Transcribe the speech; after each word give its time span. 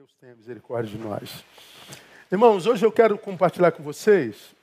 Deus 0.00 0.16
tenha 0.18 0.34
misericórdia 0.34 0.96
de 0.96 1.04
nós. 1.04 1.44
Irmãos, 2.32 2.66
hoje 2.66 2.86
eu 2.86 2.90
quero 2.90 3.18
compartilhar 3.18 3.70
com 3.70 3.82
vocês 3.82 4.56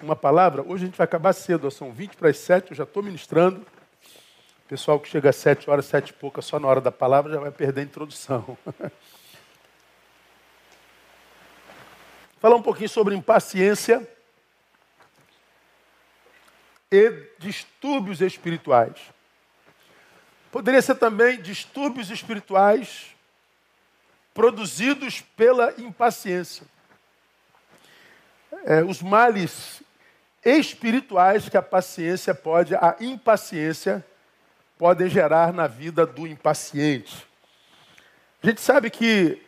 uma 0.00 0.14
palavra. 0.14 0.62
Hoje 0.62 0.84
a 0.84 0.86
gente 0.86 0.96
vai 0.96 1.04
acabar 1.04 1.32
cedo, 1.32 1.68
são 1.72 1.90
20 1.90 2.16
para 2.16 2.28
as 2.28 2.36
7, 2.36 2.70
eu 2.70 2.76
já 2.76 2.84
estou 2.84 3.02
ministrando. 3.02 3.62
O 3.62 4.68
pessoal 4.68 5.00
que 5.00 5.08
chega 5.08 5.30
às 5.30 5.34
7 5.34 5.68
horas, 5.68 5.86
7 5.86 6.10
e 6.10 6.12
pouca, 6.12 6.40
só 6.40 6.60
na 6.60 6.68
hora 6.68 6.80
da 6.80 6.92
palavra, 6.92 7.32
já 7.32 7.40
vai 7.40 7.50
perder 7.50 7.80
a 7.80 7.84
introdução. 7.84 8.56
Falar 12.38 12.54
um 12.54 12.62
pouquinho 12.62 12.88
sobre 12.88 13.16
impaciência 13.16 14.08
e 16.92 17.10
distúrbios 17.40 18.20
espirituais. 18.20 19.00
Poderia 20.52 20.80
ser 20.80 20.94
também 20.94 21.42
distúrbios 21.42 22.08
espirituais 22.08 23.13
produzidos 24.34 25.20
pela 25.20 25.72
impaciência. 25.80 26.66
É, 28.66 28.82
os 28.82 29.00
males 29.00 29.82
espirituais 30.44 31.48
que 31.48 31.56
a 31.56 31.62
paciência 31.62 32.34
pode, 32.34 32.74
a 32.74 32.96
impaciência 33.00 34.04
podem 34.76 35.08
gerar 35.08 35.52
na 35.52 35.66
vida 35.66 36.04
do 36.04 36.26
impaciente. 36.26 37.26
A 38.42 38.46
gente 38.46 38.60
sabe 38.60 38.90
que 38.90 39.40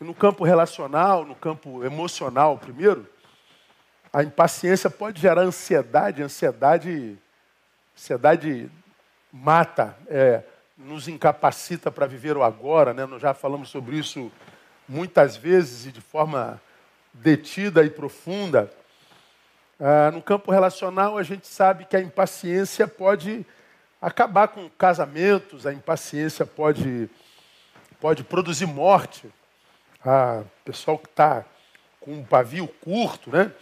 no 0.00 0.14
campo 0.14 0.44
relacional, 0.44 1.26
no 1.26 1.34
campo 1.34 1.84
emocional, 1.84 2.56
primeiro, 2.56 3.06
a 4.12 4.22
impaciência 4.22 4.88
pode 4.88 5.20
gerar 5.20 5.42
ansiedade, 5.42 6.22
ansiedade, 6.22 7.18
ansiedade 7.94 8.70
mata. 9.30 9.96
É, 10.08 10.42
nos 10.84 11.08
incapacita 11.08 11.90
para 11.90 12.06
viver 12.06 12.36
o 12.36 12.42
agora, 12.42 12.94
né? 12.94 13.06
Nós 13.06 13.20
já 13.20 13.34
falamos 13.34 13.68
sobre 13.68 13.96
isso 13.96 14.30
muitas 14.88 15.36
vezes 15.36 15.86
e 15.86 15.92
de 15.92 16.00
forma 16.00 16.60
detida 17.12 17.84
e 17.84 17.90
profunda. 17.90 18.70
Ah, 19.78 20.10
no 20.10 20.22
campo 20.22 20.50
relacional, 20.50 21.18
a 21.18 21.22
gente 21.22 21.46
sabe 21.46 21.84
que 21.84 21.96
a 21.96 22.00
impaciência 22.00 22.88
pode 22.88 23.46
acabar 24.00 24.48
com 24.48 24.68
casamentos, 24.70 25.66
a 25.66 25.72
impaciência 25.72 26.46
pode, 26.46 27.10
pode 28.00 28.24
produzir 28.24 28.66
morte. 28.66 29.30
Ah, 30.04 30.42
pessoal 30.64 30.98
que 30.98 31.08
está 31.08 31.44
com 32.00 32.12
um 32.12 32.24
pavio 32.24 32.66
curto, 32.66 33.30
né? 33.30 33.52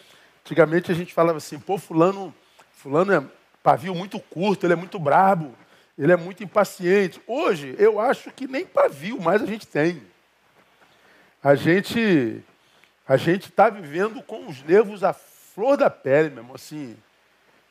Antigamente 0.45 0.93
a 0.93 0.95
gente 0.95 1.13
falava 1.13 1.39
assim, 1.39 1.59
pô, 1.59 1.77
fulano, 1.77 2.33
fulano 2.73 3.13
é 3.13 3.23
pavio 3.63 3.95
muito 3.95 4.21
curto, 4.21 4.65
ele 4.65 4.73
é 4.73 4.77
muito 4.77 4.99
brabo. 4.99 5.55
Ele 5.99 6.13
é 6.13 6.17
muito 6.17 6.45
impaciente. 6.45 7.21
Hoje, 7.27 7.75
eu 7.77 7.99
acho 7.99 8.31
que 8.31 8.47
nem 8.47 8.65
pavio 8.65 9.21
mais 9.21 9.43
a 9.43 9.47
gente 9.47 9.67
tem. 9.67 10.01
A 11.43 11.57
gente 11.57 12.43
a 13.07 13.17
gente 13.17 13.49
está 13.49 13.71
vivendo 13.71 14.23
com 14.23 14.47
os 14.47 14.63
nervos 14.63 15.03
à 15.03 15.15
flor 15.15 15.79
da 15.79 15.89
pele, 15.89 16.29
mesmo 16.29 16.55
assim. 16.55 16.95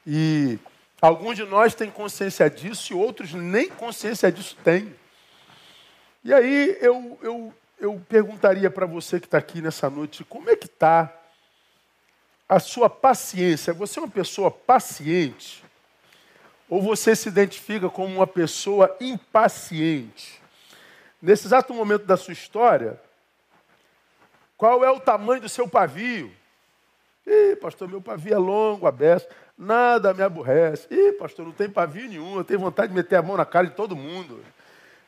E 0.05 0.57
alguns 0.99 1.35
de 1.35 1.43
nós 1.43 1.75
têm 1.75 1.91
consciência 1.91 2.49
disso 2.49 2.91
e 2.91 2.95
outros 2.95 3.33
nem 3.33 3.69
consciência 3.69 4.31
disso 4.31 4.57
têm. 4.63 4.93
E 6.23 6.33
aí 6.33 6.75
eu, 6.81 7.19
eu, 7.21 7.53
eu 7.79 8.05
perguntaria 8.09 8.69
para 8.71 8.87
você 8.87 9.19
que 9.19 9.27
está 9.27 9.37
aqui 9.37 9.61
nessa 9.61 9.91
noite, 9.91 10.23
como 10.23 10.49
é 10.49 10.55
que 10.55 10.65
está 10.65 11.13
a 12.49 12.59
sua 12.59 12.89
paciência? 12.89 13.73
Você 13.73 13.99
é 13.99 14.01
uma 14.01 14.09
pessoa 14.09 14.49
paciente? 14.49 15.63
Ou 16.69 16.81
você 16.81 17.15
se 17.15 17.29
identifica 17.29 17.89
como 17.89 18.15
uma 18.15 18.27
pessoa 18.27 18.95
impaciente? 18.99 20.41
Nesse 21.21 21.47
exato 21.47 21.73
momento 21.73 22.05
da 22.05 22.17
sua 22.17 22.33
história, 22.33 22.99
qual 24.57 24.83
é 24.83 24.91
o 24.91 24.99
tamanho 24.99 25.41
do 25.41 25.49
seu 25.49 25.67
pavio? 25.67 26.31
Ih, 27.25 27.55
pastor, 27.57 27.87
meu 27.87 28.01
pavio 28.01 28.33
é 28.33 28.37
longo, 28.37 28.87
aberto, 28.87 29.33
nada 29.57 30.13
me 30.13 30.21
aborrece. 30.21 30.87
Ih, 30.89 31.13
pastor, 31.13 31.45
não 31.45 31.51
tem 31.51 31.69
pavio 31.69 32.07
nenhum, 32.07 32.37
eu 32.37 32.43
tenho 32.43 32.59
vontade 32.59 32.89
de 32.89 32.95
meter 32.95 33.17
a 33.17 33.21
mão 33.21 33.37
na 33.37 33.45
cara 33.45 33.67
de 33.67 33.73
todo 33.73 33.95
mundo. 33.95 34.43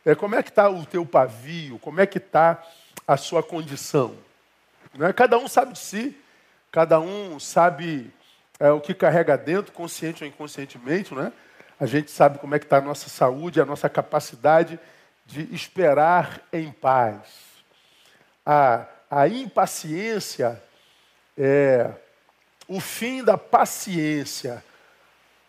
É, 0.05 0.15
como 0.15 0.35
é 0.35 0.43
que 0.43 0.49
está 0.49 0.69
o 0.69 0.85
teu 0.85 1.05
pavio? 1.05 1.77
Como 1.79 1.99
é 1.99 2.05
que 2.05 2.17
está 2.17 2.63
a 3.07 3.17
sua 3.17 3.43
condição? 3.43 4.15
Não 4.97 5.07
é? 5.07 5.13
Cada 5.13 5.37
um 5.37 5.47
sabe 5.47 5.73
de 5.73 5.79
si, 5.79 6.17
cada 6.71 6.99
um 6.99 7.39
sabe 7.39 8.11
é, 8.59 8.71
o 8.71 8.81
que 8.81 8.93
carrega 8.93 9.37
dentro, 9.37 9.71
consciente 9.71 10.23
ou 10.23 10.29
inconscientemente, 10.29 11.13
não 11.13 11.23
é? 11.23 11.31
A 11.79 11.85
gente 11.85 12.11
sabe 12.11 12.39
como 12.39 12.53
é 12.53 12.59
que 12.59 12.65
está 12.65 12.77
a 12.77 12.81
nossa 12.81 13.09
saúde, 13.09 13.61
a 13.61 13.65
nossa 13.65 13.87
capacidade 13.87 14.77
de 15.25 15.53
esperar 15.55 16.41
em 16.51 16.71
paz. 16.71 17.21
A, 18.45 18.85
a 19.09 19.27
impaciência 19.27 20.61
é 21.37 21.89
o 22.67 22.81
fim 22.81 23.23
da 23.23 23.37
paciência, 23.37 24.63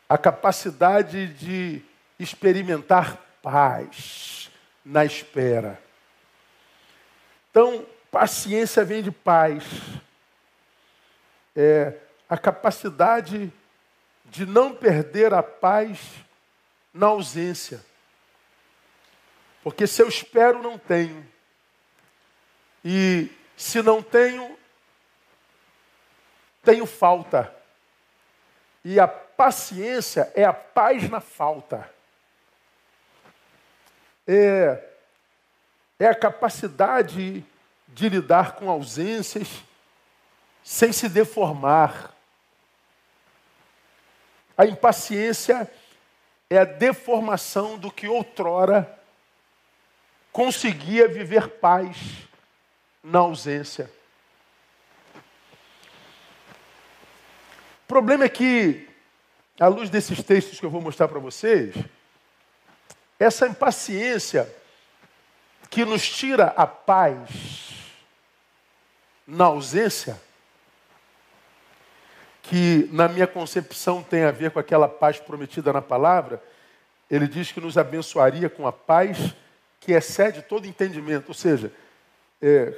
a 0.08 0.16
capacidade 0.16 1.26
de 1.34 1.82
experimentar 2.18 3.18
paz 3.42 4.50
na 4.84 5.04
espera. 5.04 5.80
Então, 7.50 7.84
paciência 8.10 8.84
vem 8.84 9.02
de 9.02 9.10
paz. 9.10 9.64
É 11.56 11.94
a 12.28 12.38
capacidade 12.38 13.52
de 14.30 14.46
não 14.46 14.74
perder 14.74 15.34
a 15.34 15.42
paz 15.42 15.98
na 16.94 17.08
ausência. 17.08 17.84
Porque 19.62 19.86
se 19.86 20.00
eu 20.00 20.08
espero, 20.08 20.62
não 20.62 20.78
tenho. 20.78 21.26
E 22.84 23.28
se 23.56 23.82
não 23.82 24.02
tenho, 24.02 24.56
tenho 26.62 26.86
falta. 26.86 27.54
E 28.84 28.98
a 28.98 29.08
paciência 29.08 30.32
é 30.34 30.44
a 30.44 30.52
paz 30.52 31.10
na 31.10 31.20
falta. 31.20 31.92
É, 34.26 34.82
é 35.98 36.06
a 36.06 36.14
capacidade 36.14 37.44
de 37.88 38.08
lidar 38.08 38.52
com 38.52 38.70
ausências 38.70 39.48
sem 40.62 40.92
se 40.92 41.08
deformar. 41.08 42.14
A 44.60 44.66
impaciência 44.66 45.72
é 46.50 46.59
a 46.59 46.66
deformação 46.66 47.78
do 47.78 47.91
que 47.91 48.06
outrora 48.06 49.00
conseguia 50.31 51.09
viver 51.09 51.48
paz 51.48 51.97
na 53.03 53.21
ausência. 53.21 53.91
O 57.84 57.88
problema 57.88 58.25
é 58.25 58.28
que, 58.28 58.87
à 59.59 59.66
luz 59.66 59.88
desses 59.88 60.22
textos 60.22 60.60
que 60.60 60.66
eu 60.66 60.71
vou 60.71 60.82
mostrar 60.82 61.09
para 61.09 61.19
vocês, 61.19 61.75
essa 63.19 63.47
impaciência 63.47 64.47
que 65.71 65.87
nos 65.87 66.06
tira 66.06 66.48
a 66.54 66.66
paz 66.66 67.31
na 69.27 69.47
ausência, 69.47 70.21
que 72.42 72.88
na 72.92 73.08
minha 73.08 73.26
concepção 73.26 74.02
tem 74.02 74.24
a 74.24 74.30
ver 74.30 74.50
com 74.50 74.58
aquela 74.58 74.88
paz 74.88 75.18
prometida 75.18 75.72
na 75.72 75.82
palavra, 75.82 76.42
ele 77.10 77.26
diz 77.26 77.52
que 77.52 77.60
nos 77.60 77.76
abençoaria 77.76 78.48
com 78.48 78.66
a 78.66 78.72
paz 78.72 79.34
que 79.80 79.92
excede 79.92 80.42
todo 80.42 80.66
entendimento. 80.66 81.28
Ou 81.28 81.34
seja, 81.34 81.72
é, 82.40 82.72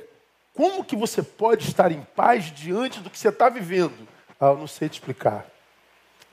como 0.54 0.84
que 0.84 0.96
você 0.96 1.22
pode 1.22 1.68
estar 1.68 1.92
em 1.92 2.02
paz 2.16 2.44
diante 2.46 3.00
do 3.00 3.10
que 3.10 3.18
você 3.18 3.28
está 3.28 3.48
vivendo? 3.48 4.08
Ah, 4.40 4.46
eu 4.46 4.56
não 4.56 4.66
sei 4.66 4.88
te 4.88 4.94
explicar. 4.94 5.46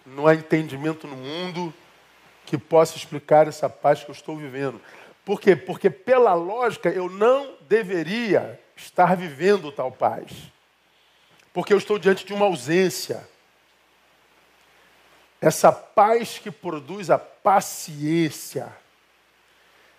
Não 0.05 0.25
há 0.25 0.33
entendimento 0.33 1.07
no 1.07 1.15
mundo 1.15 1.73
que 2.45 2.57
possa 2.57 2.97
explicar 2.97 3.47
essa 3.47 3.69
paz 3.69 4.03
que 4.03 4.09
eu 4.09 4.13
estou 4.13 4.35
vivendo. 4.35 4.81
Por 5.23 5.39
quê? 5.39 5.55
Porque, 5.55 5.89
pela 5.89 6.33
lógica, 6.33 6.89
eu 6.89 7.09
não 7.09 7.55
deveria 7.67 8.59
estar 8.75 9.15
vivendo 9.15 9.71
tal 9.71 9.91
paz 9.91 10.51
porque 11.53 11.73
eu 11.73 11.77
estou 11.77 11.97
diante 11.97 12.25
de 12.25 12.33
uma 12.33 12.45
ausência. 12.45 13.27
Essa 15.41 15.71
paz 15.71 16.37
que 16.37 16.51
produz 16.51 17.09
a 17.09 17.17
paciência. 17.17 18.71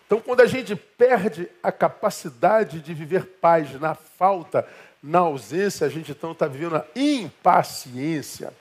Então, 0.07 0.21
quando 0.21 0.41
a 0.41 0.47
gente 0.47 0.75
perde 0.75 1.49
a 1.63 1.71
capacidade 1.71 2.81
de 2.81 2.93
viver 2.93 3.25
paz 3.41 3.73
na 3.81 3.95
falta, 3.95 4.69
na 5.03 5.21
ausência, 5.21 5.87
a 5.87 5.91
gente 5.91 6.11
então 6.11 6.33
está 6.33 6.47
vivendo 6.47 6.77
a 6.77 6.87
impaciência. 6.95 8.53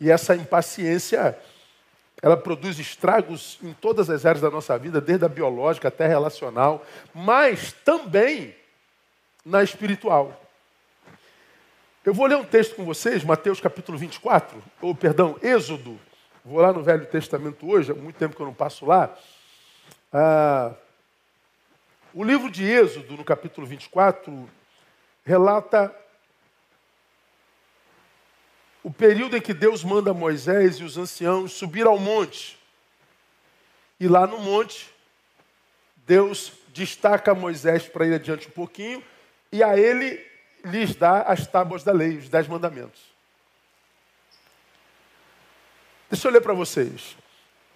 E 0.00 0.10
essa 0.10 0.34
impaciência, 0.34 1.38
ela 2.20 2.36
produz 2.36 2.78
estragos 2.78 3.58
em 3.62 3.72
todas 3.72 4.10
as 4.10 4.26
áreas 4.26 4.42
da 4.42 4.50
nossa 4.50 4.76
vida, 4.76 5.00
desde 5.00 5.24
a 5.24 5.28
biológica 5.28 5.88
até 5.88 6.04
a 6.04 6.08
relacional, 6.08 6.84
mas 7.14 7.72
também 7.84 8.54
na 9.44 9.62
espiritual. 9.62 10.43
Eu 12.04 12.12
vou 12.12 12.26
ler 12.26 12.36
um 12.36 12.44
texto 12.44 12.76
com 12.76 12.84
vocês, 12.84 13.24
Mateus 13.24 13.62
capítulo 13.62 13.96
24, 13.96 14.62
ou 14.82 14.94
perdão, 14.94 15.38
Êxodo. 15.40 15.98
Vou 16.44 16.60
lá 16.60 16.70
no 16.70 16.82
Velho 16.82 17.06
Testamento 17.06 17.66
hoje, 17.66 17.92
há 17.92 17.94
muito 17.94 18.16
tempo 18.16 18.36
que 18.36 18.42
eu 18.42 18.46
não 18.46 18.52
passo 18.52 18.84
lá. 18.84 19.16
Ah, 20.12 20.74
O 22.12 22.22
livro 22.22 22.50
de 22.50 22.62
Êxodo, 22.62 23.16
no 23.16 23.24
capítulo 23.24 23.66
24, 23.66 24.46
relata 25.24 25.96
o 28.82 28.92
período 28.92 29.38
em 29.38 29.40
que 29.40 29.54
Deus 29.54 29.82
manda 29.82 30.12
Moisés 30.12 30.76
e 30.76 30.84
os 30.84 30.98
anciãos 30.98 31.54
subir 31.54 31.86
ao 31.86 31.98
monte. 31.98 32.58
E 33.98 34.06
lá 34.08 34.26
no 34.26 34.40
monte, 34.40 34.92
Deus 36.06 36.52
destaca 36.68 37.34
Moisés 37.34 37.88
para 37.88 38.06
ir 38.06 38.12
adiante 38.12 38.46
um 38.46 38.50
pouquinho 38.50 39.02
e 39.50 39.62
a 39.62 39.78
ele 39.78 40.33
lhes 40.64 40.94
dá 40.96 41.22
as 41.22 41.46
tábuas 41.46 41.84
da 41.84 41.92
lei, 41.92 42.16
os 42.16 42.28
dez 42.28 42.48
mandamentos. 42.48 43.00
Deixa 46.10 46.28
eu 46.28 46.32
ler 46.32 46.40
para 46.40 46.54
vocês. 46.54 47.16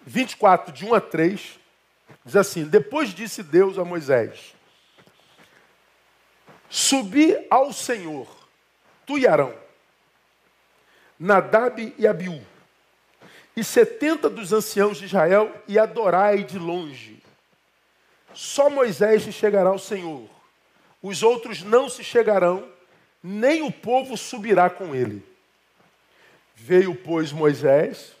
24, 0.05 0.73
de 0.73 0.85
1 0.85 0.93
a 0.93 1.01
3, 1.01 1.59
diz 2.25 2.35
assim: 2.35 2.63
Depois 2.65 3.13
disse 3.13 3.43
Deus 3.43 3.77
a 3.77 3.85
Moisés: 3.85 4.55
Subi 6.69 7.35
ao 7.49 7.73
Senhor, 7.73 8.27
tu 9.05 9.17
e 9.17 9.27
Arão, 9.27 9.53
Nadab 11.19 11.93
e 11.97 12.07
Abiú, 12.07 12.41
e 13.55 13.63
setenta 13.63 14.29
dos 14.29 14.53
anciãos 14.53 14.97
de 14.97 15.05
Israel, 15.05 15.53
e 15.67 15.77
adorai 15.77 16.43
de 16.43 16.57
longe. 16.57 17.21
Só 18.33 18.69
Moisés 18.69 19.23
se 19.23 19.33
chegará 19.33 19.69
ao 19.69 19.79
Senhor, 19.79 20.29
os 21.01 21.23
outros 21.23 21.61
não 21.61 21.89
se 21.89 22.03
chegarão, 22.03 22.78
nem 23.23 23.61
o 23.61 23.71
povo 23.71 24.17
subirá 24.17 24.69
com 24.69 24.95
ele. 24.95 25.23
Veio, 26.55 26.95
pois, 26.95 27.31
Moisés 27.31 28.19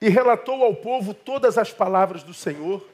e 0.00 0.08
relatou 0.08 0.62
ao 0.62 0.74
povo 0.74 1.12
todas 1.12 1.58
as 1.58 1.72
palavras 1.72 2.22
do 2.22 2.32
Senhor 2.32 2.86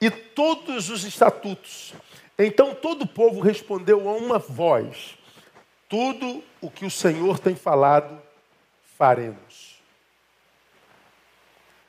e 0.00 0.10
todos 0.10 0.90
os 0.90 1.04
estatutos. 1.04 1.94
Então 2.38 2.74
todo 2.74 3.02
o 3.02 3.08
povo 3.08 3.40
respondeu 3.40 4.08
a 4.08 4.12
uma 4.12 4.38
voz: 4.38 5.16
Tudo 5.88 6.42
o 6.60 6.70
que 6.70 6.84
o 6.84 6.90
Senhor 6.90 7.38
tem 7.38 7.56
falado, 7.56 8.20
faremos. 8.96 9.78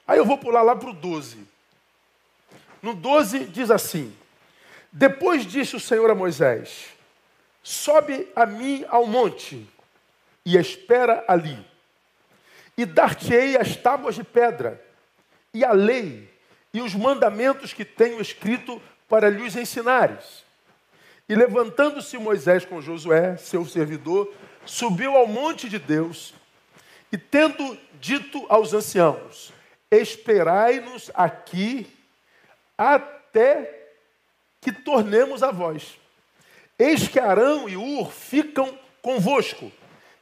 Aí 0.08 0.18
eu 0.18 0.26
vou 0.26 0.38
pular 0.38 0.64
lá 0.64 0.76
para 0.76 0.90
o 0.90 0.94
12. 0.94 1.46
No 2.82 2.96
12 2.96 3.46
diz 3.46 3.70
assim: 3.70 4.16
Depois 4.92 5.46
disse 5.46 5.76
o 5.76 5.80
Senhor 5.80 6.10
a 6.10 6.16
Moisés: 6.16 6.90
Sobe 7.62 8.28
a 8.36 8.46
mim 8.46 8.86
ao 8.90 9.06
monte 9.06 9.68
e 10.46 10.58
espera 10.58 11.24
ali 11.28 11.70
e 12.80 12.86
dar-te-ei 12.86 13.58
as 13.58 13.76
tábuas 13.76 14.16
de 14.16 14.24
pedra, 14.24 14.82
e 15.54 15.66
a 15.66 15.74
lei, 15.74 16.34
e 16.74 16.80
os 16.80 16.96
mandamentos 16.96 17.74
que 17.74 17.84
tenho 17.84 18.22
escrito 18.22 18.82
para 19.10 19.30
lhes 19.30 19.58
ensinares. 19.58 20.46
E 21.28 21.36
levantando-se 21.36 22.18
Moisés 22.18 22.64
com 22.64 22.82
Josué, 22.82 23.36
seu 23.36 23.66
servidor, 23.66 24.34
subiu 24.66 25.18
ao 25.18 25.28
monte 25.28 25.68
de 25.68 25.78
Deus, 25.78 26.34
e 27.12 27.18
tendo 27.18 27.78
dito 28.00 28.46
aos 28.48 28.74
anciãos: 28.74 29.52
Esperai-nos 29.92 31.12
aqui 31.14 31.86
até 32.78 33.79
que 34.62 34.72
tornemos 34.72 35.44
a 35.44 35.52
vós. 35.52 35.98
Eis 36.78 37.08
que 37.08 37.20
Arão 37.20 37.68
e 37.68 37.76
Ur 37.76 38.12
ficam 38.12 38.78
convosco. 39.02 39.72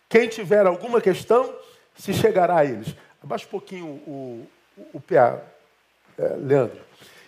Quem 0.09 0.27
tiver 0.27 0.65
alguma 0.65 1.01
questão, 1.01 1.53
se 1.95 2.13
chegará 2.13 2.59
a 2.59 2.65
eles. 2.65 2.95
Abaixa 3.21 3.45
um 3.45 3.49
pouquinho 3.49 3.85
o, 3.85 4.47
o, 4.77 4.89
o 4.93 5.01
PA, 5.01 5.41
é, 6.17 6.27
Leandro. 6.37 6.79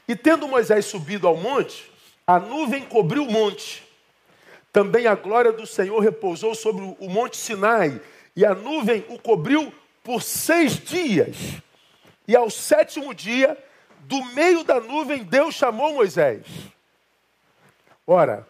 E 0.07 0.15
tendo 0.15 0.47
Moisés 0.47 0.85
subido 0.85 1.27
ao 1.27 1.35
monte, 1.35 1.91
a 2.25 2.39
nuvem 2.39 2.83
cobriu 2.83 3.23
o 3.23 3.31
monte. 3.31 3.87
Também 4.71 5.07
a 5.07 5.15
glória 5.15 5.51
do 5.51 5.65
Senhor 5.65 5.99
repousou 5.99 6.55
sobre 6.55 6.95
o 6.99 7.09
monte 7.09 7.37
Sinai, 7.37 7.99
e 8.35 8.45
a 8.45 8.53
nuvem 8.53 9.05
o 9.09 9.19
cobriu 9.19 9.73
por 10.03 10.21
seis 10.21 10.79
dias. 10.79 11.35
E 12.27 12.35
ao 12.35 12.49
sétimo 12.49 13.13
dia, 13.13 13.57
do 14.01 14.23
meio 14.33 14.63
da 14.63 14.79
nuvem, 14.79 15.23
Deus 15.23 15.55
chamou 15.55 15.93
Moisés. 15.93 16.45
Ora, 18.11 18.47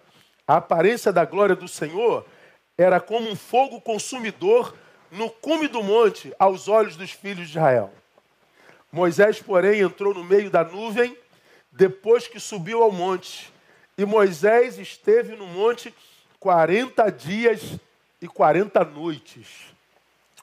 a 0.48 0.56
aparência 0.56 1.12
da 1.12 1.26
glória 1.26 1.54
do 1.54 1.68
Senhor 1.68 2.26
era 2.78 2.98
como 2.98 3.30
um 3.30 3.36
fogo 3.36 3.82
consumidor 3.82 4.74
no 5.12 5.30
cume 5.30 5.68
do 5.68 5.84
monte 5.84 6.34
aos 6.40 6.70
olhos 6.70 6.96
dos 6.96 7.12
filhos 7.12 7.50
de 7.50 7.58
Israel. 7.58 7.92
Moisés, 8.90 9.42
porém, 9.42 9.82
entrou 9.82 10.14
no 10.14 10.24
meio 10.24 10.50
da 10.50 10.64
nuvem 10.64 11.14
depois 11.74 12.26
que 12.26 12.40
subiu 12.40 12.82
ao 12.82 12.90
monte. 12.90 13.52
E 13.98 14.06
Moisés 14.06 14.78
esteve 14.78 15.36
no 15.36 15.46
monte 15.46 15.94
40 16.40 17.10
dias 17.12 17.78
e 18.22 18.30
40 18.30 18.86
noites. 18.86 19.66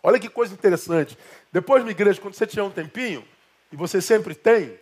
Olha 0.02 0.20
que 0.20 0.28
coisa 0.28 0.52
interessante. 0.52 1.16
Depois, 1.50 1.82
minha 1.82 1.92
igreja, 1.92 2.20
quando 2.20 2.34
você 2.34 2.46
tiver 2.46 2.64
um 2.64 2.70
tempinho, 2.70 3.26
e 3.72 3.76
você 3.76 4.02
sempre 4.02 4.34
tem, 4.34 4.78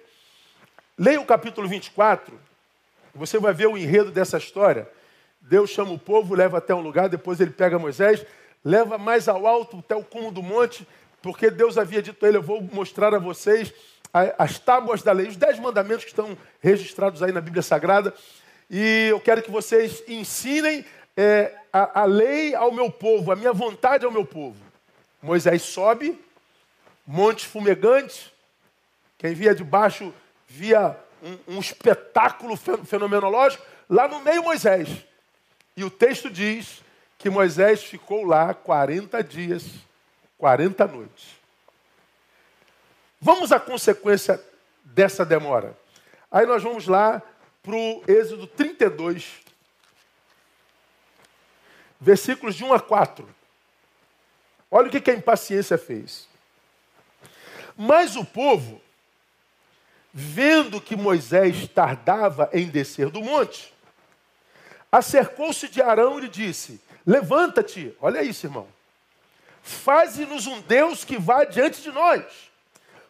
leia 0.99 1.21
o 1.21 1.25
capítulo 1.25 1.69
24, 1.69 2.37
você 3.15 3.39
vai 3.39 3.53
ver 3.53 3.67
o 3.67 3.77
enredo 3.77 4.11
dessa 4.11 4.39
história. 4.39 4.89
Deus 5.41 5.71
chama 5.71 5.93
o 5.93 5.99
povo, 5.99 6.35
leva 6.35 6.59
até 6.59 6.75
um 6.75 6.81
lugar, 6.81 7.09
depois 7.09 7.41
ele 7.41 7.51
pega 7.51 7.79
Moisés 7.79 8.25
leva 8.65 8.97
mais 8.97 9.29
ao 9.29 9.47
alto 9.47 9.79
até 9.79 9.95
o 9.95 10.03
cume 10.03 10.31
do 10.31 10.43
monte, 10.43 10.89
porque 11.21 11.51
Deus 11.51 11.77
havia 11.77 12.01
dito 12.01 12.25
a 12.25 12.29
ele: 12.29 12.39
Eu 12.39 12.43
vou 12.43 12.63
mostrar 12.63 13.15
a 13.15 13.19
vocês 13.19 13.73
as 14.39 14.59
tábuas 14.59 15.03
da 15.03 15.13
lei, 15.13 15.27
os 15.27 15.37
dez 15.37 15.59
mandamentos 15.59 16.05
que 16.05 16.11
estão 16.11 16.39
registrados 16.61 17.23
aí 17.23 17.33
na 17.33 17.41
Bíblia 17.41 17.63
Sagrada, 17.63 18.15
e 18.71 19.09
eu 19.11 19.21
quero 19.21 19.43
que 19.43 19.51
vocês 19.51 20.03
ensinem 20.09 20.85
é, 21.17 21.53
a, 21.73 22.03
a 22.03 22.05
lei 22.05 22.55
ao 22.55 22.73
meu 22.73 22.91
povo, 22.91 23.33
a 23.33 23.37
minha 23.37 23.53
vontade 23.53 24.05
ao 24.05 24.13
meu 24.13 24.25
povo. 24.25 24.57
Moisés 25.21 25.63
sobe, 25.63 26.19
monte 27.07 27.47
fumegante, 27.47 28.33
quem 29.19 29.35
via 29.35 29.55
de 29.55 29.65
baixo 29.65 30.15
via 30.47 30.97
um, 31.25 31.57
um 31.57 31.59
espetáculo 31.59 32.55
fenomenológico, 32.57 33.65
lá 33.89 34.07
no 34.07 34.21
meio 34.21 34.45
Moisés. 34.45 34.89
E 35.75 35.83
o 35.83 35.91
texto 35.91 36.31
diz 36.31 36.83
que 37.19 37.31
Moisés 37.31 37.83
ficou 37.83 38.25
lá 38.25 38.53
40 38.53 39.25
dias, 39.25 39.65
40 40.37 40.87
noites. 40.87 41.29
Vamos 43.21 43.51
à 43.51 43.59
consequência 43.59 44.39
dessa 44.85 45.25
demora. 45.25 45.77
Aí 46.31 46.45
nós 46.45 46.63
vamos 46.63 46.87
lá 46.87 47.23
para 47.63 47.75
o 47.75 48.05
Êxodo 48.07 48.47
32, 48.47 49.41
versículos 51.99 52.55
de 52.55 52.65
1 52.65 52.75
a 52.75 52.81
4. 52.81 53.27
Olha 54.71 54.89
o 54.89 54.91
que 54.91 55.11
a 55.11 55.15
impaciência 55.15 55.79
fez. 55.79 56.29
Mas 57.77 58.17
o 58.17 58.25
povo, 58.25 58.81
vendo 60.17 60.81
que 60.81 60.95
Moisés 60.95 61.67
tardava 61.67 62.49
em 62.53 62.69
descer 62.69 63.11
do 63.11 63.21
monte, 63.21 63.75
acercou-se 64.93 65.69
de 65.69 65.83
Arão 65.83 66.19
e 66.19 66.23
lhe 66.23 66.29
disse: 66.29 66.81
Levanta-te, 67.05 67.93
olha 68.01 68.23
isso, 68.23 68.47
irmão. 68.47 68.69
Faze-nos 69.61 70.47
um 70.47 70.61
Deus 70.61 71.05
que 71.05 71.19
vá 71.19 71.45
diante 71.45 71.83
de 71.83 71.91
nós. 71.91 72.23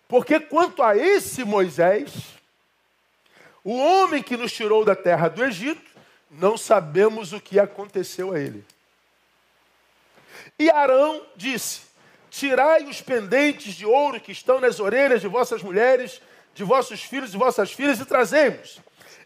Porque 0.08 0.40
quanto 0.40 0.82
a 0.82 0.96
esse 0.96 1.44
Moisés, 1.44 2.12
o 3.62 3.76
homem 3.76 4.22
que 4.22 4.36
nos 4.36 4.52
tirou 4.52 4.84
da 4.84 4.96
terra 4.96 5.28
do 5.28 5.44
Egito, 5.44 5.90
não 6.30 6.56
sabemos 6.56 7.32
o 7.32 7.40
que 7.40 7.58
aconteceu 7.58 8.32
a 8.32 8.40
ele. 8.40 8.64
E 10.58 10.70
Arão 10.70 11.22
disse: 11.36 11.82
Tirai 12.30 12.84
os 12.84 13.02
pendentes 13.02 13.74
de 13.74 13.84
ouro 13.84 14.20
que 14.20 14.32
estão 14.32 14.58
nas 14.58 14.80
orelhas 14.80 15.20
de 15.20 15.28
vossas 15.28 15.62
mulheres, 15.62 16.20
de 16.54 16.64
vossos 16.64 17.02
filhos 17.02 17.34
e 17.34 17.36
vossas 17.36 17.72
filhas, 17.72 18.00
e 18.00 18.04
trazemos. 18.04 18.80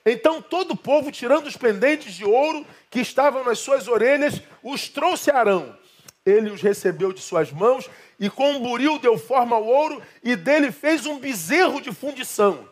Então 0.05 0.41
todo 0.41 0.73
o 0.73 0.77
povo, 0.77 1.13
tirando 1.13 1.47
os 1.47 1.57
pendentes 1.57 2.15
de 2.15 2.25
ouro 2.25 2.67
que 2.91 3.01
estavam 3.01 3.45
nas 3.45 3.59
suas 3.59 3.87
orelhas, 3.87 4.41
os 4.63 4.89
trouxe 4.89 5.31
a 5.31 5.39
Arão. 5.39 5.77
Ele 6.25 6.51
os 6.51 6.63
recebeu 6.63 7.13
de 7.13 7.21
suas 7.21 7.53
mãos 7.53 7.89
e 8.19 8.29
com 8.29 8.53
um 8.53 8.61
buril 8.61 8.99
deu 8.99 9.17
forma 9.17 9.57
ao 9.57 9.65
ouro 9.65 10.03
e 10.23 10.35
dele 10.37 10.73
fez 10.73 11.07
um 11.07 11.19
bezerro 11.19 11.81
de 11.81 11.93
fundição. 11.93 12.69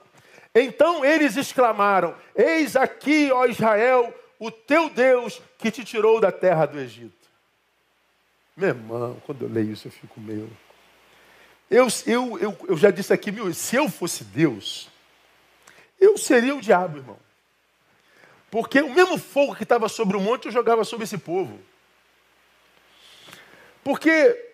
Então 0.55 1.05
eles 1.05 1.37
exclamaram: 1.37 2.15
Eis 2.35 2.77
aqui, 2.77 3.31
ó 3.31 3.47
Israel, 3.47 4.13
o 4.39 4.51
teu 4.51 4.89
Deus 4.89 5.41
que 5.59 5.71
te 5.71 5.85
tirou 5.85 6.21
da 6.21 6.33
terra 6.33 6.67
do 6.67 6.79
Egito. 6.79 7.13
Meu 8.57 8.71
irmão, 8.71 9.23
quando 9.27 9.43
eu 9.43 9.49
leio 9.49 9.73
isso 9.73 9.89
eu 9.89 9.93
fico 9.93 10.19
meio. 10.21 10.51
Eu, 11.71 11.89
eu, 12.07 12.39
eu, 12.39 12.59
eu 12.69 12.77
já 12.77 12.91
disse 12.91 13.13
aqui, 13.13 13.33
meu, 13.33 13.53
se 13.53 13.75
eu 13.77 13.89
fosse 13.89 14.23
Deus, 14.23 14.89
eu 16.01 16.17
seria 16.17 16.55
o 16.55 16.61
diabo, 16.61 16.99
irmão. 16.99 17.19
Porque 18.51 18.81
o 18.81 18.95
mesmo 18.95 19.19
fogo 19.19 19.55
que 19.57 19.65
estava 19.65 19.89
sobre 19.89 20.17
o 20.17 20.21
monte 20.21 20.47
eu 20.47 20.53
jogava 20.53 20.85
sobre 20.85 21.05
esse 21.05 21.19
povo. 21.19 21.61
Porque 23.83 24.45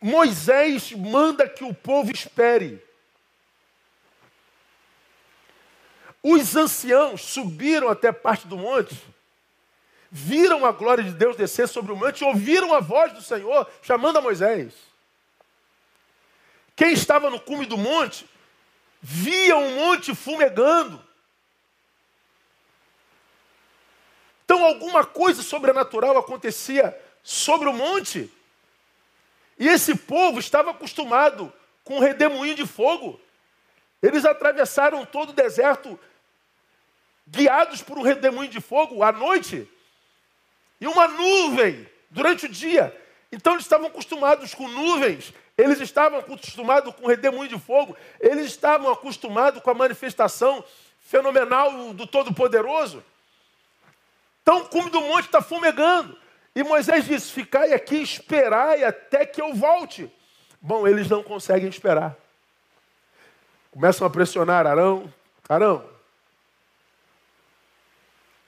Moisés 0.00 0.92
manda 0.92 1.48
que 1.48 1.64
o 1.64 1.74
povo 1.74 2.10
espere. 2.12 2.82
Os 6.22 6.54
anciãos 6.54 7.22
subiram 7.22 7.88
até 7.88 8.12
parte 8.12 8.46
do 8.46 8.56
monte, 8.56 8.96
viram 10.08 10.64
a 10.64 10.70
glória 10.70 11.02
de 11.02 11.12
Deus 11.12 11.36
descer 11.36 11.66
sobre 11.68 11.92
o 11.92 11.96
monte, 11.96 12.22
ouviram 12.22 12.72
a 12.72 12.78
voz 12.78 13.12
do 13.12 13.20
Senhor 13.20 13.68
chamando 13.82 14.18
a 14.18 14.20
Moisés. 14.20 14.91
Quem 16.74 16.92
estava 16.92 17.30
no 17.30 17.40
cume 17.40 17.66
do 17.66 17.76
monte 17.76 18.28
via 19.00 19.56
um 19.56 19.76
monte 19.76 20.14
fumegando. 20.14 21.02
Então 24.44 24.64
alguma 24.64 25.04
coisa 25.04 25.42
sobrenatural 25.42 26.16
acontecia 26.16 26.96
sobre 27.22 27.68
o 27.68 27.72
monte. 27.72 28.32
E 29.58 29.68
esse 29.68 29.94
povo 29.94 30.38
estava 30.38 30.70
acostumado 30.70 31.52
com 31.84 31.96
um 31.96 32.00
redemoinho 32.00 32.54
de 32.54 32.66
fogo. 32.66 33.20
Eles 34.02 34.24
atravessaram 34.24 35.04
todo 35.04 35.30
o 35.30 35.34
deserto 35.34 35.98
guiados 37.26 37.82
por 37.82 37.98
um 37.98 38.02
redemoinho 38.02 38.50
de 38.50 38.60
fogo 38.60 39.02
à 39.02 39.12
noite 39.12 39.68
e 40.80 40.86
uma 40.86 41.06
nuvem 41.08 41.88
durante 42.10 42.46
o 42.46 42.48
dia. 42.48 42.96
Então 43.30 43.54
eles 43.54 43.64
estavam 43.64 43.86
acostumados 43.86 44.54
com 44.54 44.68
nuvens, 44.68 45.32
eles 45.56 45.80
estavam 45.80 46.18
acostumados 46.18 46.94
com 46.94 47.06
redemoinho 47.06 47.48
de 47.48 47.58
fogo, 47.58 47.96
eles 48.20 48.46
estavam 48.46 48.90
acostumados 48.90 49.62
com 49.62 49.70
a 49.70 49.74
manifestação 49.74 50.64
fenomenal 51.00 51.92
do 51.92 52.06
Todo-Poderoso. 52.06 53.04
Então 54.42 54.62
o 54.62 54.68
cume 54.68 54.90
do 54.90 55.00
monte 55.02 55.26
está 55.26 55.42
fumegando. 55.42 56.16
E 56.54 56.62
Moisés 56.62 57.04
disse: 57.04 57.32
Ficai 57.32 57.72
aqui, 57.72 57.96
esperai 57.96 58.82
até 58.84 59.24
que 59.24 59.40
eu 59.40 59.54
volte. 59.54 60.10
Bom, 60.60 60.86
eles 60.86 61.08
não 61.08 61.22
conseguem 61.22 61.68
esperar. 61.68 62.16
Começam 63.70 64.06
a 64.06 64.10
pressionar 64.10 64.66
Arão. 64.66 65.12
Arão, 65.48 65.84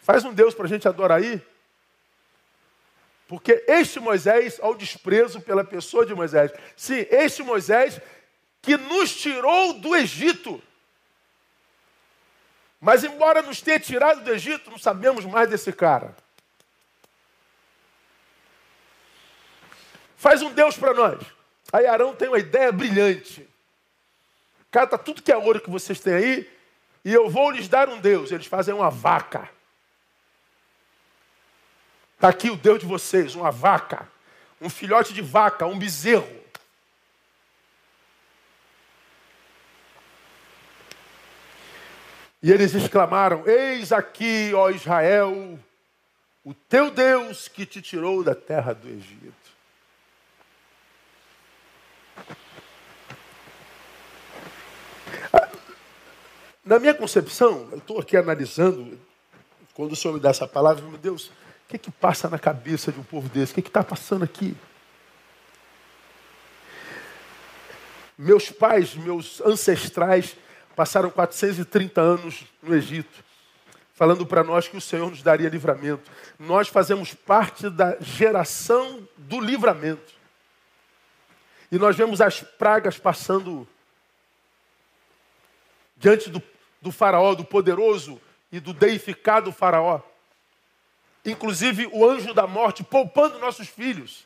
faz 0.00 0.24
um 0.24 0.32
Deus 0.32 0.54
para 0.54 0.64
a 0.64 0.68
gente 0.68 0.88
adorar 0.88 1.18
aí. 1.18 1.42
Porque 3.34 3.64
este 3.66 3.98
Moisés, 3.98 4.60
ao 4.62 4.76
desprezo 4.76 5.40
pela 5.40 5.64
pessoa 5.64 6.06
de 6.06 6.14
Moisés, 6.14 6.52
sim, 6.76 7.04
este 7.10 7.42
Moisés 7.42 8.00
que 8.62 8.76
nos 8.76 9.12
tirou 9.12 9.72
do 9.72 9.96
Egito. 9.96 10.62
Mas, 12.80 13.02
embora 13.02 13.42
nos 13.42 13.60
tenha 13.60 13.80
tirado 13.80 14.22
do 14.22 14.30
Egito, 14.30 14.70
não 14.70 14.78
sabemos 14.78 15.24
mais 15.24 15.50
desse 15.50 15.72
cara. 15.72 16.14
Faz 20.16 20.40
um 20.40 20.52
Deus 20.52 20.76
para 20.76 20.94
nós. 20.94 21.20
Aí 21.72 21.86
Arão 21.86 22.14
tem 22.14 22.28
uma 22.28 22.38
ideia 22.38 22.70
brilhante. 22.70 23.48
Cata 24.70 24.96
tudo 24.96 25.22
que 25.22 25.32
é 25.32 25.36
ouro 25.36 25.60
que 25.60 25.70
vocês 25.70 25.98
têm 25.98 26.14
aí 26.14 26.50
e 27.04 27.12
eu 27.12 27.28
vou 27.28 27.50
lhes 27.50 27.66
dar 27.66 27.88
um 27.88 28.00
Deus. 28.00 28.30
Eles 28.30 28.46
fazem 28.46 28.72
uma 28.72 28.90
vaca. 28.90 29.50
Está 32.14 32.28
aqui 32.28 32.50
o 32.50 32.56
Deus 32.56 32.78
de 32.78 32.86
vocês, 32.86 33.34
uma 33.34 33.50
vaca. 33.50 34.08
Um 34.60 34.70
filhote 34.70 35.12
de 35.12 35.20
vaca, 35.20 35.66
um 35.66 35.78
bezerro. 35.78 36.44
E 42.42 42.50
eles 42.50 42.74
exclamaram: 42.74 43.48
Eis 43.48 43.90
aqui, 43.90 44.52
ó 44.54 44.68
Israel, 44.70 45.58
o 46.44 46.52
teu 46.52 46.90
Deus 46.90 47.48
que 47.48 47.64
te 47.64 47.80
tirou 47.80 48.22
da 48.22 48.34
terra 48.34 48.74
do 48.74 48.86
Egito. 48.86 49.44
Na 56.64 56.78
minha 56.78 56.94
concepção, 56.94 57.68
eu 57.72 57.78
estou 57.78 57.98
aqui 57.98 58.16
analisando, 58.16 58.98
quando 59.74 59.92
o 59.92 59.96
Senhor 59.96 60.14
me 60.14 60.20
dá 60.20 60.30
essa 60.30 60.46
palavra, 60.46 60.82
meu 60.82 60.96
Deus, 60.96 61.30
que, 61.78 61.90
que 61.90 61.90
passa 61.90 62.28
na 62.28 62.38
cabeça 62.38 62.90
de 62.90 62.98
um 62.98 63.02
povo 63.02 63.28
desse? 63.28 63.52
O 63.52 63.54
que 63.54 63.68
está 63.68 63.82
passando 63.82 64.24
aqui? 64.24 64.56
Meus 68.16 68.50
pais, 68.50 68.94
meus 68.94 69.40
ancestrais, 69.40 70.36
passaram 70.76 71.10
430 71.10 72.00
anos 72.00 72.44
no 72.62 72.74
Egito, 72.74 73.24
falando 73.92 74.24
para 74.24 74.44
nós 74.44 74.68
que 74.68 74.76
o 74.76 74.80
Senhor 74.80 75.10
nos 75.10 75.22
daria 75.22 75.48
livramento. 75.48 76.10
Nós 76.38 76.68
fazemos 76.68 77.12
parte 77.12 77.68
da 77.68 77.96
geração 78.00 79.06
do 79.16 79.40
livramento. 79.40 80.14
E 81.70 81.78
nós 81.78 81.96
vemos 81.96 82.20
as 82.20 82.40
pragas 82.40 82.98
passando 82.98 83.66
diante 85.96 86.30
do 86.30 86.40
do 86.84 86.92
Faraó, 86.92 87.34
do 87.34 87.46
poderoso 87.46 88.20
e 88.52 88.60
do 88.60 88.74
deificado 88.74 89.50
Faraó. 89.50 90.02
Inclusive 91.24 91.88
o 91.92 92.08
anjo 92.08 92.34
da 92.34 92.46
morte 92.46 92.84
poupando 92.84 93.38
nossos 93.38 93.68
filhos. 93.68 94.24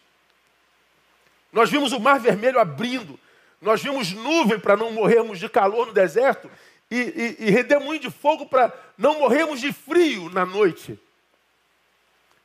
Nós 1.53 1.71
vimos 1.71 1.93
o 1.93 2.01
mar 2.01 2.19
vermelho 2.19 2.59
abrindo. 2.59 3.19
Nós 3.61 3.83
vimos 3.83 4.13
nuvem 4.13 4.59
para 4.59 4.77
não 4.77 4.93
morrermos 4.93 5.39
de 5.39 5.49
calor 5.49 5.87
no 5.87 5.93
deserto. 5.93 6.51
E, 6.91 6.97
e, 7.41 7.47
e 7.47 7.51
redemoinho 7.51 8.01
de 8.01 8.11
fogo 8.11 8.47
para 8.47 8.73
não 8.97 9.19
morrermos 9.19 9.61
de 9.61 9.73
frio 9.73 10.31
na 10.31 10.45
noite. 10.45 10.99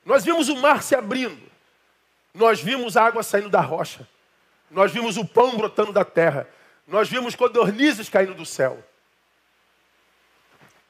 Nós 0.05 0.23
vimos 0.23 0.49
o 0.49 0.55
mar 0.57 0.83
se 0.83 0.95
abrindo. 0.95 1.41
Nós 2.33 2.61
vimos 2.61 2.97
a 2.97 3.05
água 3.05 3.23
saindo 3.23 3.49
da 3.49 3.61
rocha. 3.61 4.07
Nós 4.69 4.91
vimos 4.91 5.17
o 5.17 5.25
pão 5.25 5.55
brotando 5.55 5.93
da 5.93 6.03
terra. 6.03 6.47
Nós 6.87 7.09
vimos 7.09 7.35
codornizes 7.35 8.09
caindo 8.09 8.33
do 8.33 8.45
céu. 8.45 8.83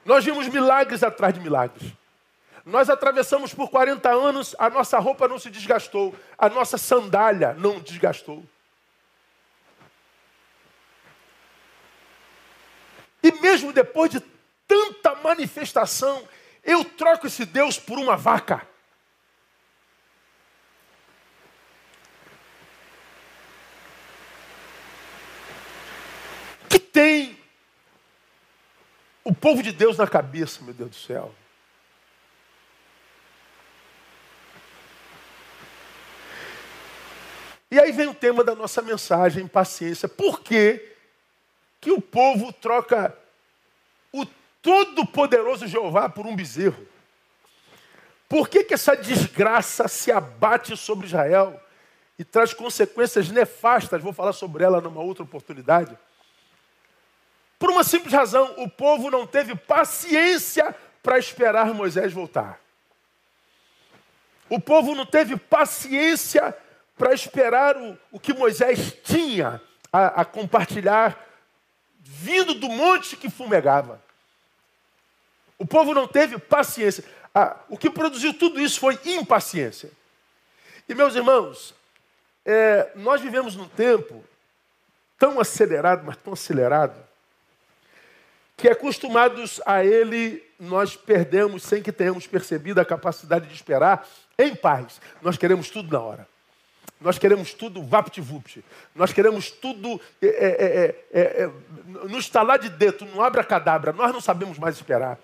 Nós 0.06 0.26
vimos 0.26 0.48
milagres 0.48 1.04
atrás 1.04 1.34
de 1.34 1.40
milagres. 1.40 1.92
Nós 2.66 2.90
atravessamos 2.90 3.54
por 3.54 3.70
40 3.70 4.10
anos, 4.10 4.56
a 4.58 4.70
nossa 4.70 4.98
roupa 4.98 5.28
não 5.28 5.38
se 5.38 5.50
desgastou, 5.50 6.16
a 6.38 6.48
nossa 6.48 6.78
sandália 6.78 7.54
não 7.54 7.80
desgastou. 7.80 8.44
E 13.22 13.32
mesmo 13.42 13.74
depois 13.74 14.12
de 14.12 14.22
tanta 14.68 15.16
manifestação, 15.16 16.28
eu 16.64 16.86
troco 16.86 17.28
esse 17.28 17.46
Deus 17.46 17.78
por 17.78 17.98
uma 18.00 18.16
vaca. 18.16 18.66
Que 26.70 26.80
tem 26.80 27.38
o 29.24 29.34
povo 29.34 29.62
de 29.62 29.74
Deus 29.74 29.98
na 29.98 30.08
cabeça, 30.08 30.62
meu 30.64 30.74
Deus 30.74 30.90
do 30.90 30.96
céu. 30.96 31.34
E 37.74 37.80
aí 37.80 37.92
vem 37.92 38.08
o 38.08 38.13
tema 38.24 38.42
da 38.42 38.56
nossa 38.56 38.82
mensagem, 38.82 39.46
paciência. 39.46 40.08
Por 40.08 40.40
que, 40.40 40.94
que 41.82 41.92
o 41.92 42.00
povo 42.00 42.54
troca 42.54 43.14
o 44.14 44.26
todo-poderoso 44.62 45.68
Jeová 45.68 46.08
por 46.08 46.26
um 46.26 46.34
bezerro? 46.34 46.88
Por 48.30 48.48
que, 48.48 48.64
que 48.64 48.76
essa 48.76 48.96
desgraça 48.96 49.90
se 49.90 50.10
abate 50.10 50.78
sobre 50.78 51.06
Israel 51.06 51.62
e 52.18 52.24
traz 52.24 52.54
consequências 52.54 53.30
nefastas? 53.30 54.02
Vou 54.02 54.14
falar 54.14 54.32
sobre 54.32 54.64
ela 54.64 54.80
numa 54.80 55.02
outra 55.02 55.26
oportunidade. 55.26 55.98
Por 57.60 57.72
uma 57.72 57.84
simples 57.84 58.14
razão, 58.14 58.54
o 58.56 58.70
povo 58.70 59.12
não 59.12 59.28
teve 59.28 59.54
paciência 59.54 60.74
para 61.04 61.20
esperar 61.20 61.74
Moisés 61.74 62.14
voltar. 62.14 62.58
O 64.50 64.62
povo 64.62 64.96
não 64.96 65.06
teve 65.06 65.36
paciência 65.36 66.56
para 66.98 67.14
esperar 67.14 67.76
o, 67.78 67.98
o 68.12 68.20
que 68.20 68.34
Moisés 68.34 68.94
tinha 69.04 69.62
a, 69.92 70.22
a 70.22 70.26
compartilhar, 70.26 71.18
vindo 72.00 72.54
do 72.54 72.70
monte 72.70 73.16
que 73.16 73.30
fumegava. 73.30 74.02
O 75.58 75.66
povo 75.66 75.94
não 75.94 76.08
teve 76.08 76.38
paciência. 76.38 77.04
Ah, 77.34 77.58
o 77.70 77.78
que 77.78 77.90
produziu 77.90 78.34
tudo 78.34 78.60
isso 78.60 78.80
foi 78.80 79.00
impaciência. 79.06 79.92
E 80.88 80.94
meus 80.94 81.16
irmãos, 81.16 81.74
é, 82.46 82.92
nós 82.96 83.22
vivemos 83.22 83.56
num 83.56 83.68
tempo 83.68 84.24
tão 85.18 85.40
acelerado, 85.40 86.04
mas 86.06 86.18
tão 86.18 86.34
acelerado, 86.34 86.96
que 88.58 88.68
acostumados 88.68 89.62
a 89.66 89.84
Ele, 89.84 90.44
nós 90.60 90.96
perdemos, 90.96 91.64
sem 91.64 91.82
que 91.82 91.92
tenhamos 91.92 92.28
percebido, 92.28 92.80
a 92.80 92.86
capacidade 92.86 93.48
de 93.48 93.54
esperar 93.54 94.08
em 94.38 94.56
paz. 94.56 95.00
Nós 95.22 95.38
queremos 95.38 95.70
tudo 95.70 95.92
na 95.92 96.04
hora. 96.04 96.33
Nós 97.04 97.20
queremos 97.20 97.54
tudo 97.54 97.84
vapt-vupt. 97.84 98.64
Nós 98.96 99.12
queremos 99.12 99.52
tudo 99.52 100.00
é, 100.22 100.96
é, 101.12 101.22
é, 101.44 101.52
no 102.08 102.18
estalar 102.18 102.58
de 102.58 102.70
dedo, 102.70 103.06
no 103.06 103.22
abra-cadabra. 103.22 103.92
Nós 103.92 104.14
não 104.14 104.22
sabemos 104.22 104.58
mais 104.58 104.76
esperar. 104.76 105.20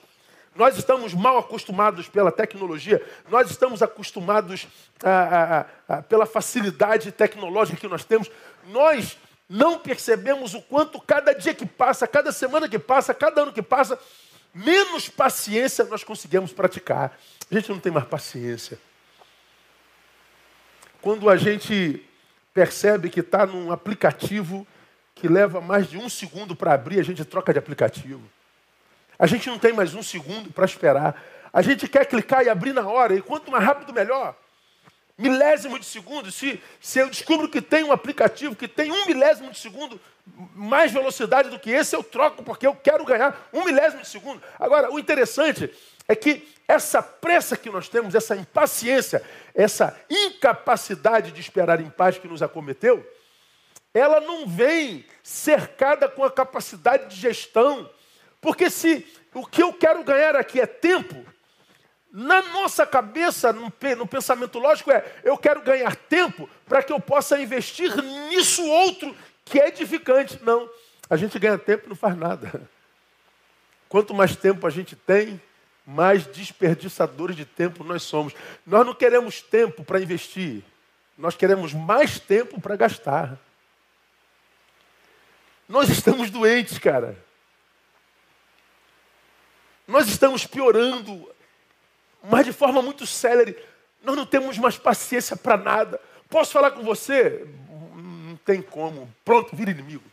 Nós 0.55 0.77
estamos 0.77 1.13
mal 1.13 1.37
acostumados 1.37 2.09
pela 2.09 2.33
tecnologia, 2.33 3.01
nós 3.29 3.49
estamos 3.49 3.81
acostumados 3.81 4.67
a, 5.01 5.65
a, 5.87 5.95
a, 5.97 6.01
pela 6.01 6.25
facilidade 6.25 7.13
tecnológica 7.13 7.79
que 7.79 7.87
nós 7.87 8.03
temos. 8.03 8.29
Nós 8.67 9.17
não 9.47 9.79
percebemos 9.79 10.53
o 10.53 10.61
quanto 10.61 10.99
cada 10.99 11.33
dia 11.33 11.53
que 11.53 11.65
passa, 11.65 12.05
cada 12.05 12.33
semana 12.33 12.67
que 12.67 12.77
passa, 12.77 13.13
cada 13.13 13.43
ano 13.43 13.53
que 13.53 13.61
passa, 13.61 13.97
menos 14.53 15.07
paciência 15.07 15.85
nós 15.85 16.03
conseguimos 16.03 16.51
praticar. 16.51 17.17
A 17.49 17.55
gente 17.55 17.69
não 17.69 17.79
tem 17.79 17.91
mais 17.91 18.07
paciência. 18.07 18.77
Quando 21.01 21.29
a 21.29 21.37
gente 21.37 22.05
percebe 22.53 23.09
que 23.09 23.21
está 23.21 23.45
num 23.45 23.71
aplicativo 23.71 24.67
que 25.15 25.27
leva 25.27 25.61
mais 25.61 25.89
de 25.89 25.97
um 25.97 26.09
segundo 26.09 26.55
para 26.55 26.73
abrir, 26.73 26.99
a 26.99 27.03
gente 27.03 27.23
troca 27.23 27.53
de 27.53 27.59
aplicativo. 27.59 28.21
A 29.17 29.27
gente 29.27 29.49
não 29.49 29.59
tem 29.59 29.73
mais 29.73 29.93
um 29.93 30.03
segundo 30.03 30.51
para 30.51 30.65
esperar. 30.65 31.21
A 31.51 31.61
gente 31.61 31.87
quer 31.87 32.05
clicar 32.05 32.43
e 32.43 32.49
abrir 32.49 32.73
na 32.73 32.87
hora, 32.87 33.13
e 33.13 33.21
quanto 33.21 33.51
mais 33.51 33.63
rápido, 33.63 33.93
melhor. 33.93 34.35
Milésimo 35.17 35.77
de 35.77 35.85
segundo, 35.85 36.31
se, 36.31 36.61
se 36.79 36.99
eu 36.99 37.09
descubro 37.09 37.49
que 37.49 37.61
tem 37.61 37.83
um 37.83 37.91
aplicativo 37.91 38.55
que 38.55 38.69
tem 38.69 38.89
um 38.89 39.05
milésimo 39.05 39.51
de 39.51 39.59
segundo 39.59 39.99
mais 40.55 40.93
velocidade 40.93 41.49
do 41.49 41.59
que 41.59 41.69
esse, 41.69 41.93
eu 41.93 42.03
troco, 42.03 42.43
porque 42.43 42.65
eu 42.65 42.73
quero 42.73 43.03
ganhar 43.03 43.49
um 43.51 43.65
milésimo 43.65 44.01
de 44.01 44.07
segundo. 44.07 44.41
Agora, 44.57 44.89
o 44.89 44.97
interessante 44.97 45.69
é 46.09 46.15
que 46.15 46.51
essa 46.67 47.03
pressa 47.03 47.55
que 47.55 47.69
nós 47.69 47.87
temos, 47.87 48.15
essa 48.15 48.35
impaciência, 48.35 49.23
essa 49.53 49.95
incapacidade 50.09 51.31
de 51.31 51.39
esperar 51.39 51.79
em 51.79 51.89
paz 51.89 52.17
que 52.17 52.27
nos 52.27 52.41
acometeu, 52.41 53.07
ela 53.93 54.19
não 54.19 54.47
vem 54.47 55.05
cercada 55.23 56.09
com 56.09 56.23
a 56.23 56.31
capacidade 56.31 57.07
de 57.07 57.15
gestão. 57.15 57.87
Porque 58.41 58.71
se 58.71 59.05
o 59.35 59.45
que 59.45 59.61
eu 59.61 59.71
quero 59.71 60.03
ganhar 60.03 60.35
aqui 60.35 60.59
é 60.59 60.65
tempo, 60.65 61.23
na 62.11 62.41
nossa 62.41 62.87
cabeça, 62.87 63.53
no, 63.53 63.71
pensamento 64.07 64.57
lógico, 64.57 64.91
é 64.91 65.05
eu 65.23 65.37
quero 65.37 65.61
ganhar 65.61 65.95
tempo 65.95 66.49
para 66.67 66.81
que 66.81 66.91
eu 66.91 66.99
possa 66.99 67.39
investir 67.39 67.95
nisso 68.29 68.65
outro 68.65 69.15
que 69.45 69.59
é 69.59 69.67
edificante. 69.67 70.39
Não, 70.43 70.67
a 71.07 71.15
gente 71.15 71.37
ganha 71.37 71.57
tempo 71.57 71.85
e 71.85 71.89
não 71.89 71.95
faz 71.95 72.17
nada. 72.17 72.67
Quanto 73.87 74.13
mais 74.13 74.35
tempo 74.35 74.65
a 74.65 74.69
gente 74.71 74.95
tem, 74.95 75.39
mais 75.89 76.27
desperdiçadores 76.27 77.35
de 77.35 77.45
tempo 77.45 77.83
nós 77.83 78.03
somos. 78.03 78.33
Nós 78.65 78.85
não 78.85 78.93
queremos 78.93 79.41
tempo 79.41 79.83
para 79.83 79.99
investir, 79.99 80.63
nós 81.17 81.35
queremos 81.35 81.73
mais 81.73 82.19
tempo 82.19 82.61
para 82.61 82.75
gastar. 82.75 83.39
Nós 85.67 85.89
estamos 85.89 86.29
doentes, 86.29 86.77
cara. 86.77 87.17
Nós 89.87 90.07
estamos 90.07 90.45
piorando, 90.45 91.27
mas 92.23 92.45
de 92.45 92.53
forma 92.53 92.81
muito 92.81 93.07
célere. 93.07 93.57
Nós 94.03 94.15
não 94.15 94.27
temos 94.27 94.59
mais 94.59 94.77
paciência 94.77 95.35
para 95.35 95.57
nada. 95.57 95.99
Posso 96.29 96.51
falar 96.51 96.71
com 96.71 96.83
você? 96.83 97.47
Não 97.95 98.35
tem 98.37 98.61
como. 98.61 99.11
Pronto, 99.25 99.55
vira 99.55 99.71
inimigo. 99.71 100.03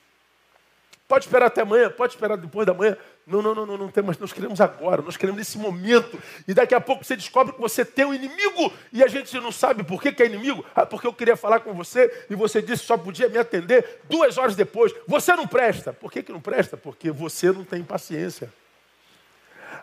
Pode 1.06 1.26
esperar 1.26 1.46
até 1.46 1.60
amanhã, 1.60 1.90
pode 1.90 2.14
esperar 2.14 2.36
depois 2.36 2.66
da 2.66 2.72
manhã. 2.72 2.96
Não, 3.26 3.42
não, 3.42 3.52
não, 3.56 3.66
não, 3.66 3.76
não 3.76 3.90
tem 3.90 4.04
mais. 4.04 4.16
Nós 4.18 4.32
queremos 4.32 4.60
agora, 4.60 5.02
nós 5.02 5.16
queremos 5.16 5.38
nesse 5.38 5.58
momento. 5.58 6.16
E 6.46 6.54
daqui 6.54 6.76
a 6.76 6.80
pouco 6.80 7.04
você 7.04 7.16
descobre 7.16 7.52
que 7.52 7.60
você 7.60 7.84
tem 7.84 8.04
um 8.04 8.14
inimigo 8.14 8.72
e 8.92 9.02
a 9.02 9.08
gente 9.08 9.34
não 9.40 9.50
sabe 9.50 9.82
por 9.82 10.00
que, 10.00 10.12
que 10.12 10.22
é 10.22 10.26
inimigo. 10.26 10.64
Ah, 10.72 10.86
porque 10.86 11.08
eu 11.08 11.12
queria 11.12 11.36
falar 11.36 11.58
com 11.58 11.74
você 11.74 12.26
e 12.30 12.36
você 12.36 12.62
disse 12.62 12.84
só 12.84 12.96
podia 12.96 13.28
me 13.28 13.36
atender 13.36 14.00
duas 14.04 14.38
horas 14.38 14.54
depois. 14.54 14.94
Você 15.08 15.34
não 15.34 15.44
presta. 15.44 15.92
Por 15.92 16.12
que, 16.12 16.22
que 16.22 16.30
não 16.30 16.40
presta? 16.40 16.76
Porque 16.76 17.10
você 17.10 17.50
não 17.50 17.64
tem 17.64 17.82
paciência. 17.82 18.52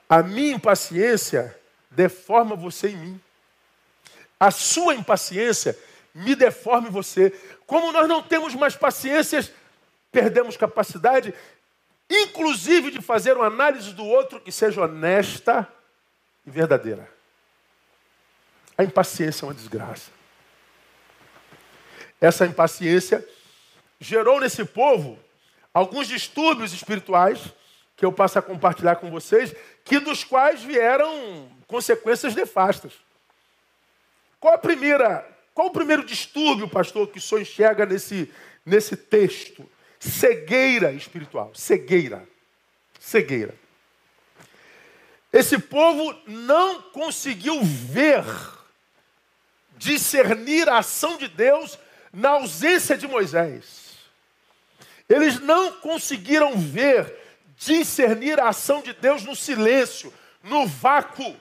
A 0.07 0.23
minha 0.23 0.55
impaciência 0.55 1.53
deforma 1.91 2.55
você 2.55 2.89
em 2.89 2.97
mim. 2.97 3.21
A 4.39 4.51
sua 4.51 4.95
impaciência 4.95 5.77
me 6.15 6.33
deforma 6.33 6.87
em 6.87 6.91
você. 6.91 7.37
Como 7.67 7.91
nós 7.91 8.07
não 8.07 8.21
temos 8.21 8.55
mais 8.55 8.75
paciências, 8.75 9.51
perdemos 10.13 10.55
capacidade, 10.55 11.33
inclusive 12.09 12.91
de 12.91 13.01
fazer 13.01 13.35
uma 13.35 13.47
análise 13.47 13.93
do 13.93 14.05
outro 14.05 14.39
que 14.39 14.51
seja 14.51 14.81
honesta 14.81 15.67
e 16.45 16.49
verdadeira. 16.49 17.09
A 18.77 18.83
impaciência 18.83 19.45
é 19.45 19.47
uma 19.47 19.53
desgraça. 19.53 20.11
Essa 22.19 22.45
impaciência 22.45 23.27
gerou 23.99 24.39
nesse 24.39 24.63
povo 24.65 25.19
alguns 25.73 26.07
distúrbios 26.07 26.73
espirituais 26.73 27.53
que 27.95 28.05
eu 28.05 28.11
passo 28.11 28.39
a 28.39 28.41
compartilhar 28.41 28.95
com 28.95 29.09
vocês, 29.09 29.55
que 29.85 29.99
dos 29.99 30.23
quais 30.23 30.63
vieram 30.63 31.49
consequências 31.67 32.35
nefastas. 32.35 32.93
Qual 34.39 34.53
a 34.53 34.57
primeira, 34.57 35.25
qual 35.53 35.67
o 35.67 35.71
primeiro 35.71 36.03
distúrbio, 36.03 36.67
pastor, 36.67 37.07
que 37.07 37.17
o 37.17 37.21
senhor 37.21 37.41
enxerga 37.41 37.85
nesse, 37.85 38.31
nesse 38.65 38.97
texto? 38.97 39.69
Cegueira 40.03 40.91
espiritual, 40.91 41.51
cegueira. 41.55 42.27
Cegueira. 42.99 43.55
Esse 45.31 45.57
povo 45.57 46.13
não 46.27 46.81
conseguiu 46.81 47.63
ver, 47.63 48.25
discernir 49.77 50.67
a 50.67 50.79
ação 50.79 51.17
de 51.17 51.29
Deus 51.29 51.79
na 52.11 52.31
ausência 52.31 52.97
de 52.97 53.07
Moisés. 53.07 53.97
Eles 55.07 55.39
não 55.39 55.71
conseguiram 55.79 56.57
ver 56.57 57.15
discernir 57.55 58.41
a 58.41 58.49
ação 58.49 58.81
de 58.81 58.93
Deus 58.93 59.23
no 59.23 59.35
silêncio, 59.35 60.13
no 60.43 60.67
vácuo, 60.67 61.35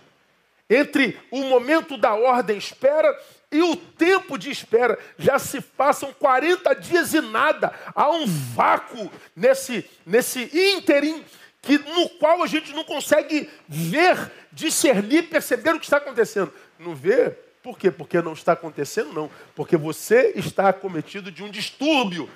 entre 0.70 1.20
o 1.32 1.42
momento 1.42 1.96
da 1.96 2.14
ordem 2.14 2.56
espera 2.56 3.12
e 3.52 3.62
o 3.62 3.76
tempo 3.76 4.38
de 4.38 4.50
espera. 4.50 4.98
Já 5.18 5.38
se 5.38 5.60
passam 5.60 6.12
40 6.12 6.74
dias 6.74 7.12
e 7.12 7.20
nada. 7.20 7.72
Há 7.94 8.10
um 8.10 8.26
vácuo 8.26 9.10
nesse, 9.36 9.88
nesse 10.04 10.50
ínterim 10.52 11.22
que, 11.60 11.78
no 11.78 12.08
qual 12.08 12.42
a 12.42 12.46
gente 12.46 12.72
não 12.72 12.82
consegue 12.82 13.48
ver, 13.68 14.32
discernir, 14.50 15.28
perceber 15.28 15.74
o 15.74 15.78
que 15.78 15.84
está 15.84 15.98
acontecendo. 15.98 16.52
Não 16.78 16.94
vê? 16.94 17.30
Por 17.62 17.78
quê? 17.78 17.90
Porque 17.90 18.20
não 18.20 18.32
está 18.32 18.52
acontecendo, 18.52 19.12
não. 19.12 19.30
Porque 19.54 19.76
você 19.76 20.32
está 20.34 20.70
acometido 20.70 21.30
de 21.30 21.44
um 21.44 21.50
distúrbio 21.50 22.28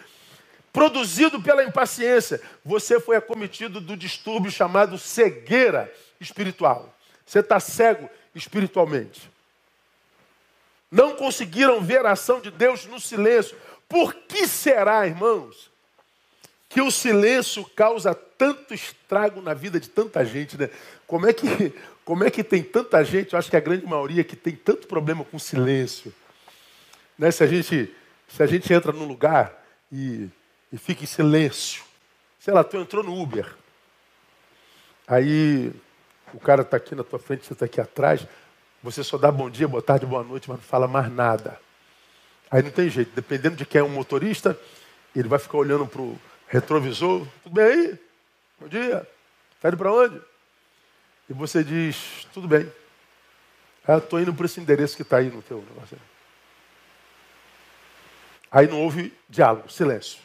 produzido 0.73 1.43
pela 1.43 1.65
impaciência. 1.65 2.41
Você 2.65 3.01
foi 3.01 3.17
acometido 3.17 3.81
do 3.81 3.97
distúrbio 3.97 4.51
chamado 4.51 4.99
cegueira 4.99 5.93
espiritual. 6.21 6.95
Você 7.25 7.41
está 7.41 7.59
cego 7.59 8.09
espiritualmente. 8.35 9.29
Não 10.97 11.15
conseguiram 11.15 11.81
ver 11.81 12.07
a 12.07 12.13
ação 12.13 12.41
de 12.41 12.51
Deus 12.51 12.87
no 12.87 12.99
silêncio. 12.99 13.57
Por 13.89 14.15
que 14.15 14.47
será, 14.47 15.07
irmãos, 15.07 15.71
que 16.69 16.81
o 16.81 16.91
silêncio 16.91 17.65
causa 17.77 18.15
tanto 18.15 18.73
estrago 18.73 19.43
na 19.43 19.53
vida 19.53 19.79
de 19.79 19.89
tanta 19.89 20.25
gente, 20.25 20.57
né? 20.57 20.71
Como 21.07 21.27
é 21.29 21.33
que, 21.33 21.73
como 22.05 22.25
é 22.25 22.31
que 22.31 22.43
tem 22.43 22.63
tanta 22.63 23.05
gente, 23.05 23.33
eu 23.33 23.39
acho 23.39 23.51
que 23.51 23.57
a 23.57 23.61
grande 23.61 23.85
maioria 23.85 24.25
que 24.25 24.37
tem 24.37 24.55
tanto 24.55 24.87
problema 24.87 25.25
com 25.25 25.39
silêncio. 25.39 26.13
Né? 27.19 27.31
Se, 27.31 27.45
a 27.45 27.47
gente, 27.47 27.95
se 28.29 28.43
a 28.43 28.47
gente 28.47 28.73
entra 28.73 28.93
num 28.93 29.07
lugar 29.07 29.65
e 29.93 30.29
e 30.73 30.79
fica 30.79 31.05
em 31.05 31.07
silêncio. 31.07 31.85
Sei 32.39 32.53
lá, 32.53 32.63
tu 32.65 32.77
entrou 32.77 33.03
no 33.03 33.21
Uber. 33.21 33.55
Aí 35.07 35.73
o 36.35 36.41
cara 36.41 36.63
está 36.63 36.77
aqui 36.77 36.95
na 36.95 37.05
tua 37.05 37.19
frente, 37.19 37.47
você 37.47 37.53
está 37.53 37.65
aqui 37.65 37.81
atrás. 37.81 38.27
Você 38.87 39.03
só 39.03 39.19
dá 39.19 39.33
bom 39.33 39.51
dia, 39.51 39.67
boa 39.67 39.83
tarde, 39.83 40.07
boa 40.07 40.23
noite, 40.23 40.49
mas 40.49 40.59
não 40.59 40.65
fala 40.65 40.87
mais 40.87 41.11
nada. 41.11 41.61
Aí 42.49 42.63
não 42.63 42.71
tem 42.71 42.89
jeito. 42.89 43.11
Dependendo 43.17 43.57
de 43.57 43.67
quem 43.67 43.81
é 43.81 43.83
um 43.83 43.89
motorista, 43.89 44.57
ele 45.15 45.27
vai 45.27 45.41
ficar 45.41 45.59
olhando 45.59 45.85
para 45.89 46.01
o 46.01 46.17
retrovisor. 46.47 47.27
Tudo 47.43 47.53
bem 47.53 47.65
aí? 47.65 47.99
Bom 48.61 48.69
dia. 48.69 49.05
Está 49.57 49.71
indo 49.71 49.77
para 49.77 49.93
onde? 49.93 50.23
E 51.29 51.33
você 51.33 51.65
diz, 51.65 52.29
tudo 52.33 52.47
bem. 52.47 52.73
Ah, 53.89 53.97
estou 53.97 54.21
indo 54.21 54.33
para 54.33 54.47
esse 54.47 54.61
endereço 54.61 54.95
que 54.95 55.03
está 55.03 55.17
aí 55.17 55.31
no 55.31 55.43
teu 55.43 55.59
negócio. 55.69 55.99
Aí 58.53 58.69
não 58.69 58.85
houve 58.85 59.13
diálogo, 59.29 59.69
silêncio. 59.69 60.21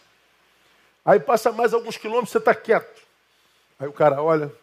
Aí 1.03 1.19
passa 1.19 1.51
mais 1.51 1.73
alguns 1.73 1.97
quilômetros, 1.97 2.29
você 2.29 2.37
está 2.37 2.53
quieto. 2.53 3.01
Aí 3.79 3.87
o 3.87 3.93
cara 3.93 4.21
olha, 4.21 4.53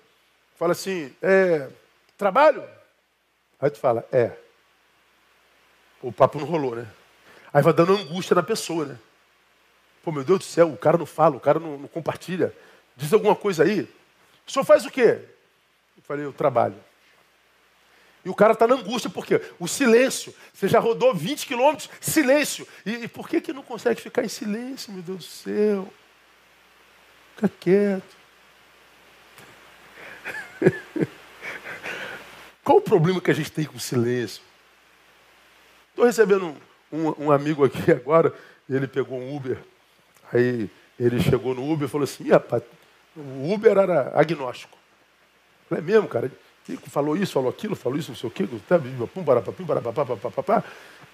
fala 0.56 0.70
assim, 0.70 1.12
é, 1.20 1.68
trabalho? 2.16 2.77
Aí 3.60 3.70
tu 3.70 3.78
fala, 3.78 4.06
é. 4.12 4.36
O 6.00 6.12
papo 6.12 6.38
não 6.38 6.46
rolou, 6.46 6.76
né? 6.76 6.86
Aí 7.52 7.62
vai 7.62 7.72
dando 7.72 7.94
angústia 7.94 8.34
na 8.34 8.42
pessoa, 8.42 8.84
né? 8.84 8.98
Pô, 10.02 10.12
meu 10.12 10.22
Deus 10.22 10.38
do 10.38 10.44
céu, 10.44 10.72
o 10.72 10.76
cara 10.76 10.96
não 10.96 11.06
fala, 11.06 11.36
o 11.36 11.40
cara 11.40 11.58
não, 11.58 11.76
não 11.78 11.88
compartilha. 11.88 12.54
Diz 12.96 13.12
alguma 13.12 13.34
coisa 13.34 13.64
aí. 13.64 13.88
O 14.46 14.50
senhor 14.50 14.64
faz 14.64 14.86
o 14.86 14.90
quê? 14.90 15.18
Eu 15.96 16.02
falei, 16.02 16.24
eu 16.24 16.32
trabalho. 16.32 16.76
E 18.24 18.28
o 18.28 18.34
cara 18.34 18.52
está 18.52 18.66
na 18.66 18.74
angústia, 18.74 19.10
porque 19.10 19.40
o 19.58 19.66
silêncio. 19.66 20.34
Você 20.52 20.68
já 20.68 20.78
rodou 20.78 21.14
20 21.14 21.46
quilômetros, 21.46 21.88
silêncio. 22.00 22.66
E, 22.84 23.04
e 23.04 23.08
por 23.08 23.28
que, 23.28 23.40
que 23.40 23.52
não 23.52 23.62
consegue 23.62 24.00
ficar 24.00 24.24
em 24.24 24.28
silêncio, 24.28 24.92
meu 24.92 25.02
Deus 25.02 25.18
do 25.18 25.24
céu? 25.24 25.92
Fica 27.36 27.48
quieto. 27.60 28.16
Qual 32.68 32.76
o 32.76 32.82
problema 32.82 33.18
que 33.18 33.30
a 33.30 33.34
gente 33.34 33.50
tem 33.50 33.64
com 33.64 33.78
o 33.78 33.80
silêncio? 33.80 34.42
Estou 35.88 36.04
recebendo 36.04 36.54
um, 36.92 37.08
um, 37.08 37.14
um, 37.24 37.32
amigo 37.32 37.64
aqui 37.64 37.78
agora, 37.90 38.30
ele 38.68 38.86
pegou 38.86 39.18
um 39.18 39.34
Uber. 39.34 39.56
Aí 40.30 40.68
ele 41.00 41.18
chegou 41.18 41.54
no 41.54 41.66
Uber 41.66 41.88
e 41.88 41.90
falou 41.90 42.04
assim, 42.04 42.28
rapaz, 42.28 42.62
o 43.16 43.54
Uber 43.54 43.74
era 43.78 44.12
agnóstico. 44.14 44.76
Não 45.70 45.78
é 45.78 45.80
mesmo, 45.80 46.06
cara? 46.08 46.30
Falou 46.88 47.16
isso, 47.16 47.32
falou 47.32 47.48
aquilo, 47.48 47.74
falou 47.74 47.98
isso, 47.98 48.10
não 48.10 48.18
sei 48.18 48.28
o 48.28 48.30
quê. 48.30 48.46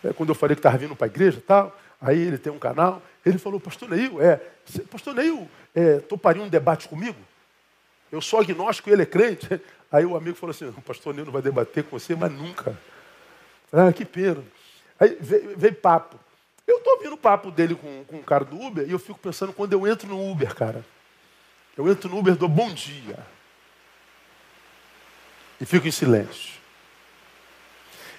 É, 0.03 0.13
quando 0.13 0.31
eu 0.31 0.35
falei 0.35 0.57
que 0.57 0.59
estava 0.59 0.77
vindo 0.77 0.97
para 0.97 1.07
a 1.07 1.09
igreja 1.09 1.41
tal, 1.47 1.79
aí 2.01 2.19
ele 2.19 2.37
tem 2.37 2.53
um 2.53 2.59
canal. 2.59 3.01
Ele 3.25 3.39
falou, 3.39 3.61
pastor 3.61 3.89
Neil, 3.91 4.21
é, 4.21 4.41
pastor 4.91 5.15
Neil, 5.15 5.49
é, 5.73 6.01
toparia 6.01 6.43
um 6.43 6.49
debate 6.49 6.89
comigo? 6.89 7.17
Eu 8.11 8.21
sou 8.21 8.41
agnóstico 8.41 8.91
e 8.91 8.93
ele 8.93 9.03
é 9.03 9.07
crente. 9.07 9.61
Aí 9.95 10.05
o 10.05 10.17
amigo 10.17 10.37
falou 10.37 10.51
assim, 10.51 10.67
o 10.67 10.83
pastor 10.83 11.15
Neil 11.15 11.25
não 11.25 11.33
vai 11.33 11.41
debater 11.41 11.85
com 11.85 11.97
você, 11.97 12.17
mas 12.17 12.33
nunca. 12.33 12.77
Ah, 13.73 13.93
que 13.93 14.05
pena. 14.05 14.43
Aí 14.99 15.17
veio, 15.21 15.57
veio 15.57 15.75
papo. 15.77 16.19
Eu 16.67 16.79
estou 16.79 16.95
ouvindo 16.95 17.13
o 17.13 17.17
papo 17.17 17.49
dele 17.53 17.77
com, 17.77 18.05
com 18.07 18.17
o 18.17 18.25
cara 18.25 18.45
do 18.45 18.61
Uber 18.61 18.85
e 18.89 18.91
eu 18.91 18.99
fico 18.99 19.21
pensando 19.21 19.53
quando 19.53 19.73
eu 19.73 19.87
entro 19.87 20.09
no 20.09 20.33
Uber, 20.33 20.53
cara. 20.53 20.85
Eu 21.77 21.89
entro 21.89 22.11
no 22.11 22.19
Uber, 22.19 22.35
dou 22.35 22.49
bom 22.49 22.75
dia. 22.75 23.25
E 25.61 25.65
fico 25.65 25.87
em 25.87 25.93
silêncio. 25.93 26.55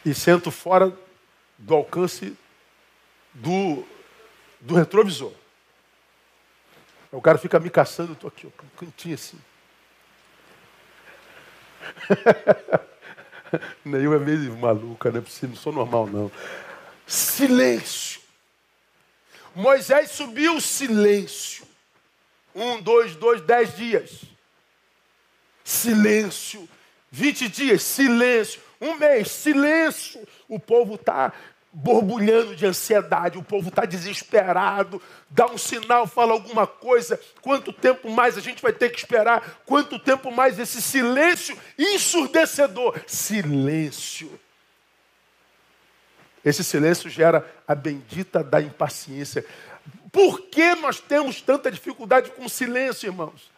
E 0.05 0.13
sento 0.13 0.51
fora 0.51 0.97
do 1.57 1.75
alcance 1.75 2.37
do, 3.33 3.83
do 4.61 4.75
retrovisor. 4.75 5.33
O 7.11 7.19
cara 7.19 7.37
fica 7.37 7.59
me 7.59 7.69
caçando, 7.69 8.11
eu 8.11 8.13
estou 8.13 8.29
aqui, 8.29 8.47
ó, 8.47 8.63
um 8.63 8.77
cantinho 8.77 9.15
assim. 9.15 9.37
Neil 13.85 14.13
é 14.13 14.19
meio 14.19 14.57
maluca, 14.57 15.11
né? 15.11 15.23
Não 15.43 15.55
sou 15.55 15.73
normal, 15.73 16.07
não. 16.07 16.31
Silêncio. 17.07 18.21
Moisés 19.55 20.11
subiu 20.11 20.59
silêncio. 20.59 21.65
Um, 22.53 22.81
dois, 22.81 23.15
dois, 23.15 23.41
dez 23.41 23.75
dias. 23.75 24.21
Silêncio. 25.63 26.67
Vinte 27.11 27.47
dias, 27.47 27.83
silêncio. 27.83 28.61
Um 28.81 28.95
mês, 28.95 29.31
silêncio. 29.31 30.27
O 30.47 30.59
povo 30.59 30.95
está 30.95 31.33
borbulhando 31.77 32.55
de 32.55 32.65
ansiedade, 32.65 33.37
o 33.37 33.43
povo 33.43 33.67
está 33.67 33.83
desesperado, 33.83 35.01
dá 35.29 35.45
um 35.47 35.57
sinal, 35.57 36.07
fala 36.07 36.31
alguma 36.31 36.65
coisa. 36.65 37.19
Quanto 37.41 37.73
tempo 37.73 38.09
mais 38.09 38.37
a 38.37 38.41
gente 38.41 38.61
vai 38.61 38.71
ter 38.71 38.89
que 38.89 38.97
esperar? 38.97 39.61
Quanto 39.65 39.99
tempo 39.99 40.31
mais 40.31 40.57
esse 40.57 40.81
silêncio 40.81 41.57
ensurdecedor? 41.77 42.97
Silêncio. 43.05 44.39
Esse 46.45 46.63
silêncio 46.63 47.09
gera 47.09 47.45
a 47.67 47.75
bendita 47.75 48.41
da 48.41 48.61
impaciência. 48.61 49.45
Por 50.13 50.43
que 50.43 50.75
nós 50.75 51.01
temos 51.01 51.41
tanta 51.41 51.69
dificuldade 51.69 52.31
com 52.31 52.47
silêncio, 52.47 53.07
irmãos? 53.07 53.51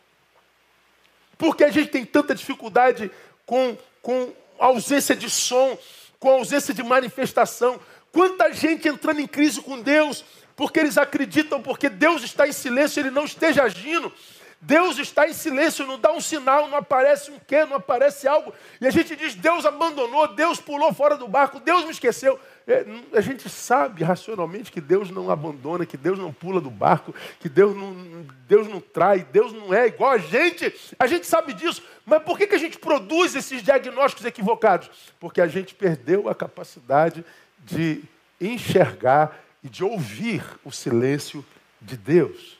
Por 1.38 1.56
que 1.56 1.64
a 1.64 1.70
gente 1.70 1.92
tem 1.92 2.04
tanta 2.04 2.34
dificuldade 2.34 3.12
com, 3.46 3.78
com 4.02 4.34
ausência 4.58 5.16
de 5.16 5.30
som, 5.30 5.78
com 6.20 6.32
ausência 6.32 6.74
de 6.74 6.82
manifestação? 6.82 7.80
Quanta 8.18 8.52
gente 8.52 8.88
entrando 8.88 9.20
em 9.20 9.28
crise 9.28 9.62
com 9.62 9.80
Deus, 9.80 10.26
porque 10.56 10.80
eles 10.80 10.98
acreditam, 10.98 11.62
porque 11.62 11.88
Deus 11.88 12.24
está 12.24 12.48
em 12.48 12.52
silêncio, 12.52 13.00
ele 13.00 13.12
não 13.12 13.26
esteja 13.26 13.62
agindo. 13.62 14.12
Deus 14.60 14.98
está 14.98 15.30
em 15.30 15.34
silêncio, 15.34 15.86
não 15.86 16.00
dá 16.00 16.12
um 16.12 16.20
sinal, 16.20 16.68
não 16.68 16.80
aparece 16.80 17.30
um 17.30 17.38
quê, 17.38 17.64
não 17.64 17.76
aparece 17.76 18.28
algo. 18.28 18.52
E 18.82 18.88
a 18.88 18.90
gente 18.90 19.16
diz: 19.16 19.36
Deus 19.36 19.68
abandonou, 19.68 20.34
Deus 20.34 20.60
pulou 20.60 20.92
fora 20.96 21.16
do 21.16 21.28
barco, 21.28 21.60
Deus 21.60 21.86
me 21.86 21.92
esqueceu. 21.92 22.40
É, 22.66 22.84
a 23.14 23.22
gente 23.22 23.48
sabe 23.50 24.04
racionalmente 24.04 24.72
que 24.72 24.82
Deus 24.82 25.12
não 25.12 25.30
abandona, 25.30 25.86
que 25.86 25.96
Deus 25.96 26.18
não 26.18 26.34
pula 26.34 26.60
do 26.60 26.72
barco, 26.72 27.14
que 27.40 27.48
Deus 27.48 27.78
não, 27.78 28.26
Deus 28.48 28.68
não 28.68 28.82
trai, 28.82 29.28
Deus 29.32 29.54
não 29.54 29.72
é 29.72 29.86
igual 29.86 30.14
a 30.14 30.18
gente. 30.18 30.74
A 30.98 31.06
gente 31.06 31.28
sabe 31.28 31.54
disso. 31.54 31.84
Mas 32.04 32.24
por 32.24 32.36
que, 32.36 32.48
que 32.48 32.56
a 32.56 32.60
gente 32.60 32.80
produz 32.80 33.36
esses 33.36 33.62
diagnósticos 33.62 34.26
equivocados? 34.26 34.90
Porque 35.20 35.40
a 35.40 35.48
gente 35.48 35.76
perdeu 35.76 36.28
a 36.28 36.34
capacidade 36.34 37.24
de 37.68 38.02
enxergar 38.40 39.38
e 39.62 39.68
de 39.68 39.84
ouvir 39.84 40.42
o 40.64 40.72
silêncio 40.72 41.46
de 41.82 41.98
Deus. 41.98 42.58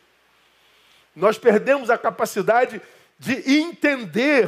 Nós 1.16 1.38
perdemos 1.38 1.90
a 1.90 1.98
capacidade 1.98 2.82
de 3.18 3.60
entender 3.60 4.48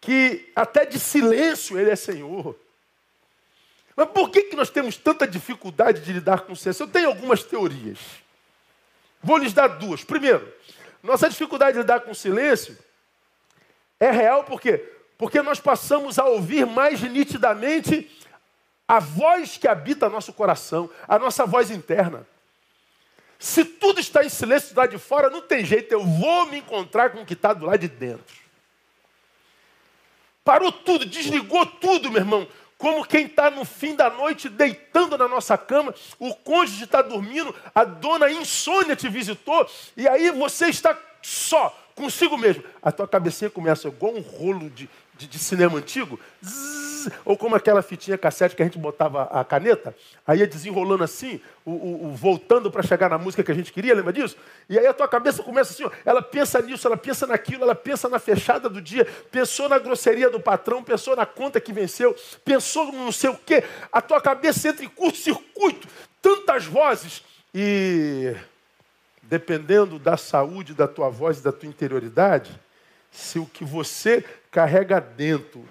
que 0.00 0.50
até 0.54 0.86
de 0.86 0.98
silêncio 0.98 1.78
Ele 1.78 1.90
é 1.90 1.96
Senhor. 1.96 2.56
Mas 3.96 4.08
por 4.10 4.30
que, 4.30 4.44
que 4.44 4.56
nós 4.56 4.70
temos 4.70 4.96
tanta 4.96 5.26
dificuldade 5.26 6.02
de 6.02 6.12
lidar 6.12 6.42
com 6.42 6.52
o 6.52 6.56
silêncio? 6.56 6.84
Eu 6.84 6.88
tenho 6.88 7.08
algumas 7.08 7.42
teorias. 7.42 7.98
Vou 9.20 9.36
lhes 9.38 9.52
dar 9.52 9.66
duas. 9.66 10.04
Primeiro, 10.04 10.50
nossa 11.02 11.28
dificuldade 11.28 11.72
de 11.72 11.78
lidar 11.80 12.00
com 12.00 12.12
o 12.12 12.14
silêncio 12.14 12.78
é 13.98 14.12
real 14.12 14.44
por 14.44 14.60
quê? 14.60 14.84
Porque 15.18 15.42
nós 15.42 15.58
passamos 15.58 16.16
a 16.16 16.24
ouvir 16.24 16.64
mais 16.64 17.02
nitidamente 17.02 18.08
a 18.88 18.98
voz 18.98 19.58
que 19.58 19.68
habita 19.68 20.08
nosso 20.08 20.32
coração, 20.32 20.88
a 21.06 21.18
nossa 21.18 21.44
voz 21.44 21.70
interna. 21.70 22.26
Se 23.38 23.64
tudo 23.64 24.00
está 24.00 24.24
em 24.24 24.30
silêncio 24.30 24.74
do 24.74 24.78
lado 24.78 24.90
de 24.90 24.98
fora, 24.98 25.28
não 25.28 25.42
tem 25.42 25.64
jeito, 25.64 25.92
eu 25.92 26.02
vou 26.02 26.46
me 26.46 26.58
encontrar 26.58 27.10
com 27.10 27.20
o 27.20 27.26
que 27.26 27.34
está 27.34 27.52
do 27.52 27.66
lado 27.66 27.78
de 27.78 27.88
dentro. 27.88 28.34
Parou 30.42 30.72
tudo, 30.72 31.04
desligou 31.04 31.66
tudo, 31.66 32.10
meu 32.10 32.22
irmão. 32.22 32.48
Como 32.78 33.04
quem 33.04 33.26
está 33.26 33.50
no 33.50 33.64
fim 33.64 33.94
da 33.94 34.08
noite 34.08 34.48
deitando 34.48 35.18
na 35.18 35.28
nossa 35.28 35.58
cama, 35.58 35.94
o 36.18 36.34
cônjuge 36.34 36.84
está 36.84 37.02
dormindo, 37.02 37.54
a 37.74 37.84
dona 37.84 38.30
insônia 38.30 38.96
te 38.96 39.08
visitou, 39.08 39.68
e 39.96 40.08
aí 40.08 40.30
você 40.30 40.68
está 40.68 40.96
só, 41.20 41.76
consigo 41.94 42.38
mesmo. 42.38 42.64
A 42.80 42.90
tua 42.90 43.06
cabecinha 43.06 43.50
começa 43.50 43.88
igual 43.88 44.14
um 44.14 44.20
rolo 44.20 44.70
de, 44.70 44.88
de, 45.18 45.26
de 45.26 45.38
cinema 45.38 45.76
antigo. 45.78 46.18
Zzz, 46.42 47.10
ou 47.24 47.36
como 47.36 47.54
aquela 47.54 47.82
fitinha 47.82 48.16
cassete 48.16 48.56
que 48.56 48.62
a 48.62 48.64
gente 48.64 48.78
botava 48.78 49.24
a 49.24 49.44
caneta, 49.44 49.94
aí 50.26 50.40
ia 50.40 50.46
desenrolando 50.46 51.04
assim, 51.04 51.40
o, 51.64 51.72
o, 51.72 52.06
o 52.06 52.10
voltando 52.14 52.70
para 52.70 52.82
chegar 52.82 53.10
na 53.10 53.18
música 53.18 53.42
que 53.42 53.50
a 53.50 53.54
gente 53.54 53.72
queria, 53.72 53.94
lembra 53.94 54.12
disso? 54.12 54.36
E 54.68 54.78
aí 54.78 54.86
a 54.86 54.94
tua 54.94 55.08
cabeça 55.08 55.42
começa 55.42 55.72
assim, 55.72 55.84
ó, 55.84 55.90
ela 56.04 56.22
pensa 56.22 56.60
nisso, 56.62 56.86
ela 56.86 56.96
pensa 56.96 57.26
naquilo, 57.26 57.64
ela 57.64 57.74
pensa 57.74 58.08
na 58.08 58.18
fechada 58.18 58.68
do 58.68 58.80
dia, 58.80 59.04
pensou 59.30 59.68
na 59.68 59.78
grosseria 59.78 60.30
do 60.30 60.40
patrão, 60.40 60.82
pensou 60.82 61.16
na 61.16 61.26
conta 61.26 61.60
que 61.60 61.72
venceu, 61.72 62.14
pensou 62.44 62.86
no 62.92 63.04
não 63.04 63.12
sei 63.12 63.30
o 63.30 63.36
quê. 63.36 63.64
A 63.92 64.00
tua 64.00 64.20
cabeça 64.20 64.68
entra 64.68 64.84
em 64.84 64.88
curto-circuito, 64.88 65.88
tantas 66.22 66.64
vozes 66.64 67.22
e 67.54 68.34
dependendo 69.22 69.98
da 69.98 70.16
saúde 70.16 70.72
da 70.72 70.88
tua 70.88 71.10
voz 71.10 71.38
e 71.38 71.42
da 71.42 71.52
tua 71.52 71.68
interioridade, 71.68 72.58
se 73.18 73.38
o 73.38 73.46
que 73.46 73.64
você 73.64 74.24
carrega 74.50 75.00
dentro 75.00 75.66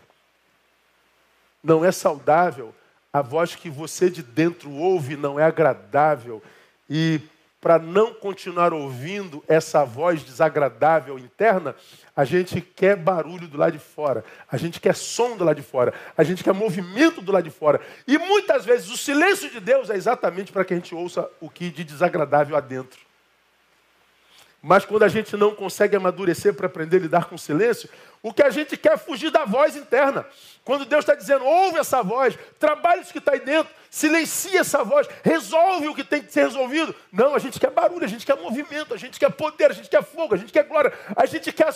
não 1.63 1.83
é 1.83 1.91
saudável, 1.91 2.75
a 3.11 3.21
voz 3.21 3.55
que 3.55 3.69
você 3.69 4.09
de 4.09 4.21
dentro 4.21 4.71
ouve 4.71 5.15
não 5.15 5.39
é 5.39 5.43
agradável, 5.43 6.43
e 6.89 7.21
para 7.59 7.79
não 7.79 8.13
continuar 8.13 8.73
ouvindo 8.73 9.43
essa 9.47 9.83
voz 9.83 10.23
desagradável 10.23 11.17
interna, 11.17 11.73
a 12.15 12.23
gente 12.23 12.61
quer 12.61 12.95
barulho 12.95 13.47
do 13.47 13.57
lado 13.57 13.73
de 13.73 13.79
fora, 13.79 14.23
a 14.51 14.57
gente 14.57 14.79
quer 14.79 14.95
som 14.95 15.35
do 15.35 15.43
lado 15.43 15.55
de 15.55 15.67
fora, 15.67 15.93
a 16.17 16.23
gente 16.23 16.43
quer 16.43 16.53
movimento 16.53 17.21
do 17.21 17.31
lado 17.31 17.45
de 17.45 17.49
fora. 17.49 17.81
E 18.05 18.17
muitas 18.17 18.65
vezes 18.65 18.89
o 18.89 18.97
silêncio 18.97 19.49
de 19.49 19.59
Deus 19.59 19.89
é 19.89 19.95
exatamente 19.95 20.51
para 20.51 20.63
que 20.65 20.73
a 20.73 20.77
gente 20.77 20.93
ouça 20.93 21.29
o 21.39 21.49
que 21.49 21.69
de 21.69 21.83
desagradável 21.83 22.55
há 22.55 22.59
dentro. 22.59 23.06
Mas 24.67 24.83
quando 24.83 25.03
a 25.03 25.07
gente 25.07 25.37
não 25.37 25.55
consegue 25.55 25.95
amadurecer 25.95 26.53
para 26.53 26.65
aprender 26.65 26.97
a 26.97 26.99
lidar 26.99 27.25
com 27.29 27.35
o 27.35 27.39
silêncio, 27.39 27.89
o 28.21 28.33
que 28.33 28.43
a 28.43 28.49
gente 28.49 28.75
quer 28.75 28.95
é 28.95 28.97
fugir 28.97 29.31
da 29.31 29.45
voz 29.45 29.77
interna. 29.77 30.25
Quando 30.61 30.83
Deus 30.83 31.05
está 31.05 31.15
dizendo, 31.15 31.45
ouve 31.45 31.79
essa 31.79 32.03
voz, 32.03 32.37
trabalhe 32.59 33.01
isso 33.01 33.13
que 33.13 33.19
está 33.19 33.31
aí 33.31 33.39
dentro, 33.39 33.73
silencia 33.89 34.59
essa 34.59 34.83
voz, 34.83 35.07
resolve 35.23 35.87
o 35.87 35.95
que 35.95 36.03
tem 36.03 36.21
que 36.21 36.33
ser 36.33 36.41
resolvido. 36.41 36.93
Não, 37.13 37.33
a 37.33 37.39
gente 37.39 37.57
quer 37.57 37.71
barulho, 37.71 38.03
a 38.03 38.09
gente 38.09 38.25
quer 38.25 38.35
movimento, 38.35 38.93
a 38.93 38.97
gente 38.97 39.17
quer 39.17 39.31
poder, 39.31 39.71
a 39.71 39.73
gente 39.73 39.87
quer 39.87 40.03
fogo, 40.03 40.35
a 40.35 40.37
gente 40.37 40.51
quer 40.51 40.65
glória, 40.65 40.91
a 41.15 41.25
gente 41.25 41.49
quer 41.53 41.73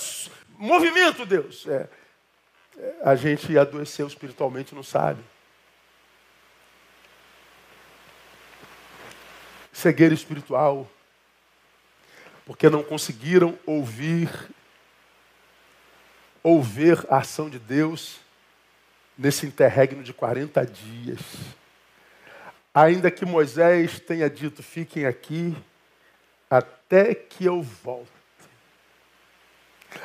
movimento, 0.57 1.25
Deus. 1.25 1.65
É. 1.69 1.87
é 2.77 2.95
a 3.05 3.15
gente 3.15 3.57
adoeceu 3.57 4.05
espiritualmente, 4.05 4.75
não 4.75 4.83
sabe. 4.83 5.23
Cegueira 9.71 10.13
espiritual 10.13 10.91
porque 12.51 12.69
não 12.69 12.83
conseguiram 12.83 13.57
ouvir 13.65 14.29
ou 16.43 16.61
ver 16.61 16.99
a 17.07 17.19
ação 17.19 17.49
de 17.49 17.57
Deus 17.57 18.19
nesse 19.17 19.45
interregno 19.45 20.03
de 20.03 20.11
40 20.11 20.65
dias. 20.65 21.21
Ainda 22.73 23.09
que 23.09 23.23
Moisés 23.23 24.01
tenha 24.01 24.29
dito: 24.29 24.61
fiquem 24.61 25.05
aqui 25.05 25.55
até 26.49 27.15
que 27.15 27.45
eu 27.45 27.61
volte. 27.61 28.11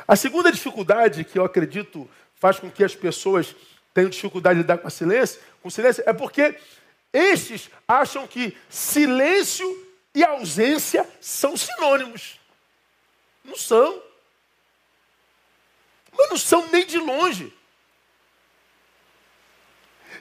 A 0.06 0.14
segunda 0.14 0.52
dificuldade 0.52 1.24
que 1.24 1.40
eu 1.40 1.44
acredito 1.44 2.08
faz 2.36 2.60
com 2.60 2.70
que 2.70 2.84
as 2.84 2.94
pessoas 2.94 3.56
tenham 3.92 4.08
dificuldade 4.08 4.54
de 4.54 4.62
lidar 4.62 4.78
com 4.78 4.88
silêncio, 4.88 5.40
com 5.60 5.68
silêncio 5.68 6.04
é 6.06 6.12
porque 6.12 6.56
estes 7.12 7.68
acham 7.88 8.24
que 8.24 8.56
silêncio 8.70 9.85
e 10.16 10.24
ausência 10.24 11.06
são 11.20 11.54
sinônimos. 11.58 12.40
Não 13.44 13.54
são. 13.54 14.02
Mas 16.16 16.30
não 16.30 16.38
são 16.38 16.66
nem 16.68 16.86
de 16.86 16.96
longe. 16.96 17.52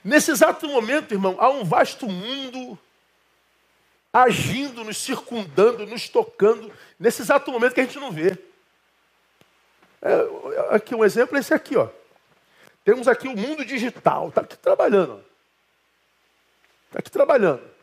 Nesse 0.03 0.31
exato 0.31 0.67
momento, 0.67 1.13
irmão, 1.13 1.38
há 1.39 1.49
um 1.49 1.63
vasto 1.63 2.08
mundo 2.08 2.77
agindo, 4.12 4.84
nos 4.84 4.97
circundando, 4.97 5.88
nos 5.88 6.10
tocando, 6.10 6.73
nesse 6.99 7.21
exato 7.21 7.49
momento 7.49 7.73
que 7.73 7.79
a 7.79 7.86
gente 7.86 7.97
não 7.97 8.12
vê. 8.12 8.38
É, 10.01 10.75
aqui 10.75 10.93
um 10.93 11.05
exemplo 11.05 11.38
é 11.38 11.39
esse 11.39 11.53
aqui, 11.53 11.77
ó. 11.77 11.88
Temos 12.84 13.08
aqui 13.08 13.29
o 13.29 13.38
mundo 13.38 13.63
digital, 13.63 14.27
está 14.27 14.41
aqui 14.41 14.58
trabalhando. 14.58 15.23
Está 16.88 16.99
aqui 16.99 17.10
trabalhando. 17.10 17.74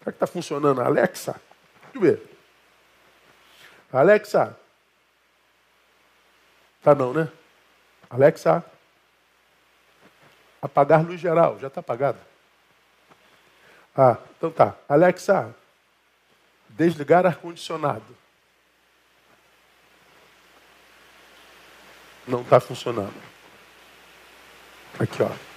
Será 0.00 0.12
que 0.12 0.16
está 0.16 0.26
funcionando? 0.26 0.80
Alexa? 0.80 1.40
Deixa 1.92 1.96
eu 1.96 2.00
ver. 2.00 2.36
Alexa. 3.92 4.58
Tá 6.82 6.94
não, 6.94 7.12
né? 7.12 7.30
Alexa. 8.08 8.64
Apagar 10.62 11.04
luz 11.04 11.20
geral. 11.20 11.58
Já 11.58 11.68
está 11.68 11.80
apagado. 11.80 12.18
Ah, 13.94 14.16
então 14.36 14.50
tá. 14.50 14.74
Alexa. 14.88 15.54
Desligar 16.70 17.26
ar-condicionado. 17.26 18.16
Não 22.26 22.40
está 22.42 22.58
funcionando. 22.58 23.20
Aqui, 24.98 25.22
ó. 25.22 25.49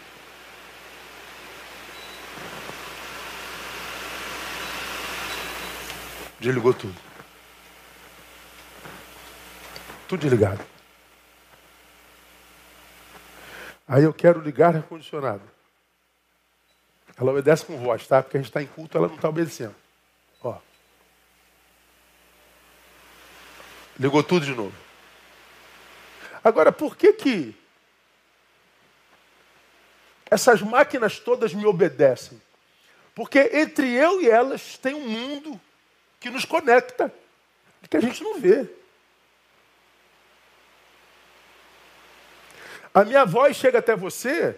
Desligou 6.43 6.73
tudo. 6.73 6.99
Tudo 10.09 10.19
desligado. 10.19 10.61
Aí 13.87 14.03
eu 14.03 14.13
quero 14.13 14.41
ligar 14.41 14.75
ar-condicionado. 14.75 15.41
Ela 17.17 17.31
obedece 17.31 17.63
com 17.63 17.77
voz, 17.77 18.05
tá? 18.05 18.21
Porque 18.21 18.35
a 18.35 18.41
gente 18.41 18.49
está 18.49 18.61
em 18.61 18.67
culto, 18.67 18.97
ela 18.97 19.07
não 19.07 19.15
está 19.15 19.29
obedecendo. 19.29 19.73
Ó. 20.43 20.57
Ligou 23.97 24.21
tudo 24.21 24.45
de 24.45 24.53
novo. 24.53 24.75
Agora, 26.43 26.73
por 26.73 26.97
que 26.97 27.13
que 27.13 27.55
essas 30.29 30.61
máquinas 30.61 31.19
todas 31.19 31.53
me 31.53 31.65
obedecem? 31.65 32.41
Porque 33.15 33.39
entre 33.53 33.89
eu 33.93 34.21
e 34.21 34.29
elas 34.29 34.77
tem 34.77 34.93
um 34.93 35.07
mundo 35.07 35.61
que 36.23 36.29
nos 36.29 36.45
conecta, 36.45 37.13
que 37.89 37.97
a 37.97 37.99
gente 37.99 38.23
não 38.23 38.39
vê. 38.39 38.65
A 42.93 43.03
minha 43.03 43.25
voz 43.25 43.57
chega 43.57 43.79
até 43.79 43.93
você, 43.93 44.57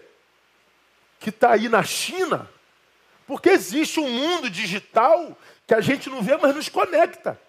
que 1.20 1.32
está 1.32 1.54
aí 1.54 1.68
na 1.68 1.82
China, 1.82 2.48
porque 3.26 3.50
existe 3.50 4.00
um 4.00 4.08
mundo 4.08 4.48
digital 4.48 5.36
que 5.66 5.74
a 5.74 5.82
gente 5.82 6.08
não 6.08 6.22
vê, 6.22 6.38
mas 6.38 6.56
nos 6.56 6.70
conecta. 6.70 7.42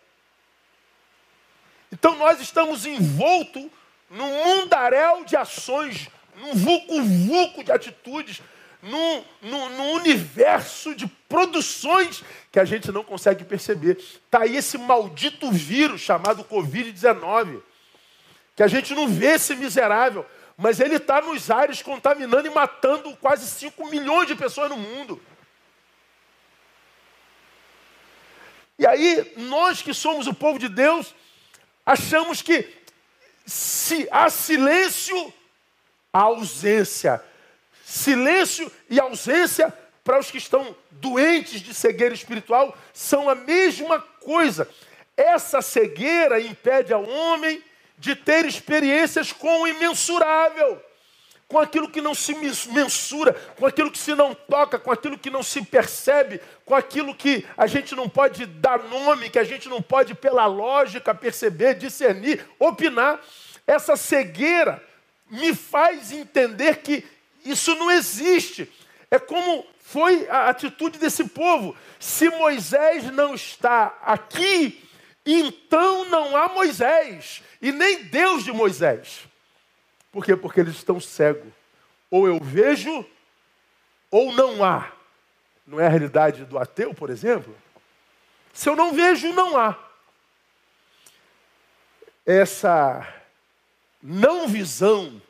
Então 1.93 2.17
nós 2.17 2.41
estamos 2.41 2.87
envoltos 2.87 3.67
num 4.09 4.45
mundaréu 4.47 5.27
de 5.27 5.37
ações, 5.37 6.09
num 6.37 6.55
vulco-vulco 6.55 7.63
de 7.63 7.71
atitudes, 7.71 8.41
num, 8.83 9.25
num, 9.43 9.93
universo 9.93 10.95
de 10.95 11.07
produções 11.29 12.23
que 12.53 12.61
a 12.61 12.65
gente 12.65 12.93
não 12.93 13.03
consegue 13.03 13.45
perceber. 13.45 13.97
Está 13.99 14.43
aí 14.43 14.57
esse 14.57 14.79
maldito 14.79 15.51
vírus 15.51 16.01
chamado 16.01 16.45
Covid-19, 16.45 17.61
que 18.55 18.63
a 18.63 18.69
gente 18.69 18.95
não 18.95 19.09
vê 19.09 19.35
esse 19.35 19.55
miserável, 19.55 20.25
mas 20.57 20.81
ele 20.81 20.97
está 20.97 21.21
nos 21.21 21.51
ares 21.51 21.83
contaminando 21.83 22.47
e 22.47 22.51
matando 22.51 23.15
quase 23.17 23.47
5 23.47 23.89
milhões 23.89 24.29
de 24.29 24.35
pessoas 24.35 24.71
no 24.71 24.77
mundo. 24.77 25.21
E 28.79 28.87
aí, 28.87 29.33
nós 29.37 29.81
que 29.81 29.95
somos 29.95 30.27
o 30.27 30.35
povo 30.35 30.59
de 30.59 30.69
Deus, 30.69 31.15
achamos 31.85 32.43
que 32.43 32.69
se 33.47 34.07
há 34.11 34.29
silêncio, 34.29 35.33
há 36.13 36.21
ausência. 36.21 37.23
Silêncio 37.89 38.69
e 38.91 38.99
ausência 38.99 39.73
para 40.03 40.19
os 40.19 40.29
que 40.29 40.39
estão 40.39 40.75
doentes 40.91 41.61
de 41.61 41.73
cegueira 41.73 42.13
espiritual 42.13 42.77
são 42.93 43.31
a 43.31 43.35
mesma 43.37 44.01
coisa. 44.01 44.69
Essa 45.17 45.63
cegueira 45.63 46.41
impede 46.41 46.93
ao 46.93 47.09
homem 47.09 47.63
de 47.97 48.17
ter 48.17 48.45
experiências 48.45 49.31
com 49.31 49.63
o 49.63 49.69
imensurável, 49.69 50.83
com 51.47 51.61
aquilo 51.61 51.89
que 51.89 52.01
não 52.01 52.13
se 52.13 52.35
mensura, 52.73 53.33
com 53.57 53.65
aquilo 53.65 53.93
que 53.93 53.99
se 53.99 54.17
não 54.17 54.35
toca, 54.35 54.81
com 54.81 54.91
aquilo 54.91 55.17
que 55.17 55.31
não 55.31 55.45
se 55.45 55.63
percebe, 55.63 56.41
com 56.65 56.75
aquilo 56.75 57.15
que 57.15 57.47
a 57.57 57.69
gente 57.69 57.95
não 57.95 58.09
pode 58.09 58.47
dar 58.47 58.83
nome, 58.83 59.31
que 59.31 59.39
a 59.39 59.45
gente 59.45 59.69
não 59.69 59.81
pode, 59.81 60.13
pela 60.13 60.45
lógica, 60.47 61.15
perceber, 61.15 61.75
discernir, 61.75 62.45
opinar. 62.59 63.21
Essa 63.65 63.95
cegueira 63.95 64.83
me 65.31 65.55
faz 65.55 66.11
entender 66.11 66.79
que 66.79 67.05
isso 67.51 67.75
não 67.75 67.91
existe. 67.91 68.71
É 69.11 69.19
como 69.19 69.67
foi 69.81 70.29
a 70.29 70.49
atitude 70.49 70.99
desse 70.99 71.25
povo. 71.25 71.77
Se 71.99 72.29
Moisés 72.31 73.05
não 73.13 73.35
está 73.35 73.97
aqui, 74.03 74.85
então 75.25 76.05
não 76.07 76.37
há 76.37 76.49
Moisés 76.49 77.43
e 77.63 77.73
nem 77.73 78.05
Deus 78.05 78.45
de 78.45 78.53
Moisés. 78.53 79.29
Por 80.11 80.25
quê? 80.25 80.37
Porque 80.37 80.61
eles 80.61 80.77
estão 80.77 81.01
cegos. 81.01 81.53
Ou 82.11 82.27
eu 82.27 82.39
vejo, 82.41 83.05
ou 84.11 84.33
não 84.33 84.65
há. 84.65 84.93
Não 85.67 85.81
é 85.81 85.87
a 85.87 85.91
realidade 85.91 86.45
do 86.45 86.59
ateu, 86.59 86.95
por 86.95 87.11
exemplo? 87.11 87.57
Se 88.53 88.69
eu 88.69 88.77
não 88.77 88.93
vejo, 88.93 89.33
não 89.33 89.57
há. 89.57 89.77
Essa 92.25 93.07
não 94.03 94.49
visão 94.49 95.21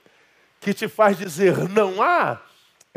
que 0.61 0.75
te 0.75 0.89
faz 0.89 1.17
dizer 1.17 1.69
não 1.69 2.03
há 2.03 2.41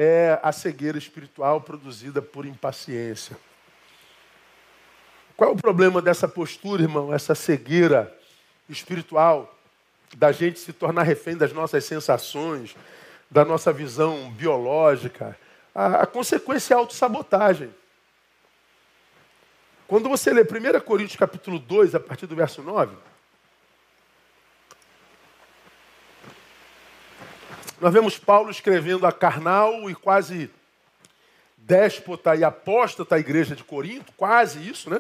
é 0.02 0.40
a 0.42 0.54
cegueira 0.54 0.98
espiritual 0.98 1.60
produzida 1.60 2.22
por 2.22 2.46
impaciência. 2.46 3.38
Qual 5.36 5.50
é 5.50 5.54
o 5.54 5.58
problema 5.58 6.02
dessa 6.02 6.26
postura, 6.26 6.84
irmão? 6.84 7.14
Essa 7.14 7.36
cegueira 7.36 8.18
espiritual, 8.70 9.58
da 10.16 10.32
gente 10.32 10.58
se 10.58 10.72
tornar 10.72 11.04
refém 11.04 11.36
das 11.36 11.52
nossas 11.52 11.84
sensações, 11.84 12.76
da 13.30 13.44
nossa 13.44 13.74
visão 13.74 14.32
biológica. 14.32 15.38
A, 15.76 16.04
a 16.04 16.06
consequência 16.06 16.74
é 16.74 16.78
a 16.78 16.80
autossabotagem. 16.80 17.70
Quando 19.86 20.08
você 20.08 20.32
lê 20.32 20.44
1 20.44 20.80
Coríntios 20.82 21.18
capítulo 21.18 21.60
2, 21.60 21.96
a 21.96 22.00
partir 22.00 22.26
do 22.26 22.36
verso 22.36 22.62
9, 22.62 22.96
nós 27.80 27.94
vemos 27.94 28.18
Paulo 28.18 28.52
escrevendo 28.52 29.08
a 29.08 29.12
carnal 29.12 29.90
e 29.90 29.96
quase 29.96 30.50
déspota 31.58 32.36
e 32.36 32.44
apóstata 32.44 33.16
à 33.16 33.20
igreja 33.20 33.56
de 33.56 33.64
Corinto, 33.64 34.12
quase 34.18 34.68
isso, 34.68 34.90
né? 34.90 35.00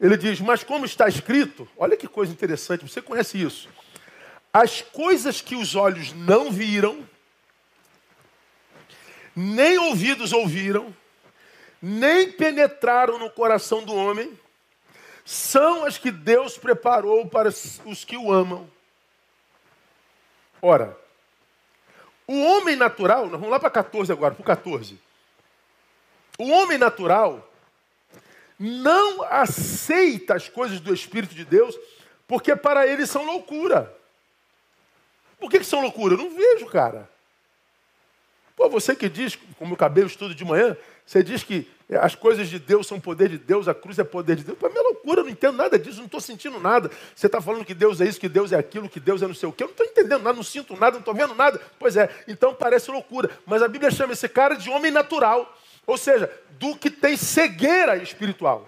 Ele 0.00 0.16
diz: 0.16 0.40
Mas 0.40 0.64
como 0.64 0.84
está 0.84 1.08
escrito, 1.08 1.68
olha 1.76 1.96
que 1.96 2.08
coisa 2.08 2.32
interessante, 2.32 2.88
você 2.88 3.00
conhece 3.00 3.40
isso. 3.40 3.68
As 4.52 4.80
coisas 4.80 5.40
que 5.40 5.54
os 5.54 5.74
olhos 5.74 6.12
não 6.12 6.50
viram, 6.50 7.06
nem 9.34 9.78
ouvidos 9.78 10.32
ouviram, 10.32 10.94
nem 11.80 12.32
penetraram 12.32 13.18
no 13.18 13.30
coração 13.30 13.84
do 13.84 13.94
homem, 13.94 14.32
são 15.24 15.84
as 15.84 15.98
que 15.98 16.10
Deus 16.10 16.56
preparou 16.56 17.26
para 17.26 17.48
os 17.48 18.04
que 18.04 18.16
o 18.16 18.32
amam. 18.32 18.68
Ora, 20.62 20.96
o 22.28 22.40
homem 22.42 22.76
natural, 22.76 23.28
vamos 23.28 23.48
lá 23.48 23.58
para 23.60 23.70
14 23.70 24.10
agora, 24.10 24.34
para 24.34 24.42
o 24.42 24.46
14. 24.46 24.98
O 26.38 26.50
homem 26.50 26.76
natural 26.76 27.48
não 28.58 29.22
aceita 29.22 30.34
as 30.34 30.48
coisas 30.48 30.80
do 30.80 30.92
Espírito 30.92 31.34
de 31.34 31.44
Deus, 31.44 31.78
porque 32.26 32.56
para 32.56 32.86
ele 32.86 33.06
são 33.06 33.24
loucura. 33.24 33.94
Por 35.38 35.50
que, 35.50 35.58
que 35.58 35.64
são 35.64 35.82
loucura? 35.82 36.14
Eu 36.14 36.18
não 36.18 36.34
vejo, 36.34 36.66
cara. 36.66 37.08
Pô, 38.56 38.68
você 38.70 38.96
que 38.96 39.08
diz, 39.08 39.38
como 39.58 39.72
eu 39.72 39.74
acabei 39.74 40.02
o 40.02 40.06
estudo 40.06 40.34
de 40.34 40.44
manhã, 40.44 40.76
você 41.04 41.22
diz 41.22 41.44
que 41.44 41.70
as 41.90 42.14
coisas 42.14 42.48
de 42.48 42.58
Deus 42.58 42.86
são 42.86 42.98
poder 42.98 43.28
de 43.28 43.38
Deus, 43.38 43.68
a 43.68 43.74
cruz 43.74 43.98
é 43.98 44.04
poder 44.04 44.36
de 44.36 44.44
Deus. 44.44 44.58
Para 44.58 44.70
mim 44.70 44.78
é 44.78 44.82
loucura, 45.06 45.20
eu 45.20 45.24
não 45.24 45.30
entendo 45.30 45.56
nada 45.56 45.78
disso, 45.78 45.98
não 45.98 46.06
estou 46.06 46.20
sentindo 46.20 46.58
nada. 46.58 46.90
Você 47.14 47.26
está 47.26 47.40
falando 47.40 47.64
que 47.64 47.74
Deus 47.74 48.00
é 48.00 48.06
isso, 48.06 48.18
que 48.18 48.28
Deus 48.28 48.52
é 48.52 48.56
aquilo, 48.56 48.88
que 48.88 48.98
Deus 48.98 49.22
é 49.22 49.26
não 49.26 49.34
sei 49.34 49.48
o 49.48 49.52
quê. 49.52 49.62
Eu 49.62 49.68
não 49.68 49.72
estou 49.72 49.86
entendendo 49.86 50.22
nada, 50.22 50.36
não 50.36 50.42
sinto 50.42 50.74
nada, 50.74 50.92
não 50.92 50.98
estou 50.98 51.14
vendo 51.14 51.34
nada. 51.34 51.60
Pois 51.78 51.96
é, 51.96 52.10
então 52.26 52.52
parece 52.52 52.90
loucura. 52.90 53.30
Mas 53.46 53.62
a 53.62 53.68
Bíblia 53.68 53.90
chama 53.90 54.12
esse 54.12 54.28
cara 54.28 54.56
de 54.56 54.68
homem 54.68 54.90
natural. 54.90 55.56
Ou 55.86 55.96
seja, 55.96 56.30
do 56.58 56.76
que 56.76 56.90
tem 56.90 57.16
cegueira 57.16 57.96
espiritual. 57.96 58.66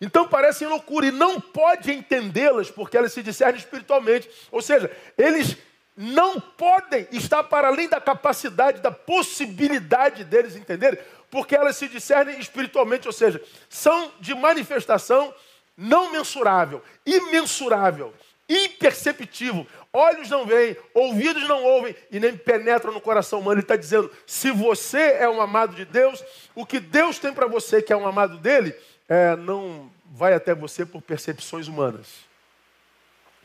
Então 0.00 0.26
parecem 0.26 0.66
loucura 0.66 1.06
e 1.06 1.12
não 1.12 1.40
pode 1.40 1.92
entendê-las 1.92 2.70
porque 2.70 2.96
elas 2.96 3.12
se 3.12 3.22
discernem 3.22 3.58
espiritualmente. 3.58 4.28
Ou 4.50 4.60
seja, 4.60 4.90
eles 5.16 5.56
não 6.02 6.40
podem 6.40 7.06
estar 7.12 7.44
para 7.44 7.68
além 7.68 7.86
da 7.86 8.00
capacidade, 8.00 8.80
da 8.80 8.90
possibilidade 8.90 10.24
deles 10.24 10.56
entenderem, 10.56 10.98
porque 11.30 11.54
elas 11.54 11.76
se 11.76 11.88
discernem 11.88 12.40
espiritualmente, 12.40 13.06
ou 13.06 13.12
seja, 13.12 13.38
são 13.68 14.10
de 14.18 14.34
manifestação 14.34 15.34
não 15.76 16.10
mensurável, 16.10 16.82
imensurável, 17.04 18.14
imperceptível. 18.48 19.66
Olhos 19.92 20.30
não 20.30 20.46
veem, 20.46 20.74
ouvidos 20.94 21.46
não 21.46 21.62
ouvem 21.64 21.94
e 22.10 22.18
nem 22.18 22.34
penetram 22.34 22.94
no 22.94 23.00
coração 23.00 23.38
humano. 23.38 23.56
Ele 23.56 23.64
está 23.64 23.76
dizendo: 23.76 24.10
se 24.26 24.50
você 24.50 25.18
é 25.18 25.28
um 25.28 25.42
amado 25.42 25.76
de 25.76 25.84
Deus, 25.84 26.24
o 26.54 26.64
que 26.64 26.80
Deus 26.80 27.18
tem 27.18 27.30
para 27.30 27.46
você, 27.46 27.82
que 27.82 27.92
é 27.92 27.96
um 27.96 28.08
amado 28.08 28.38
dele, 28.38 28.74
é, 29.06 29.36
não 29.36 29.92
vai 30.06 30.32
até 30.32 30.54
você 30.54 30.86
por 30.86 31.02
percepções 31.02 31.68
humanas. 31.68 32.06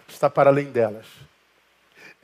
Está 0.07 0.29
para 0.29 0.49
além 0.49 0.71
delas. 0.71 1.05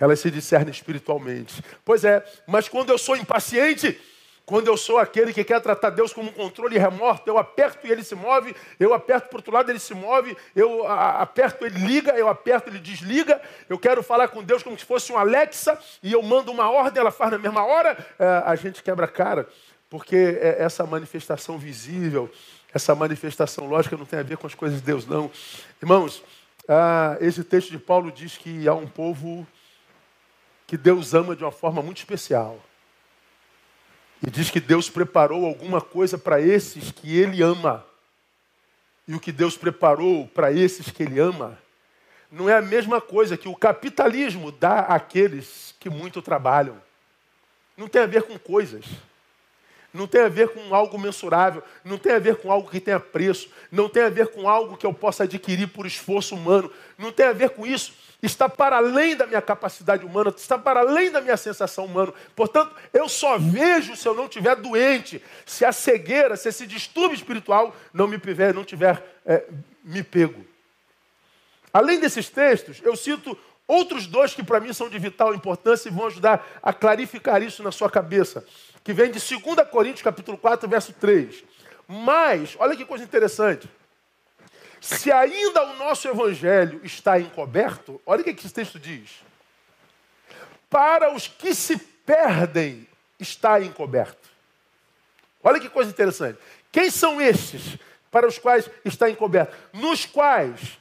Elas 0.01 0.19
se 0.19 0.31
discernem 0.31 0.71
espiritualmente. 0.71 1.63
Pois 1.85 2.03
é, 2.03 2.25
mas 2.47 2.67
quando 2.67 2.89
eu 2.89 2.97
sou 2.97 3.15
impaciente, 3.15 4.01
quando 4.47 4.67
eu 4.67 4.75
sou 4.75 4.97
aquele 4.97 5.31
que 5.31 5.43
quer 5.43 5.61
tratar 5.61 5.91
Deus 5.91 6.11
como 6.11 6.31
um 6.31 6.33
controle 6.33 6.75
remoto, 6.75 7.21
eu 7.29 7.37
aperto 7.37 7.85
e 7.85 7.91
ele 7.91 8.03
se 8.03 8.15
move, 8.15 8.55
eu 8.79 8.95
aperto 8.95 9.29
para 9.29 9.37
outro 9.37 9.53
lado, 9.53 9.69
ele 9.69 9.77
se 9.77 9.93
move, 9.93 10.35
eu 10.55 10.87
aperto, 10.87 11.67
ele 11.67 11.77
liga, 11.85 12.13
eu 12.13 12.27
aperto, 12.27 12.67
ele 12.67 12.79
desliga. 12.79 13.39
Eu 13.69 13.77
quero 13.77 14.01
falar 14.01 14.27
com 14.29 14.43
Deus 14.43 14.63
como 14.63 14.77
se 14.77 14.83
fosse 14.83 15.13
um 15.13 15.17
Alexa 15.19 15.79
e 16.01 16.11
eu 16.11 16.23
mando 16.23 16.51
uma 16.51 16.67
ordem, 16.71 16.99
ela 16.99 17.11
faz 17.11 17.29
na 17.29 17.37
mesma 17.37 17.63
hora. 17.63 17.95
É, 18.17 18.25
a 18.43 18.55
gente 18.55 18.81
quebra 18.81 19.05
a 19.05 19.07
cara, 19.07 19.47
porque 19.87 20.15
é 20.41 20.63
essa 20.63 20.83
manifestação 20.83 21.59
visível, 21.59 22.27
essa 22.73 22.95
manifestação 22.95 23.67
lógica 23.67 23.95
não 23.95 24.05
tem 24.05 24.17
a 24.17 24.23
ver 24.23 24.37
com 24.37 24.47
as 24.47 24.55
coisas 24.55 24.79
de 24.79 24.85
Deus, 24.85 25.05
não. 25.05 25.29
Irmãos, 25.79 26.23
ah, 26.67 27.17
esse 27.21 27.43
texto 27.43 27.69
de 27.69 27.77
Paulo 27.77 28.11
diz 28.11 28.35
que 28.35 28.67
há 28.67 28.73
um 28.73 28.87
povo 28.87 29.45
que 30.71 30.77
Deus 30.77 31.13
ama 31.13 31.35
de 31.35 31.43
uma 31.43 31.51
forma 31.51 31.81
muito 31.81 31.97
especial. 31.97 32.57
E 34.25 34.31
diz 34.31 34.49
que 34.49 34.61
Deus 34.61 34.89
preparou 34.89 35.45
alguma 35.45 35.81
coisa 35.81 36.17
para 36.17 36.39
esses 36.39 36.91
que 36.91 37.19
Ele 37.19 37.43
ama. 37.43 37.85
E 39.05 39.13
o 39.13 39.19
que 39.19 39.33
Deus 39.33 39.57
preparou 39.57 40.29
para 40.29 40.49
esses 40.49 40.89
que 40.89 41.03
Ele 41.03 41.19
ama 41.19 41.59
não 42.31 42.47
é 42.47 42.55
a 42.55 42.61
mesma 42.61 43.01
coisa 43.01 43.35
que 43.35 43.49
o 43.49 43.55
capitalismo 43.55 44.49
dá 44.49 44.79
àqueles 44.79 45.75
que 45.77 45.89
muito 45.89 46.21
trabalham. 46.21 46.81
Não 47.75 47.89
tem 47.89 48.03
a 48.03 48.05
ver 48.05 48.23
com 48.23 48.39
coisas. 48.39 48.85
Não 49.93 50.07
tem 50.07 50.21
a 50.21 50.29
ver 50.29 50.53
com 50.53 50.73
algo 50.73 50.97
mensurável, 50.97 51.61
não 51.83 51.97
tem 51.97 52.13
a 52.13 52.19
ver 52.19 52.37
com 52.37 52.49
algo 52.49 52.71
que 52.71 52.79
tenha 52.79 52.97
preço, 52.97 53.49
não 53.69 53.89
tem 53.89 54.03
a 54.03 54.09
ver 54.09 54.27
com 54.27 54.47
algo 54.47 54.77
que 54.77 54.85
eu 54.85 54.93
possa 54.93 55.25
adquirir 55.25 55.67
por 55.67 55.85
esforço 55.85 56.33
humano, 56.33 56.71
não 56.97 57.11
tem 57.11 57.25
a 57.25 57.33
ver 57.33 57.49
com 57.49 57.67
isso 57.67 57.93
está 58.21 58.47
para 58.47 58.77
além 58.77 59.15
da 59.15 59.25
minha 59.25 59.41
capacidade 59.41 60.05
humana, 60.05 60.33
está 60.35 60.57
para 60.57 60.81
além 60.81 61.11
da 61.11 61.21
minha 61.21 61.37
sensação 61.37 61.85
humana. 61.85 62.13
Portanto, 62.35 62.75
eu 62.93 63.09
só 63.09 63.37
vejo 63.37 63.95
se 63.95 64.07
eu 64.07 64.13
não 64.13 64.25
estiver 64.25 64.55
doente, 64.55 65.21
se 65.45 65.65
a 65.65 65.71
cegueira, 65.71 66.37
se 66.37 66.49
esse 66.49 66.67
distúrbio 66.67 67.15
espiritual 67.15 67.75
não 67.93 68.07
me 68.07 68.19
tiver, 68.19 68.53
não 68.53 68.63
tiver 68.63 69.03
é, 69.25 69.45
me 69.83 70.03
pego. 70.03 70.45
Além 71.73 71.99
desses 71.99 72.29
textos, 72.29 72.79
eu 72.83 72.95
cito 72.95 73.37
outros 73.67 74.05
dois 74.05 74.33
que 74.33 74.43
para 74.43 74.59
mim 74.59 74.73
são 74.73 74.89
de 74.89 74.99
vital 74.99 75.33
importância 75.33 75.87
e 75.87 75.91
vão 75.91 76.07
ajudar 76.07 76.45
a 76.61 76.73
clarificar 76.73 77.41
isso 77.41 77.63
na 77.63 77.71
sua 77.71 77.89
cabeça, 77.89 78.45
que 78.83 78.93
vem 78.93 79.09
de 79.09 79.19
2 79.19 79.69
Coríntios 79.69 80.01
capítulo 80.01 80.37
4, 80.37 80.69
verso 80.69 80.93
3. 80.93 81.43
Mas, 81.87 82.55
olha 82.59 82.75
que 82.75 82.85
coisa 82.85 83.03
interessante. 83.03 83.69
Se 84.81 85.11
ainda 85.11 85.63
o 85.63 85.77
nosso 85.77 86.07
evangelho 86.07 86.81
está 86.83 87.19
encoberto, 87.19 88.01
olha 88.03 88.21
o 88.21 88.23
que 88.23 88.31
esse 88.31 88.51
texto 88.51 88.79
diz. 88.79 89.21
Para 90.67 91.13
os 91.13 91.27
que 91.27 91.53
se 91.53 91.77
perdem, 91.77 92.87
está 93.19 93.61
encoberto. 93.61 94.27
Olha 95.43 95.59
que 95.59 95.69
coisa 95.69 95.91
interessante. 95.91 96.39
Quem 96.71 96.89
são 96.89 97.21
estes 97.21 97.77
para 98.09 98.27
os 98.27 98.39
quais 98.39 98.67
está 98.83 99.07
encoberto? 99.07 99.55
Nos 99.71 100.07
quais 100.07 100.79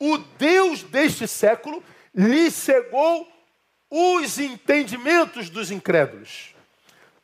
o 0.00 0.16
Deus 0.16 0.82
deste 0.82 1.28
século 1.28 1.84
lhe 2.14 2.50
cegou 2.50 3.28
os 3.90 4.38
entendimentos 4.38 5.50
dos 5.50 5.70
incrédulos, 5.70 6.54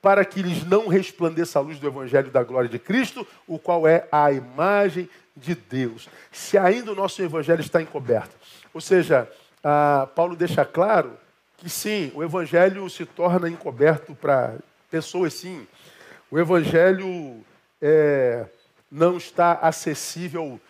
para 0.03 0.25
que 0.25 0.43
lhes 0.43 0.63
não 0.65 0.89
resplandeça 0.89 1.59
a 1.59 1.63
luz 1.63 1.79
do 1.79 1.87
evangelho 1.87 2.31
da 2.31 2.43
glória 2.43 2.69
de 2.69 2.79
Cristo, 2.79 3.27
o 3.47 3.59
qual 3.59 3.89
é 3.89 4.07
a 4.13 4.31
imagem 4.31 5.09
de 5.37 5.55
Deus, 5.55 6.09
se 6.31 6.59
ainda 6.59 6.93
o 6.93 6.95
nosso 6.95 7.23
evangelho 7.23 7.61
está 7.61 7.81
encoberto. 7.81 8.35
Ou 8.73 8.81
seja, 8.81 9.31
Paulo 10.15 10.37
deixa 10.37 10.65
claro 10.65 11.17
que 11.57 11.71
sim, 11.71 12.11
o 12.15 12.23
evangelho 12.23 12.89
se 12.91 13.07
torna 13.07 13.49
encoberto 13.49 14.15
para 14.15 14.57
pessoas, 14.91 15.35
sim. 15.35 15.67
O 16.31 16.39
evangelho 16.39 17.45
é, 17.81 18.47
não 18.91 19.17
está 19.17 19.53
acessível 19.55 20.61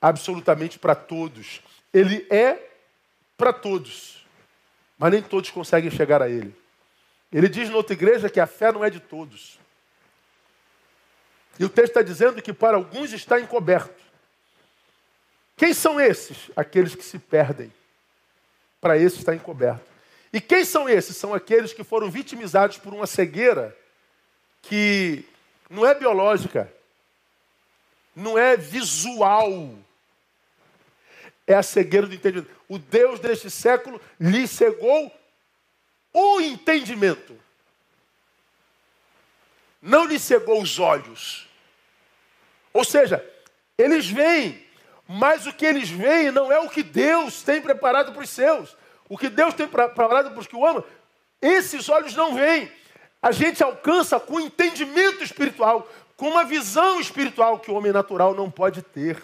absolutamente 0.00 0.78
para 0.78 0.94
todos. 0.94 1.60
Ele 1.92 2.26
é 2.30 2.58
para 3.36 3.52
todos, 3.52 4.26
mas 4.98 5.12
nem 5.12 5.22
todos 5.22 5.50
conseguem 5.50 5.90
chegar 5.90 6.22
a 6.22 6.28
ele. 6.28 6.54
Ele 7.32 7.48
diz 7.48 7.68
na 7.68 7.76
outra 7.76 7.94
igreja 7.94 8.30
que 8.30 8.40
a 8.40 8.46
fé 8.46 8.70
não 8.70 8.84
é 8.84 8.88
de 8.88 9.00
todos. 9.00 9.58
E 11.58 11.64
o 11.64 11.68
texto 11.68 11.88
está 11.88 12.02
dizendo 12.02 12.40
que 12.40 12.52
para 12.52 12.76
alguns 12.76 13.12
está 13.12 13.40
encoberto. 13.40 14.05
Quem 15.56 15.72
são 15.72 16.00
esses? 16.00 16.50
Aqueles 16.54 16.94
que 16.94 17.02
se 17.02 17.18
perdem. 17.18 17.72
Para 18.80 18.98
esses 18.98 19.18
está 19.18 19.34
encoberto. 19.34 19.84
E 20.32 20.40
quem 20.40 20.64
são 20.64 20.88
esses? 20.88 21.16
São 21.16 21.32
aqueles 21.32 21.72
que 21.72 21.82
foram 21.82 22.10
vitimizados 22.10 22.76
por 22.76 22.92
uma 22.92 23.06
cegueira 23.06 23.76
que 24.60 25.24
não 25.70 25.86
é 25.86 25.94
biológica, 25.94 26.72
não 28.14 28.36
é 28.36 28.56
visual, 28.56 29.74
é 31.46 31.54
a 31.54 31.62
cegueira 31.62 32.06
do 32.06 32.14
entendimento. 32.14 32.50
O 32.68 32.78
Deus 32.78 33.20
deste 33.20 33.50
século 33.50 34.00
lhe 34.20 34.46
cegou 34.46 35.14
o 36.12 36.40
entendimento. 36.40 37.38
Não 39.80 40.04
lhe 40.04 40.18
cegou 40.18 40.60
os 40.60 40.78
olhos. 40.78 41.48
Ou 42.72 42.84
seja, 42.84 43.24
eles 43.78 44.08
veem, 44.08 44.65
mas 45.08 45.46
o 45.46 45.52
que 45.52 45.64
eles 45.64 45.88
veem 45.88 46.30
não 46.30 46.50
é 46.50 46.58
o 46.58 46.68
que 46.68 46.82
Deus 46.82 47.42
tem 47.42 47.60
preparado 47.60 48.12
para 48.12 48.22
os 48.22 48.30
seus. 48.30 48.76
O 49.08 49.16
que 49.16 49.28
Deus 49.28 49.54
tem 49.54 49.68
preparado 49.68 50.30
para 50.30 50.40
os 50.40 50.46
que 50.46 50.56
o 50.56 50.66
amam, 50.66 50.84
esses 51.40 51.88
olhos 51.88 52.14
não 52.14 52.34
veem. 52.34 52.70
A 53.22 53.30
gente 53.30 53.62
alcança 53.62 54.18
com 54.18 54.40
entendimento 54.40 55.22
espiritual, 55.22 55.88
com 56.16 56.28
uma 56.28 56.44
visão 56.44 57.00
espiritual 57.00 57.58
que 57.58 57.70
o 57.70 57.74
homem 57.74 57.92
natural 57.92 58.34
não 58.34 58.50
pode 58.50 58.82
ter. 58.82 59.22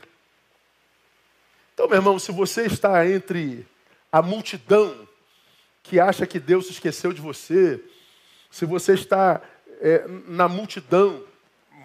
Então, 1.74 1.88
meu 1.88 1.96
irmão, 1.96 2.18
se 2.18 2.30
você 2.30 2.66
está 2.66 3.06
entre 3.08 3.66
a 4.10 4.22
multidão 4.22 5.08
que 5.82 5.98
acha 5.98 6.26
que 6.26 6.38
Deus 6.38 6.66
se 6.66 6.72
esqueceu 6.72 7.12
de 7.12 7.20
você, 7.20 7.82
se 8.50 8.64
você 8.64 8.92
está 8.92 9.40
é, 9.80 10.04
na 10.26 10.46
multidão 10.46 11.24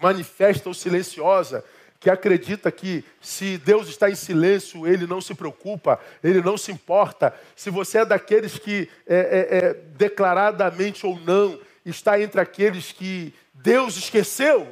manifesta 0.00 0.68
ou 0.68 0.74
silenciosa, 0.74 1.64
que 2.00 2.08
acredita 2.08 2.70
que 2.70 3.04
se 3.20 3.58
Deus 3.58 3.88
está 3.88 4.08
em 4.08 4.14
silêncio, 4.14 4.86
ele 4.86 5.06
não 5.06 5.20
se 5.20 5.34
preocupa, 5.34 5.98
ele 6.22 6.40
não 6.40 6.56
se 6.56 6.70
importa. 6.70 7.34
Se 7.56 7.70
você 7.70 7.98
é 7.98 8.04
daqueles 8.04 8.58
que 8.58 8.88
é, 9.06 9.16
é, 9.16 9.58
é, 9.58 9.74
declaradamente 9.74 11.04
ou 11.04 11.18
não 11.18 11.58
está 11.84 12.20
entre 12.20 12.40
aqueles 12.40 12.92
que 12.92 13.34
Deus 13.52 13.96
esqueceu, 13.96 14.68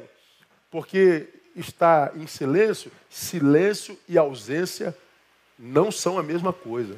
porque 0.71 1.27
está 1.55 2.11
em 2.15 2.27
silêncio, 2.27 2.91
silêncio 3.09 3.97
e 4.07 4.17
ausência 4.17 4.95
não 5.59 5.91
são 5.91 6.17
a 6.17 6.23
mesma 6.23 6.53
coisa. 6.53 6.97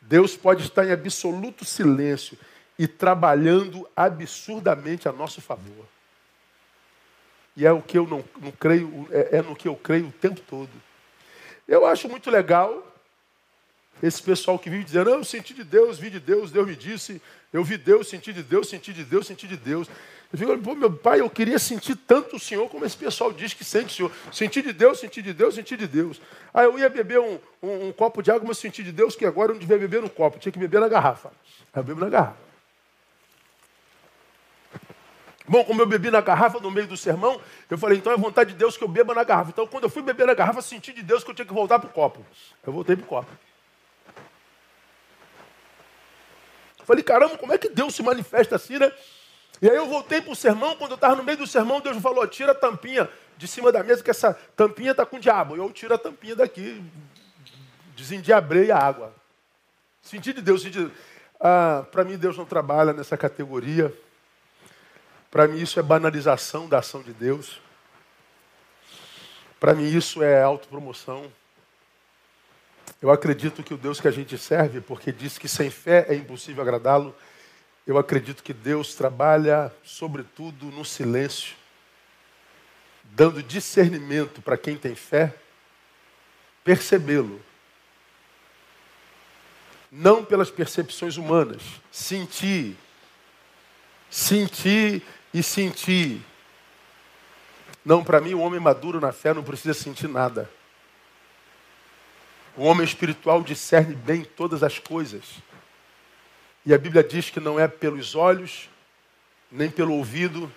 Deus 0.00 0.36
pode 0.36 0.62
estar 0.62 0.86
em 0.86 0.92
absoluto 0.92 1.66
silêncio 1.66 2.38
e 2.78 2.86
trabalhando 2.86 3.86
absurdamente 3.94 5.06
a 5.06 5.12
nosso 5.12 5.42
favor. 5.42 5.84
E 7.58 7.66
é 7.66 7.72
o 7.72 7.82
que 7.82 7.98
eu 7.98 8.06
não, 8.06 8.24
não 8.40 8.52
creio, 8.52 9.08
é, 9.10 9.38
é 9.38 9.42
no 9.42 9.56
que 9.56 9.66
eu 9.66 9.74
creio 9.74 10.06
o 10.06 10.12
tempo 10.12 10.40
todo. 10.48 10.70
Eu 11.66 11.84
acho 11.84 12.08
muito 12.08 12.30
legal 12.30 12.86
esse 14.00 14.22
pessoal 14.22 14.56
que 14.60 14.70
vive 14.70 14.84
dizendo, 14.84 15.10
eu 15.10 15.24
senti 15.24 15.52
de 15.52 15.64
Deus, 15.64 15.98
vi 15.98 16.08
de 16.08 16.20
Deus, 16.20 16.52
Deus 16.52 16.68
me 16.68 16.76
disse, 16.76 17.20
eu 17.52 17.64
vi 17.64 17.76
Deus, 17.76 18.06
senti 18.06 18.32
de 18.32 18.44
Deus, 18.44 18.68
senti 18.68 18.92
de 18.92 19.02
Deus, 19.02 19.26
senti 19.26 19.48
de 19.48 19.56
Deus. 19.56 19.88
Eu 20.32 20.38
fico, 20.38 20.56
pô, 20.58 20.76
meu 20.76 20.92
pai, 20.92 21.18
eu 21.20 21.28
queria 21.28 21.58
sentir 21.58 21.96
tanto 21.96 22.36
o 22.36 22.38
Senhor 22.38 22.68
como 22.68 22.84
esse 22.84 22.96
pessoal 22.96 23.32
diz 23.32 23.52
que 23.52 23.64
sente 23.64 23.86
o 23.86 23.96
Senhor. 23.96 24.12
Senti 24.32 24.62
de 24.62 24.72
Deus, 24.72 25.00
senti 25.00 25.20
de 25.20 25.32
Deus, 25.32 25.56
senti 25.56 25.76
de 25.76 25.88
Deus. 25.88 26.20
Aí 26.54 26.64
eu 26.64 26.78
ia 26.78 26.88
beber 26.88 27.18
um, 27.18 27.40
um, 27.60 27.88
um 27.88 27.92
copo 27.92 28.22
de 28.22 28.30
água, 28.30 28.46
mas 28.46 28.58
senti 28.58 28.84
de 28.84 28.92
Deus 28.92 29.16
que 29.16 29.26
agora 29.26 29.50
eu 29.50 29.54
não 29.54 29.60
devia 29.60 29.78
beber 29.78 30.00
no 30.00 30.08
copo, 30.08 30.38
tinha 30.38 30.52
que 30.52 30.60
beber 30.60 30.80
na 30.80 30.86
garrafa. 30.86 31.32
Aí 31.72 31.80
eu 31.80 31.82
bebo 31.82 31.98
na 31.98 32.08
garrafa. 32.08 32.47
Bom, 35.48 35.64
como 35.64 35.80
eu 35.80 35.86
bebi 35.86 36.10
na 36.10 36.20
garrafa 36.20 36.60
no 36.60 36.70
meio 36.70 36.86
do 36.86 36.96
sermão, 36.96 37.40
eu 37.70 37.78
falei, 37.78 37.98
então 37.98 38.12
é 38.12 38.16
vontade 38.16 38.52
de 38.52 38.58
Deus 38.58 38.76
que 38.76 38.84
eu 38.84 38.88
beba 38.88 39.14
na 39.14 39.24
garrafa. 39.24 39.50
Então, 39.50 39.66
quando 39.66 39.84
eu 39.84 39.90
fui 39.90 40.02
beber 40.02 40.26
na 40.26 40.34
garrafa, 40.34 40.60
senti 40.60 40.92
de 40.92 41.02
Deus 41.02 41.24
que 41.24 41.30
eu 41.30 41.34
tinha 41.34 41.46
que 41.46 41.54
voltar 41.54 41.78
para 41.78 41.88
o 41.88 41.92
copo. 41.92 42.24
Eu 42.66 42.72
voltei 42.72 42.94
para 42.94 43.04
o 43.04 43.08
copo. 43.08 43.30
Falei, 46.84 47.02
caramba, 47.02 47.38
como 47.38 47.52
é 47.52 47.58
que 47.58 47.68
Deus 47.68 47.94
se 47.94 48.02
manifesta 48.02 48.56
assim, 48.56 48.78
né? 48.78 48.92
E 49.60 49.68
aí 49.68 49.76
eu 49.76 49.86
voltei 49.86 50.20
para 50.20 50.32
o 50.32 50.36
sermão, 50.36 50.76
quando 50.76 50.92
eu 50.92 50.96
estava 50.96 51.16
no 51.16 51.24
meio 51.24 51.38
do 51.38 51.46
sermão, 51.46 51.80
Deus 51.80 51.96
falou, 51.98 52.26
tira 52.26 52.52
a 52.52 52.54
tampinha 52.54 53.08
de 53.36 53.48
cima 53.48 53.72
da 53.72 53.82
mesa, 53.82 54.02
que 54.02 54.10
essa 54.10 54.34
tampinha 54.54 54.90
está 54.92 55.04
com 55.06 55.16
o 55.16 55.20
diabo. 55.20 55.56
Eu 55.56 55.70
tiro 55.72 55.94
a 55.94 55.98
tampinha 55.98 56.36
daqui, 56.36 56.82
desendiabrei 57.96 58.70
a 58.70 58.78
água. 58.78 59.14
Senti 60.02 60.32
de 60.32 60.42
Deus, 60.42 60.62
senti 60.62 60.84
de... 60.84 60.92
Ah, 61.40 61.84
para 61.90 62.04
mim, 62.04 62.16
Deus 62.16 62.36
não 62.36 62.44
trabalha 62.44 62.92
nessa 62.92 63.16
categoria. 63.16 63.92
Para 65.30 65.46
mim, 65.46 65.60
isso 65.60 65.78
é 65.78 65.82
banalização 65.82 66.68
da 66.68 66.78
ação 66.78 67.02
de 67.02 67.12
Deus. 67.12 67.60
Para 69.60 69.74
mim, 69.74 69.84
isso 69.84 70.22
é 70.22 70.42
autopromoção. 70.42 71.30
Eu 73.02 73.10
acredito 73.10 73.62
que 73.62 73.74
o 73.74 73.78
Deus 73.78 74.00
que 74.00 74.08
a 74.08 74.12
gente 74.12 74.38
serve, 74.38 74.80
porque 74.80 75.12
diz 75.12 75.36
que 75.36 75.48
sem 75.48 75.70
fé 75.70 76.06
é 76.08 76.14
impossível 76.14 76.62
agradá-lo, 76.62 77.14
eu 77.86 77.96
acredito 77.98 78.42
que 78.42 78.52
Deus 78.52 78.94
trabalha, 78.94 79.72
sobretudo, 79.84 80.66
no 80.66 80.84
silêncio, 80.84 81.56
dando 83.04 83.42
discernimento 83.42 84.42
para 84.42 84.58
quem 84.58 84.76
tem 84.76 84.94
fé, 84.94 85.34
percebê-lo. 86.64 87.40
Não 89.90 90.24
pelas 90.24 90.50
percepções 90.50 91.16
humanas, 91.16 91.62
sentir, 91.90 92.76
sentir 94.10 95.02
e 95.32 95.42
sentir. 95.42 96.22
Não, 97.84 98.04
para 98.04 98.20
mim, 98.20 98.34
o 98.34 98.40
homem 98.40 98.60
maduro 98.60 99.00
na 99.00 99.12
fé 99.12 99.32
não 99.32 99.42
precisa 99.42 99.74
sentir 99.74 100.08
nada. 100.08 100.50
O 102.56 102.64
homem 102.64 102.84
espiritual 102.84 103.42
discerne 103.42 103.94
bem 103.94 104.24
todas 104.24 104.62
as 104.62 104.78
coisas. 104.78 105.24
E 106.66 106.74
a 106.74 106.78
Bíblia 106.78 107.04
diz 107.04 107.30
que 107.30 107.40
não 107.40 107.58
é 107.58 107.68
pelos 107.68 108.14
olhos, 108.14 108.68
nem 109.50 109.70
pelo 109.70 109.94
ouvido, 109.94 110.52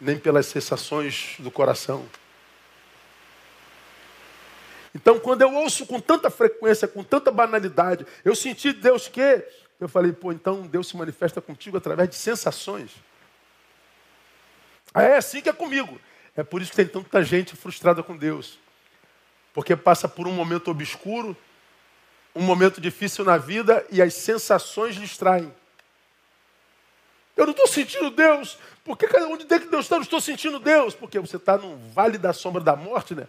nem 0.00 0.18
pelas 0.18 0.46
sensações 0.46 1.36
do 1.38 1.50
coração. 1.50 2.06
Então, 4.94 5.18
quando 5.18 5.42
eu 5.42 5.52
ouço 5.54 5.86
com 5.86 5.98
tanta 5.98 6.30
frequência, 6.30 6.86
com 6.86 7.02
tanta 7.02 7.30
banalidade, 7.30 8.06
eu 8.24 8.34
senti 8.34 8.72
Deus 8.72 9.08
que, 9.08 9.44
eu 9.80 9.88
falei, 9.88 10.12
pô, 10.12 10.32
então 10.32 10.62
Deus 10.62 10.88
se 10.88 10.96
manifesta 10.96 11.40
contigo 11.40 11.76
através 11.76 12.08
de 12.08 12.14
sensações. 12.14 12.90
É 14.94 15.16
assim 15.16 15.40
que 15.40 15.48
é 15.48 15.52
comigo. 15.52 16.00
É 16.36 16.42
por 16.42 16.62
isso 16.62 16.70
que 16.70 16.76
tem 16.76 16.86
tanta 16.86 17.22
gente 17.22 17.56
frustrada 17.56 18.02
com 18.02 18.16
Deus. 18.16 18.58
Porque 19.52 19.74
passa 19.76 20.08
por 20.08 20.26
um 20.26 20.32
momento 20.32 20.70
obscuro, 20.70 21.36
um 22.34 22.42
momento 22.42 22.80
difícil 22.80 23.24
na 23.24 23.36
vida 23.36 23.84
e 23.90 24.00
as 24.00 24.14
sensações 24.14 24.94
distraem. 24.96 25.52
Eu 27.36 27.46
não 27.46 27.52
estou 27.52 27.66
sentindo 27.66 28.10
Deus. 28.10 28.58
Porque 28.84 29.06
onde 29.22 29.44
tem 29.44 29.60
que 29.60 29.66
Deus 29.66 29.86
está? 29.86 29.96
Eu 29.96 30.00
não 30.00 30.04
estou 30.04 30.20
sentindo 30.20 30.58
Deus. 30.58 30.94
Porque 30.94 31.18
você 31.18 31.36
está 31.36 31.56
no 31.56 31.76
vale 31.90 32.18
da 32.18 32.32
sombra 32.32 32.62
da 32.62 32.76
morte, 32.76 33.14
né? 33.14 33.26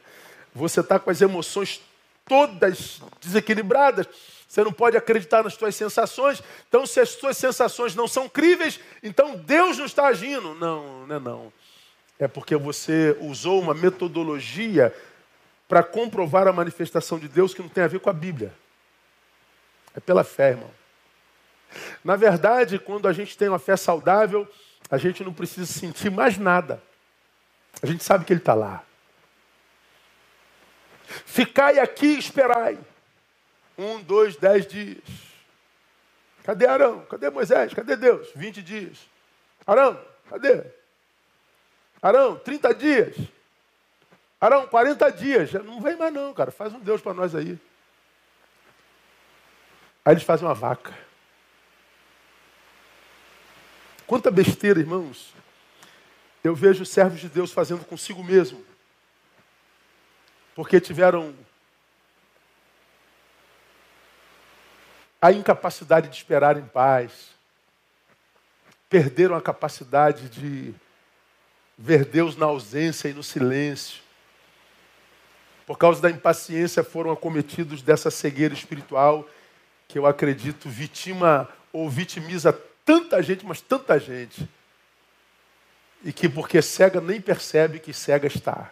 Você 0.53 0.79
está 0.79 0.99
com 0.99 1.09
as 1.09 1.21
emoções 1.21 1.81
todas 2.27 3.01
desequilibradas. 3.21 4.07
Você 4.47 4.63
não 4.63 4.71
pode 4.71 4.95
acreditar 4.95 5.43
nas 5.43 5.53
suas 5.55 5.75
sensações. 5.75 6.41
Então, 6.67 6.85
se 6.85 6.99
as 6.99 7.09
suas 7.09 7.37
sensações 7.37 7.95
não 7.95 8.07
são 8.07 8.29
críveis, 8.29 8.79
então 9.01 9.35
Deus 9.35 9.77
não 9.77 9.85
está 9.85 10.07
agindo. 10.07 10.53
Não, 10.55 11.05
não 11.07 11.15
é 11.15 11.19
não. 11.19 11.53
É 12.17 12.27
porque 12.27 12.55
você 12.55 13.17
usou 13.19 13.59
uma 13.61 13.73
metodologia 13.73 14.95
para 15.67 15.83
comprovar 15.83 16.47
a 16.47 16.53
manifestação 16.53 17.19
de 17.19 17.27
Deus 17.27 17.53
que 17.53 17.61
não 17.61 17.69
tem 17.69 17.83
a 17.83 17.87
ver 17.87 17.99
com 17.99 18.09
a 18.09 18.13
Bíblia. 18.13 18.53
É 19.95 19.99
pela 19.99 20.23
fé, 20.23 20.51
irmão. 20.51 20.71
Na 22.03 22.15
verdade, 22.15 22.79
quando 22.79 23.07
a 23.07 23.13
gente 23.13 23.37
tem 23.37 23.49
uma 23.49 23.59
fé 23.59 23.75
saudável, 23.75 24.47
a 24.89 24.97
gente 24.97 25.23
não 25.23 25.33
precisa 25.33 25.65
sentir 25.65 26.09
mais 26.11 26.37
nada. 26.37 26.81
A 27.81 27.85
gente 27.85 28.03
sabe 28.03 28.23
que 28.23 28.31
Ele 28.31 28.39
está 28.39 28.53
lá. 28.53 28.83
Ficai 31.25 31.79
aqui 31.79 32.07
e 32.07 32.19
esperai. 32.19 32.77
Um, 33.77 34.01
dois, 34.01 34.35
dez 34.35 34.65
dias. 34.67 35.03
Cadê 36.43 36.67
Arão? 36.67 37.05
Cadê 37.05 37.29
Moisés? 37.29 37.73
Cadê 37.73 37.95
Deus? 37.95 38.29
Vinte 38.35 38.61
dias. 38.61 38.99
Arão, 39.65 39.99
cadê? 40.29 40.63
Arão, 42.01 42.37
trinta 42.37 42.73
dias. 42.73 43.15
Arão, 44.39 44.67
quarenta 44.67 45.11
dias. 45.11 45.51
Não 45.53 45.81
vem 45.81 45.95
mais 45.95 46.13
não, 46.13 46.33
cara. 46.33 46.51
Faz 46.51 46.71
um 46.71 46.79
Deus 46.79 47.01
para 47.01 47.13
nós 47.13 47.33
aí. 47.33 47.59
Aí 50.05 50.13
eles 50.13 50.23
fazem 50.23 50.47
uma 50.47 50.53
vaca. 50.53 50.93
Quanta 54.05 54.29
besteira, 54.29 54.79
irmãos. 54.79 55.33
Eu 56.43 56.53
vejo 56.53 56.85
servos 56.85 57.19
de 57.19 57.27
Deus 57.27 57.51
fazendo 57.51 57.83
consigo 57.83 58.23
mesmo. 58.23 58.63
Porque 60.53 60.79
tiveram 60.79 61.35
a 65.21 65.31
incapacidade 65.31 66.09
de 66.09 66.15
esperar 66.15 66.57
em 66.57 66.65
paz. 66.65 67.29
Perderam 68.89 69.35
a 69.35 69.41
capacidade 69.41 70.29
de 70.29 70.73
ver 71.77 72.05
Deus 72.05 72.35
na 72.35 72.45
ausência 72.45 73.09
e 73.09 73.13
no 73.13 73.23
silêncio. 73.23 74.01
Por 75.65 75.77
causa 75.77 76.01
da 76.01 76.11
impaciência 76.11 76.83
foram 76.83 77.11
acometidos 77.11 77.81
dessa 77.81 78.11
cegueira 78.11 78.53
espiritual 78.53 79.27
que 79.87 79.97
eu 79.97 80.05
acredito 80.05 80.69
vitima 80.69 81.49
ou 81.73 81.89
vitimiza 81.89 82.53
tanta 82.83 83.21
gente, 83.21 83.45
mas 83.45 83.61
tanta 83.61 83.99
gente. 83.99 84.47
E 86.03 86.13
que 86.13 86.29
porque 86.29 86.61
cega 86.61 87.01
nem 87.01 87.19
percebe 87.19 87.79
que 87.79 87.91
cega 87.91 88.27
está. 88.27 88.71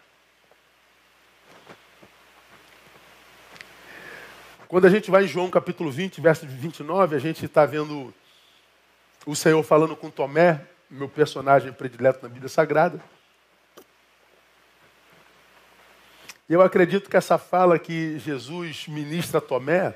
Quando 4.74 4.86
a 4.86 4.89
gente 4.89 5.11
vai 5.11 5.26
em 5.26 5.28
João 5.28 5.51
capítulo 5.51 5.91
20, 5.91 6.19
verso 6.19 6.47
29, 6.47 7.15
a 7.15 7.19
gente 7.19 7.45
está 7.45 7.63
vendo 7.63 8.11
o 9.24 9.36
Senhor 9.36 9.61
falando 9.61 9.95
com 9.95 10.09
Tomé, 10.09 10.65
meu 10.89 11.07
personagem 11.07 11.71
predileto 11.71 12.24
na 12.24 12.28
Bíblia 12.28 12.49
Sagrada. 12.49 12.99
Eu 16.49 16.59
acredito 16.59 17.07
que 17.07 17.15
essa 17.15 17.38
fala 17.38 17.78
que 17.78 18.17
Jesus 18.17 18.88
ministra 18.88 19.38
a 19.38 19.41
Tomé, 19.41 19.93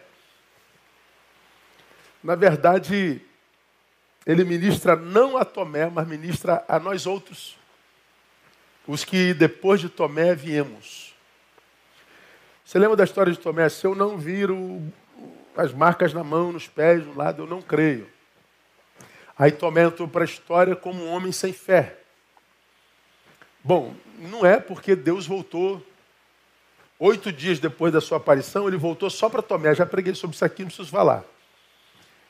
na 2.23 2.35
verdade, 2.35 3.19
ele 4.27 4.43
ministra 4.43 4.95
não 4.95 5.37
a 5.37 5.43
Tomé, 5.43 5.89
mas 5.89 6.07
ministra 6.07 6.63
a 6.67 6.77
nós 6.77 7.07
outros, 7.07 7.57
os 8.85 9.03
que 9.03 9.33
depois 9.33 9.81
de 9.81 9.89
Tomé 9.89 10.35
viemos. 10.35 11.06
Você 12.67 12.77
lembra 12.77 12.97
da 12.97 13.05
história 13.05 13.31
de 13.31 13.39
Tomé? 13.39 13.69
Se 13.69 13.87
eu 13.87 13.95
não 13.95 14.17
vir 14.17 14.51
o, 14.51 14.81
as 15.55 15.71
marcas 15.71 16.13
na 16.13 16.21
mão, 16.21 16.51
nos 16.51 16.67
pés, 16.67 17.01
no 17.01 17.15
lado, 17.15 17.43
eu 17.43 17.47
não 17.47 17.61
creio. 17.61 18.09
Aí 19.39 19.53
Tomé 19.53 19.85
entrou 19.85 20.05
para 20.05 20.23
a 20.23 20.25
história 20.25 20.75
como 20.75 21.01
um 21.01 21.09
homem 21.09 21.31
sem 21.31 21.53
fé. 21.53 21.97
Bom, 23.63 23.95
não 24.19 24.45
é 24.45 24.59
porque 24.59 24.97
Deus 24.97 25.25
voltou 25.25 25.81
oito 26.99 27.31
dias 27.31 27.57
depois 27.57 27.93
da 27.93 28.01
sua 28.01 28.17
aparição, 28.17 28.67
ele 28.67 28.75
voltou 28.75 29.09
só 29.09 29.29
para 29.29 29.41
Tomé. 29.41 29.73
Já 29.73 29.85
preguei 29.85 30.13
sobre 30.13 30.35
isso 30.35 30.43
aqui, 30.43 30.63
não 30.63 30.67
preciso 30.67 30.89
falar. 30.89 31.23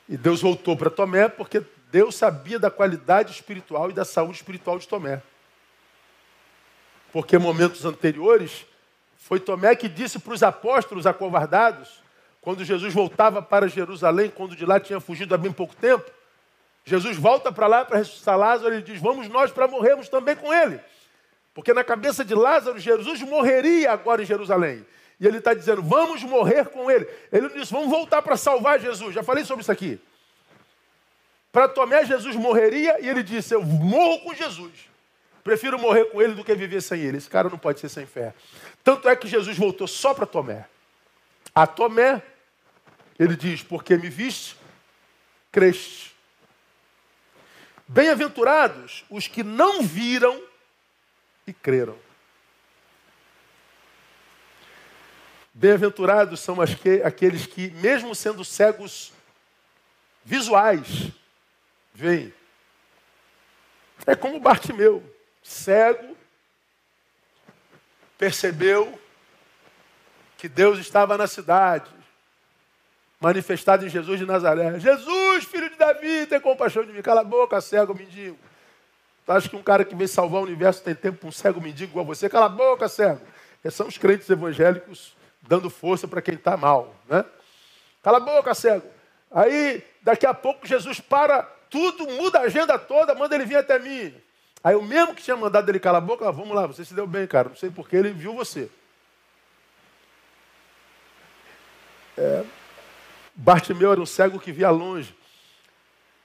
E 0.08 0.16
Deus 0.16 0.40
voltou 0.40 0.76
para 0.76 0.88
Tomé 0.88 1.28
porque 1.28 1.64
Deus 1.90 2.14
sabia 2.14 2.60
da 2.60 2.70
qualidade 2.70 3.32
espiritual 3.32 3.90
e 3.90 3.92
da 3.92 4.04
saúde 4.04 4.36
espiritual 4.36 4.78
de 4.78 4.86
Tomé. 4.86 5.20
Porque 7.12 7.36
momentos 7.38 7.84
anteriores, 7.84 8.64
foi 9.18 9.38
Tomé 9.38 9.74
que 9.74 9.88
disse 9.88 10.18
para 10.18 10.32
os 10.32 10.42
apóstolos 10.42 11.06
acovardados, 11.06 12.02
quando 12.40 12.64
Jesus 12.64 12.94
voltava 12.94 13.42
para 13.42 13.68
Jerusalém, 13.68 14.30
quando 14.30 14.56
de 14.56 14.64
lá 14.64 14.80
tinha 14.80 15.00
fugido 15.00 15.34
há 15.34 15.38
bem 15.38 15.52
pouco 15.52 15.74
tempo. 15.76 16.10
Jesus 16.84 17.18
volta 17.18 17.52
para 17.52 17.66
lá 17.66 17.84
para 17.84 17.98
ressuscitar 17.98 18.38
Lázaro 18.38 18.74
e 18.74 18.82
diz: 18.82 19.00
Vamos 19.00 19.28
nós 19.28 19.50
para 19.50 19.68
morrermos 19.68 20.08
também 20.08 20.34
com 20.34 20.54
ele. 20.54 20.80
Porque 21.52 21.74
na 21.74 21.84
cabeça 21.84 22.24
de 22.24 22.34
Lázaro, 22.34 22.78
Jesus 22.78 23.20
morreria 23.22 23.92
agora 23.92 24.22
em 24.22 24.24
Jerusalém. 24.24 24.86
E 25.20 25.26
ele 25.26 25.38
está 25.38 25.52
dizendo: 25.52 25.82
Vamos 25.82 26.22
morrer 26.22 26.66
com 26.66 26.90
ele. 26.90 27.06
Ele 27.30 27.48
disse: 27.50 27.72
Vamos 27.72 27.90
voltar 27.90 28.22
para 28.22 28.36
salvar 28.36 28.80
Jesus. 28.80 29.14
Já 29.14 29.22
falei 29.22 29.44
sobre 29.44 29.62
isso 29.62 29.72
aqui. 29.72 30.00
Para 31.52 31.68
Tomé, 31.68 32.04
Jesus 32.04 32.36
morreria 32.36 32.98
e 33.00 33.08
ele 33.08 33.22
disse: 33.22 33.54
Eu 33.54 33.62
morro 33.62 34.20
com 34.20 34.32
Jesus. 34.32 34.88
Prefiro 35.42 35.78
morrer 35.78 36.06
com 36.06 36.22
ele 36.22 36.34
do 36.34 36.44
que 36.44 36.54
viver 36.54 36.80
sem 36.80 37.00
ele. 37.00 37.16
Esse 37.18 37.28
cara 37.28 37.48
não 37.48 37.58
pode 37.58 37.80
ser 37.80 37.88
sem 37.88 38.06
fé. 38.06 38.34
Tanto 38.88 39.06
é 39.06 39.14
que 39.14 39.28
Jesus 39.28 39.54
voltou 39.54 39.86
só 39.86 40.14
para 40.14 40.24
Tomé. 40.24 40.66
A 41.54 41.66
Tomé, 41.66 42.22
ele 43.18 43.36
diz: 43.36 43.62
Porque 43.62 43.98
me 43.98 44.08
viste, 44.08 44.56
creste. 45.52 46.16
Bem-aventurados 47.86 49.04
os 49.10 49.28
que 49.28 49.42
não 49.42 49.82
viram 49.82 50.42
e 51.46 51.52
creram. 51.52 51.98
Bem-aventurados 55.52 56.40
são 56.40 56.56
aqueles 57.04 57.44
que, 57.44 57.70
mesmo 57.72 58.14
sendo 58.14 58.42
cegos 58.42 59.12
visuais, 60.24 61.10
veem. 61.92 62.32
É 64.06 64.16
como 64.16 64.40
Bartimeu, 64.40 65.04
cego, 65.42 66.16
percebeu 68.18 68.98
que 70.36 70.48
Deus 70.48 70.78
estava 70.78 71.16
na 71.16 71.26
cidade, 71.26 71.90
manifestado 73.20 73.86
em 73.86 73.88
Jesus 73.88 74.18
de 74.18 74.26
Nazaré. 74.26 74.78
Jesus, 74.78 75.44
filho 75.44 75.70
de 75.70 75.76
Davi, 75.76 76.26
tem 76.26 76.40
compaixão 76.40 76.84
de 76.84 76.92
mim. 76.92 77.00
Cala 77.00 77.22
a 77.22 77.24
boca, 77.24 77.60
cego 77.60 77.94
mendigo. 77.94 78.38
Tu 79.24 79.32
acha 79.32 79.48
que 79.48 79.56
um 79.56 79.62
cara 79.62 79.84
que 79.84 79.94
vem 79.94 80.06
salvar 80.06 80.40
o 80.40 80.44
universo 80.44 80.82
tem 80.82 80.94
tempo 80.94 81.18
para 81.18 81.28
um 81.28 81.32
cego 81.32 81.60
mendigo 81.60 81.92
igual 81.92 82.04
você? 82.04 82.28
Cala 82.28 82.46
a 82.46 82.50
boca, 82.50 82.88
cego. 82.88 83.20
Esses 83.64 83.76
são 83.76 83.86
os 83.86 83.98
crentes 83.98 84.28
evangélicos 84.28 85.16
dando 85.42 85.70
força 85.70 86.06
para 86.06 86.22
quem 86.22 86.34
está 86.34 86.56
mal. 86.56 86.94
Né? 87.08 87.24
Cala 88.02 88.18
a 88.18 88.20
boca, 88.20 88.54
cego. 88.54 88.86
Aí, 89.30 89.84
daqui 90.02 90.26
a 90.26 90.32
pouco, 90.32 90.66
Jesus 90.66 91.00
para 91.00 91.42
tudo, 91.68 92.06
muda 92.06 92.38
a 92.38 92.42
agenda 92.42 92.78
toda, 92.78 93.14
manda 93.14 93.34
ele 93.34 93.44
vir 93.44 93.56
até 93.56 93.78
mim. 93.78 94.14
Aí 94.62 94.74
o 94.74 94.82
mesmo 94.82 95.14
que 95.14 95.22
tinha 95.22 95.36
mandado 95.36 95.70
ele 95.70 95.78
calar 95.78 96.02
a 96.02 96.04
boca, 96.04 96.28
ah, 96.28 96.32
vamos 96.32 96.54
lá, 96.54 96.66
você 96.66 96.84
se 96.84 96.94
deu 96.94 97.06
bem, 97.06 97.26
cara. 97.26 97.48
Não 97.48 97.56
sei 97.56 97.70
porque 97.70 97.96
ele 97.96 98.10
viu 98.10 98.34
você. 98.34 98.68
É, 102.16 102.44
Bartimeu 103.34 103.92
era 103.92 104.00
um 104.00 104.06
cego 104.06 104.40
que 104.40 104.50
via 104.50 104.70
longe. 104.70 105.14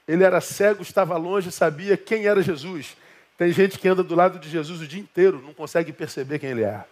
Ele 0.08 0.24
era 0.24 0.42
cego, 0.42 0.82
estava 0.82 1.16
longe, 1.16 1.52
sabia 1.52 1.96
quem 1.96 2.26
era 2.26 2.42
Jesus. 2.42 2.98
Tem 3.38 3.52
gente 3.52 3.78
que 3.78 3.88
anda 3.88 4.04
do 4.04 4.16
lado 4.16 4.40
de 4.40 4.50
Jesus 4.50 4.82
o 4.82 4.88
dia 4.88 5.00
inteiro, 5.00 5.42
não 5.42 5.54
consegue 5.54 5.94
perceber 5.94 6.40
quem 6.40 6.50
ele 6.50 6.64
é. 6.64 6.84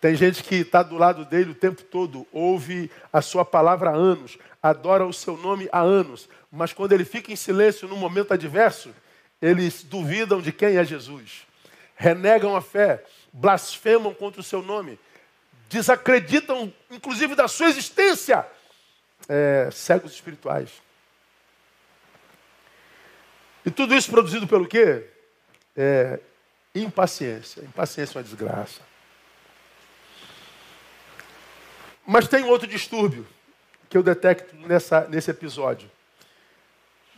Tem 0.00 0.14
gente 0.14 0.42
que 0.42 0.56
está 0.56 0.82
do 0.82 0.96
lado 0.96 1.26
dele 1.26 1.50
o 1.50 1.54
tempo 1.54 1.82
todo, 1.82 2.26
ouve 2.32 2.90
a 3.12 3.20
sua 3.20 3.44
palavra 3.44 3.90
há 3.90 3.94
anos, 3.94 4.38
adora 4.62 5.04
o 5.04 5.12
seu 5.12 5.36
nome 5.36 5.68
há 5.70 5.80
anos, 5.80 6.26
mas 6.50 6.72
quando 6.72 6.92
ele 6.92 7.04
fica 7.04 7.30
em 7.30 7.36
silêncio 7.36 7.86
num 7.86 7.96
momento 7.96 8.32
adverso, 8.32 8.94
eles 9.40 9.82
duvidam 9.82 10.40
de 10.40 10.52
quem 10.52 10.76
é 10.76 10.84
Jesus, 10.84 11.46
renegam 11.96 12.54
a 12.54 12.60
fé, 12.60 13.04
blasfemam 13.32 14.12
contra 14.12 14.40
o 14.40 14.44
seu 14.44 14.62
nome, 14.62 14.98
desacreditam, 15.68 16.72
inclusive, 16.90 17.34
da 17.34 17.48
sua 17.48 17.68
existência. 17.68 18.46
É, 19.28 19.68
cegos 19.70 20.12
espirituais. 20.12 20.70
E 23.64 23.70
tudo 23.70 23.94
isso 23.94 24.10
produzido 24.10 24.46
pelo 24.48 24.66
quê? 24.66 25.06
É, 25.76 26.18
impaciência. 26.74 27.62
Impaciência 27.62 28.16
é 28.16 28.18
uma 28.18 28.24
desgraça. 28.24 28.80
Mas 32.06 32.26
tem 32.26 32.44
outro 32.44 32.66
distúrbio 32.66 33.26
que 33.88 33.96
eu 33.96 34.02
detecto 34.02 34.56
nessa, 34.56 35.06
nesse 35.08 35.30
episódio. 35.30 35.90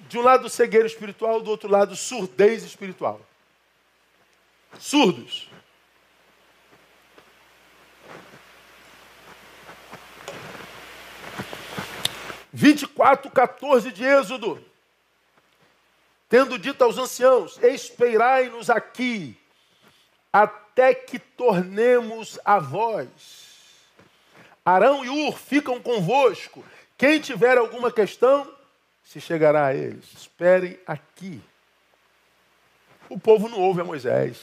De 0.09 0.19
um 0.19 0.23
lado, 0.23 0.49
cegueira 0.49 0.87
espiritual, 0.87 1.41
do 1.41 1.51
outro 1.51 1.71
lado, 1.71 1.97
surdez 1.97 2.63
espiritual. 2.63 3.21
Surdos. 4.79 5.49
Vinte 12.53 12.83
e 12.83 12.87
quatro, 12.87 13.31
14 13.31 13.91
de 13.91 14.05
Êxodo. 14.05 14.63
Tendo 16.29 16.59
dito 16.59 16.85
aos 16.85 16.99
anciãos: 16.99 17.59
Esperai-nos 17.63 18.69
aqui, 18.69 19.37
até 20.33 20.95
que 20.95 21.19
tornemos 21.19 22.39
a 22.45 22.59
voz. 22.59 23.43
Arão 24.65 25.05
e 25.05 25.09
Ur 25.09 25.39
ficam 25.39 25.81
convosco. 25.81 26.65
Quem 26.97 27.21
tiver 27.21 27.59
alguma 27.59 27.91
questão, 27.91 28.51
se 29.05 29.21
chegará 29.21 29.67
a 29.67 29.75
eles. 29.75 30.05
Esperem 30.15 30.79
aqui. 30.87 31.41
O 33.09 33.19
povo 33.19 33.49
não 33.49 33.61
ouve 33.61 33.81
a 33.81 33.85
Moisés. 33.85 34.39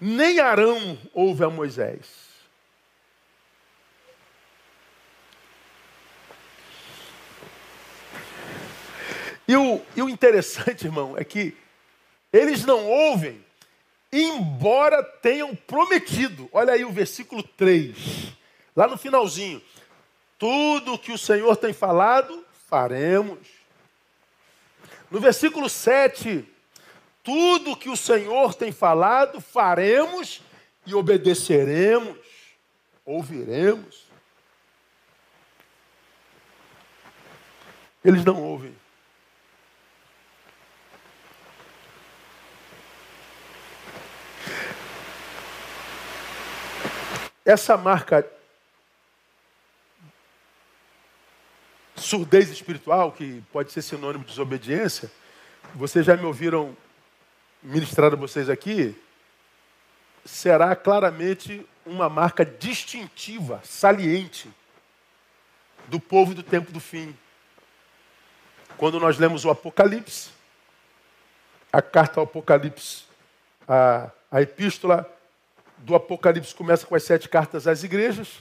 Nem 0.00 0.40
Arão 0.40 0.98
ouve 1.12 1.44
a 1.44 1.50
Moisés. 1.50 2.30
E 9.46 9.56
o, 9.56 9.82
e 9.96 10.02
o 10.02 10.08
interessante, 10.08 10.86
irmão, 10.86 11.16
é 11.18 11.24
que 11.24 11.56
eles 12.32 12.64
não 12.64 12.86
ouvem 12.86 13.44
embora 14.12 15.02
tenham 15.02 15.54
prometido. 15.54 16.48
Olha 16.52 16.72
aí 16.72 16.84
o 16.84 16.92
versículo 16.92 17.42
3, 17.42 18.32
lá 18.74 18.86
no 18.86 18.98
finalzinho. 18.98 19.62
Tudo 20.40 20.98
que 20.98 21.12
o 21.12 21.18
Senhor 21.18 21.54
tem 21.54 21.74
falado, 21.74 22.46
faremos. 22.66 23.46
No 25.10 25.20
versículo 25.20 25.68
7, 25.68 26.48
tudo 27.22 27.76
que 27.76 27.90
o 27.90 27.96
Senhor 27.96 28.54
tem 28.54 28.72
falado, 28.72 29.38
faremos 29.38 30.40
e 30.86 30.94
obedeceremos, 30.94 32.16
ouviremos. 33.04 34.06
Eles 38.02 38.24
não 38.24 38.42
ouvem. 38.42 38.74
Essa 47.44 47.76
marca 47.76 48.39
surdez 52.00 52.48
espiritual, 52.50 53.12
que 53.12 53.42
pode 53.52 53.72
ser 53.72 53.82
sinônimo 53.82 54.24
de 54.24 54.30
desobediência, 54.30 55.10
vocês 55.74 56.04
já 56.04 56.16
me 56.16 56.24
ouviram 56.24 56.76
ministrar 57.62 58.12
a 58.12 58.16
vocês 58.16 58.48
aqui, 58.48 58.96
será 60.24 60.74
claramente 60.74 61.66
uma 61.84 62.08
marca 62.08 62.44
distintiva, 62.44 63.60
saliente, 63.64 64.50
do 65.88 65.98
povo 65.98 66.34
do 66.34 66.42
tempo 66.42 66.72
do 66.72 66.80
fim. 66.80 67.16
Quando 68.76 69.00
nós 69.00 69.18
lemos 69.18 69.44
o 69.44 69.50
Apocalipse, 69.50 70.30
a 71.72 71.82
carta 71.82 72.20
ao 72.20 72.24
Apocalipse, 72.24 73.04
a, 73.66 74.10
a 74.30 74.42
epístola 74.42 75.08
do 75.78 75.94
Apocalipse 75.94 76.54
começa 76.54 76.86
com 76.86 76.94
as 76.94 77.02
sete 77.02 77.28
cartas 77.28 77.66
às 77.66 77.82
igrejas. 77.82 78.40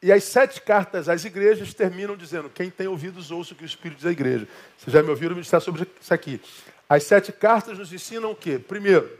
E 0.00 0.12
as 0.12 0.24
sete 0.24 0.60
cartas 0.60 1.08
às 1.08 1.24
igrejas 1.24 1.74
terminam 1.74 2.16
dizendo: 2.16 2.48
quem 2.48 2.70
tem 2.70 2.86
ouvidos, 2.86 3.30
ouça 3.30 3.52
o 3.52 3.56
que 3.56 3.64
o 3.64 3.66
Espírito 3.66 4.06
à 4.06 4.12
igreja. 4.12 4.46
Vocês 4.76 4.92
já 4.92 5.02
me 5.02 5.10
ouviram 5.10 5.34
ministrar 5.34 5.60
sobre 5.60 5.86
isso 6.00 6.14
aqui. 6.14 6.40
As 6.88 7.02
sete 7.02 7.32
cartas 7.32 7.78
nos 7.78 7.92
ensinam 7.92 8.30
o 8.30 8.36
quê? 8.36 8.58
Primeiro, 8.58 9.10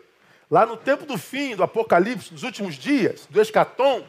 lá 0.51 0.65
no 0.65 0.77
tempo 0.77 1.05
do 1.05 1.19
fim, 1.19 1.57
do 1.57 1.63
Apocalipse, 1.63 2.33
nos 2.33 2.45
últimos 2.45 2.77
dias, 2.77 3.27
do 3.29 3.41
escatom, 3.41 4.09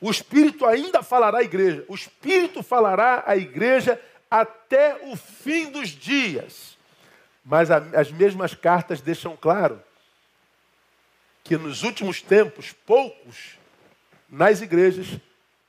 o 0.00 0.10
Espírito 0.10 0.64
ainda 0.66 1.02
falará 1.02 1.38
à 1.38 1.42
igreja. 1.42 1.84
O 1.88 1.94
Espírito 1.94 2.62
falará 2.62 3.24
à 3.26 3.36
igreja 3.36 4.00
até 4.30 5.00
o 5.06 5.16
fim 5.16 5.70
dos 5.70 5.88
dias. 5.88 6.76
Mas 7.44 7.70
as 7.70 8.12
mesmas 8.12 8.54
cartas 8.54 9.00
deixam 9.00 9.36
claro 9.36 9.82
que 11.42 11.56
nos 11.56 11.82
últimos 11.82 12.20
tempos, 12.20 12.72
poucos 12.72 13.58
nas 14.28 14.60
igrejas 14.60 15.06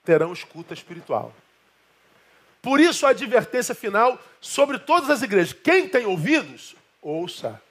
terão 0.03 0.33
escuta 0.33 0.73
espiritual. 0.73 1.33
Por 2.61 2.79
isso 2.79 3.05
a 3.05 3.11
advertência 3.11 3.73
final 3.73 4.19
sobre 4.41 4.77
todas 4.77 5.09
as 5.09 5.21
igrejas. 5.21 5.53
Quem 5.53 5.87
tem 5.87 6.05
ouvidos, 6.05 6.75
ouça. 7.01 7.61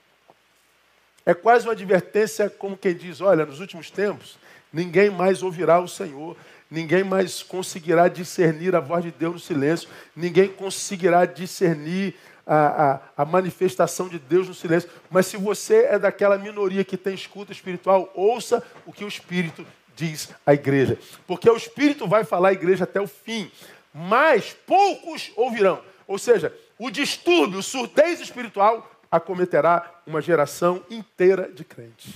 É 1.26 1.34
quase 1.34 1.66
uma 1.66 1.72
advertência 1.72 2.48
como 2.48 2.76
quem 2.76 2.94
diz: 2.94 3.20
olha, 3.20 3.44
nos 3.44 3.60
últimos 3.60 3.90
tempos, 3.90 4.38
ninguém 4.72 5.10
mais 5.10 5.42
ouvirá 5.42 5.78
o 5.78 5.86
Senhor, 5.88 6.36
ninguém 6.70 7.04
mais 7.04 7.42
conseguirá 7.42 8.08
discernir 8.08 8.74
a 8.74 8.80
voz 8.80 9.04
de 9.04 9.10
Deus 9.10 9.34
no 9.34 9.40
silêncio, 9.40 9.88
ninguém 10.16 10.48
conseguirá 10.48 11.26
discernir 11.26 12.14
a, 12.46 12.92
a, 12.92 13.00
a, 13.18 13.24
manifestação 13.26 14.08
de 14.08 14.18
Deus 14.18 14.48
no 14.48 14.54
silêncio. 14.54 14.88
Mas 15.10 15.26
se 15.26 15.36
você 15.36 15.84
é 15.84 15.98
daquela 15.98 16.38
minoria 16.38 16.82
que 16.82 16.96
tem 16.96 17.14
escuta 17.14 17.52
espiritual, 17.52 18.10
ouça 18.14 18.62
o 18.86 18.92
que 18.92 19.04
o 19.04 19.08
Espírito 19.08 19.66
diz 19.98 20.30
à 20.46 20.54
igreja. 20.54 20.96
Porque 21.26 21.50
o 21.50 21.56
Espírito 21.56 22.06
vai 22.06 22.24
falar 22.24 22.50
à 22.50 22.52
igreja 22.52 22.84
até 22.84 23.00
o 23.00 23.08
fim. 23.08 23.50
Mas 23.92 24.56
poucos 24.66 25.32
ouvirão. 25.34 25.82
Ou 26.06 26.18
seja, 26.18 26.56
o 26.78 26.90
distúrbio, 26.90 27.58
o 27.58 27.62
surdez 27.62 28.20
espiritual 28.20 28.88
acometerá 29.10 30.00
uma 30.06 30.20
geração 30.20 30.84
inteira 30.88 31.50
de 31.50 31.64
crentes. 31.64 32.14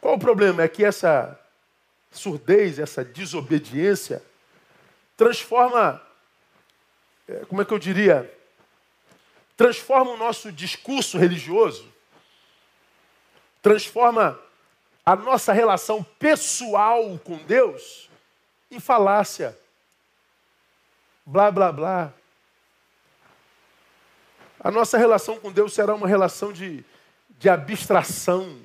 Qual 0.00 0.14
o 0.14 0.18
problema? 0.18 0.62
É 0.62 0.68
que 0.68 0.84
essa 0.84 1.38
surdez, 2.10 2.78
essa 2.78 3.04
desobediência, 3.04 4.22
transforma 5.16 6.02
é, 7.30 7.44
como 7.46 7.62
é 7.62 7.64
que 7.64 7.72
eu 7.72 7.78
diria, 7.78 8.28
transforma 9.56 10.10
o 10.10 10.16
nosso 10.16 10.50
discurso 10.50 11.16
religioso, 11.16 11.86
transforma 13.62 14.38
a 15.04 15.16
nossa 15.16 15.52
relação 15.52 16.02
pessoal 16.18 17.18
com 17.18 17.36
Deus 17.38 18.08
em 18.70 18.78
falácia. 18.78 19.58
Blá, 21.24 21.50
blá, 21.50 21.72
blá. 21.72 22.12
A 24.58 24.70
nossa 24.70 24.98
relação 24.98 25.38
com 25.40 25.50
Deus 25.50 25.72
será 25.72 25.94
uma 25.94 26.06
relação 26.06 26.52
de, 26.52 26.84
de 27.30 27.48
abstração. 27.48 28.58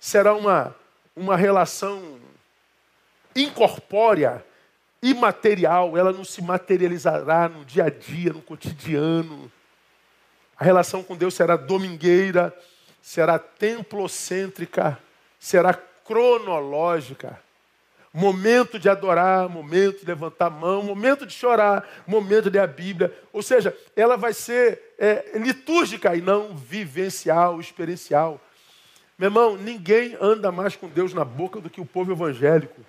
Será 0.00 0.34
uma, 0.34 0.74
uma 1.14 1.36
relação 1.36 2.20
incorpórea, 3.36 4.44
imaterial. 5.00 5.96
Ela 5.96 6.12
não 6.12 6.24
se 6.24 6.42
materializará 6.42 7.48
no 7.48 7.64
dia 7.64 7.84
a 7.84 7.90
dia, 7.90 8.32
no 8.32 8.42
cotidiano. 8.42 9.50
A 10.56 10.64
relação 10.64 11.04
com 11.04 11.16
Deus 11.16 11.34
será 11.34 11.56
domingueira, 11.56 12.54
será 13.02 13.38
templocêntrica, 13.38 14.98
será 15.38 15.74
cronológica. 15.74 17.38
Momento 18.12 18.78
de 18.78 18.88
adorar, 18.88 19.48
momento 19.48 20.00
de 20.00 20.06
levantar 20.06 20.46
a 20.46 20.50
mão, 20.50 20.82
momento 20.82 21.26
de 21.26 21.32
chorar, 21.32 21.86
momento 22.06 22.44
de 22.44 22.58
ler 22.58 22.64
a 22.64 22.66
Bíblia. 22.66 23.16
Ou 23.32 23.42
seja, 23.42 23.76
ela 23.94 24.16
vai 24.16 24.32
ser 24.32 24.94
é, 24.98 25.38
litúrgica 25.38 26.16
e 26.16 26.22
não 26.22 26.56
vivencial, 26.56 27.60
experiencial. 27.60 28.40
Meu 29.18 29.28
irmão, 29.28 29.56
ninguém 29.56 30.16
anda 30.20 30.50
mais 30.50 30.74
com 30.74 30.88
Deus 30.88 31.12
na 31.12 31.24
boca 31.24 31.60
do 31.60 31.68
que 31.68 31.80
o 31.80 31.86
povo 31.86 32.12
evangélico. 32.12 32.80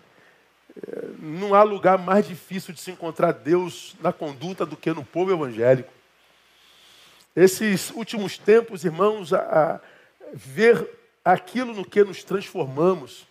É, 0.88 1.10
não 1.20 1.54
há 1.54 1.64
lugar 1.64 1.98
mais 1.98 2.28
difícil 2.28 2.74
de 2.74 2.80
se 2.80 2.92
encontrar 2.92 3.34
Deus 3.34 3.96
na 4.02 4.14
conduta 4.14 4.66
do 4.66 4.78
que 4.78 4.92
no 4.92 5.04
povo 5.04 5.32
evangélico. 5.32 5.92
Esses 7.36 7.92
últimos 7.92 8.38
tempos, 8.38 8.86
irmãos, 8.86 9.34
a, 9.34 9.40
a 9.40 9.80
ver 10.34 10.88
aquilo 11.24 11.74
no 11.74 11.86
que 11.86 12.04
nos 12.04 12.24
transformamos, 12.24 13.28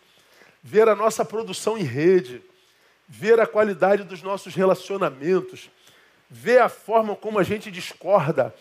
ver 0.62 0.88
a 0.88 0.96
nossa 0.96 1.24
produção 1.24 1.78
em 1.78 1.82
rede, 1.82 2.42
ver 3.08 3.40
a 3.40 3.46
qualidade 3.46 4.04
dos 4.04 4.22
nossos 4.22 4.54
relacionamentos, 4.54 5.70
ver 6.28 6.60
a 6.60 6.68
forma 6.68 7.16
como 7.16 7.38
a 7.38 7.42
gente 7.42 7.70
discorda, 7.70 8.54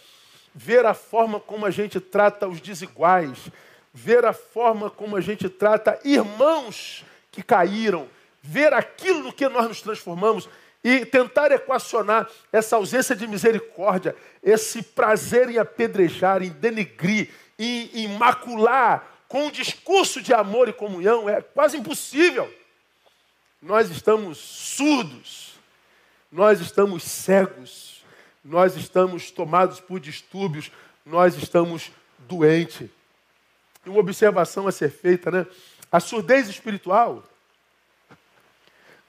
ver 0.56 0.86
a 0.86 0.94
forma 0.94 1.40
como 1.40 1.66
a 1.66 1.72
gente 1.72 2.00
trata 2.00 2.48
os 2.48 2.62
desiguais, 2.62 3.38
ver 3.94 4.26
a 4.26 4.34
forma 4.34 4.90
como 4.90 5.16
a 5.16 5.22
gente 5.22 5.50
trata 5.50 6.00
irmãos 6.04 7.04
que 7.32 7.44
caíram, 7.44 8.08
ver 8.42 8.74
aquilo 8.74 9.24
no 9.24 9.34
que 9.34 9.48
nós 9.50 9.68
nos 9.68 9.82
transformamos 9.82 10.48
e 10.84 11.06
tentar 11.06 11.52
equacionar 11.52 12.30
essa 12.52 12.78
ausência 12.78 13.16
de 13.16 13.28
misericórdia, 13.28 14.16
esse 14.42 14.82
prazer 14.82 15.50
em 15.50 15.58
apedrejar, 15.58 16.42
em 16.42 16.50
denegrir, 16.50 17.30
em 17.58 18.08
macular 18.18 19.06
com 19.28 19.48
um 19.48 19.52
discurso 19.52 20.22
de 20.22 20.34
amor 20.34 20.70
e 20.70 20.74
comunhão 20.74 21.28
é 21.28 21.42
quase 21.42 21.78
impossível. 21.78 22.54
Nós 23.62 23.90
estamos 23.90 24.38
surdos, 24.38 25.56
nós 26.32 26.62
estamos 26.62 27.04
cegos, 27.04 28.04
nós 28.44 28.76
estamos 28.76 29.32
tomados 29.32 29.80
por 29.80 30.00
distúrbios, 30.00 30.72
nós 31.06 31.36
estamos 31.36 31.92
doentes. 32.20 32.90
E 33.86 33.90
uma 33.90 34.00
observação 34.00 34.68
a 34.68 34.72
ser 34.72 34.90
feita, 34.90 35.32
né? 35.32 35.48
A 35.92 36.00
surdez 36.00 36.48
espiritual 36.48 37.24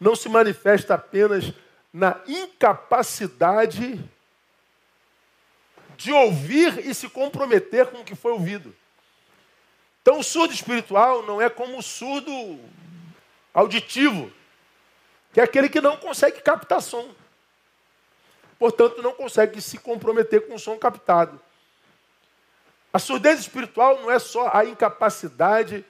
não 0.01 0.14
se 0.14 0.28
manifesta 0.28 0.94
apenas 0.94 1.53
na 1.92 2.20
incapacidade 2.26 3.99
de 5.99 6.12
ouvir 6.12 6.86
e 6.86 6.94
se 6.94 7.09
comprometer 7.09 7.88
com 7.88 7.99
o 7.99 8.05
que 8.05 8.14
foi 8.14 8.30
ouvido. 8.30 8.74
Então, 10.01 10.20
o 10.20 10.22
surdo 10.22 10.55
espiritual 10.55 11.24
não 11.24 11.42
é 11.42 11.51
como 11.51 11.76
o 11.76 11.82
surdo 11.82 12.30
auditivo, 13.53 14.32
que 15.32 15.40
é 15.40 15.42
aquele 15.42 15.68
que 15.68 15.80
não 15.80 15.96
consegue 15.96 16.40
captar 16.40 16.80
som. 16.80 17.12
Portanto, 18.61 19.03
não 19.03 19.12
consegue 19.12 19.61
se 19.61 19.76
comprometer 19.76 20.46
com 20.46 20.55
o 20.55 20.59
som 20.59 20.78
captado. 20.78 21.38
A 22.92 23.01
surdez 23.01 23.40
espiritual 23.40 24.01
não 24.01 24.11
é 24.11 24.20
só 24.20 24.51
a 24.55 24.64
incapacidade 24.64 25.84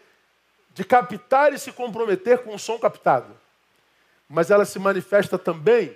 de 0.73 0.85
captar 0.85 1.53
e 1.53 1.59
se 1.59 1.71
comprometer 1.71 2.39
com 2.39 2.55
o 2.55 2.59
som 2.59 2.79
captado, 2.79 3.39
mas 4.27 4.51
ela 4.51 4.65
se 4.65 4.79
manifesta 4.79 5.39
também 5.39 5.95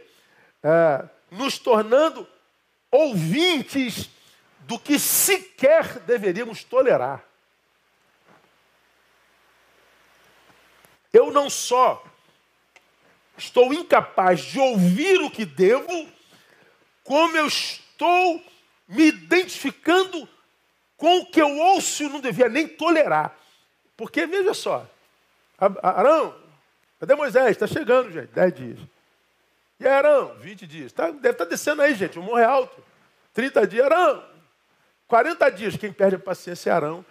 é, 0.62 1.04
nos 1.30 1.58
tornando 1.58 2.28
ouvintes 2.92 4.10
do 4.60 4.78
que 4.78 4.98
sequer 4.98 5.98
deveríamos 6.00 6.62
tolerar. 6.62 7.24
Eu 11.12 11.32
não 11.32 11.50
só 11.50 12.04
estou 13.36 13.72
incapaz 13.72 14.40
de 14.40 14.60
ouvir 14.60 15.20
o 15.22 15.30
que 15.30 15.44
devo, 15.44 16.08
como 17.02 17.36
eu 17.36 17.46
estou 17.46 18.42
me 18.86 19.08
identificando 19.08 20.28
com 20.96 21.18
o 21.18 21.26
que 21.26 21.40
eu 21.40 21.58
ouço 21.58 22.04
e 22.04 22.08
não 22.08 22.20
devia 22.20 22.48
nem 22.48 22.68
tolerar. 22.68 23.36
Porque, 23.96 24.26
veja 24.26 24.54
só, 24.54 24.86
Arão, 25.82 26.34
cadê 27.00 27.14
Moisés? 27.14 27.50
Está 27.50 27.66
chegando, 27.66 28.12
gente, 28.12 28.28
dez 28.28 28.54
dias. 28.54 28.78
E 29.82 29.88
Arão, 29.88 30.34
20 30.38 30.66
dias. 30.66 30.92
Tá, 30.92 31.10
deve 31.10 31.30
estar 31.30 31.44
tá 31.44 31.50
descendo 31.50 31.82
aí, 31.82 31.94
gente, 31.94 32.18
o 32.18 32.22
morro 32.22 32.38
é 32.38 32.44
alto. 32.44 32.82
30 33.34 33.66
dias, 33.66 33.86
Arão. 33.86 34.24
40 35.08 35.50
dias, 35.50 35.76
quem 35.76 35.92
perde 35.92 36.16
a 36.16 36.18
paciência 36.18 36.70
é 36.70 36.72
Arão. 36.72 37.04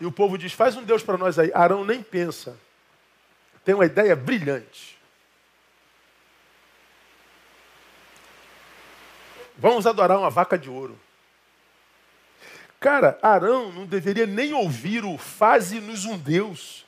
E 0.00 0.06
o 0.06 0.12
povo 0.12 0.38
diz, 0.38 0.52
faz 0.52 0.76
um 0.76 0.82
Deus 0.82 1.02
para 1.02 1.18
nós 1.18 1.38
aí. 1.38 1.50
Arão 1.54 1.84
nem 1.84 2.02
pensa 2.02 2.56
tem 3.64 3.74
uma 3.74 3.86
ideia 3.86 4.16
brilhante. 4.16 4.98
Vamos 9.56 9.86
adorar 9.86 10.18
uma 10.18 10.30
vaca 10.30 10.58
de 10.58 10.70
ouro. 10.70 10.98
Cara, 12.78 13.18
Arão 13.20 13.70
não 13.70 13.84
deveria 13.84 14.26
nem 14.26 14.54
ouvir 14.54 15.04
o 15.04 15.18
faze-nos 15.18 16.06
um 16.06 16.16
Deus. 16.16 16.86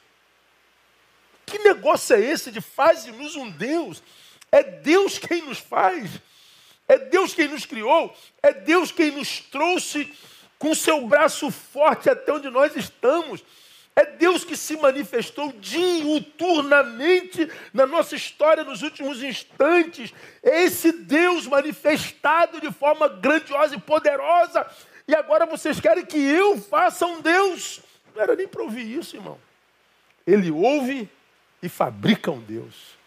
Que 1.44 1.58
negócio 1.58 2.16
é 2.16 2.20
esse 2.20 2.50
de 2.50 2.62
faze-nos 2.62 3.36
um 3.36 3.50
Deus? 3.50 4.02
É 4.52 4.62
Deus 4.62 5.18
quem 5.18 5.42
nos 5.42 5.58
faz. 5.58 6.20
É 6.86 6.98
Deus 6.98 7.32
quem 7.32 7.48
nos 7.48 7.64
criou. 7.64 8.14
É 8.42 8.52
Deus 8.52 8.92
quem 8.92 9.10
nos 9.10 9.40
trouxe 9.40 10.12
com 10.58 10.74
seu 10.74 11.08
braço 11.08 11.50
forte 11.50 12.10
até 12.10 12.30
onde 12.32 12.50
nós 12.50 12.76
estamos. 12.76 13.42
É 13.96 14.06
Deus 14.06 14.44
que 14.44 14.56
se 14.56 14.76
manifestou 14.76 15.52
diuturnamente 15.52 17.50
na 17.74 17.86
nossa 17.86 18.14
história 18.14 18.62
nos 18.62 18.82
últimos 18.82 19.22
instantes. 19.22 20.14
É 20.42 20.62
esse 20.64 20.92
Deus 20.92 21.46
manifestado 21.46 22.60
de 22.60 22.70
forma 22.70 23.08
grandiosa 23.08 23.74
e 23.74 23.80
poderosa. 23.80 24.66
E 25.08 25.14
agora 25.14 25.46
vocês 25.46 25.80
querem 25.80 26.06
que 26.06 26.18
eu 26.18 26.58
faça 26.58 27.04
um 27.06 27.20
Deus? 27.20 27.80
Não 28.14 28.22
era 28.22 28.36
nem 28.36 28.46
para 28.46 28.62
ouvir 28.62 28.98
isso, 28.98 29.16
irmão. 29.16 29.38
Ele 30.26 30.50
ouve 30.50 31.08
e 31.62 31.68
fabrica 31.68 32.30
um 32.30 32.40
Deus. 32.40 33.01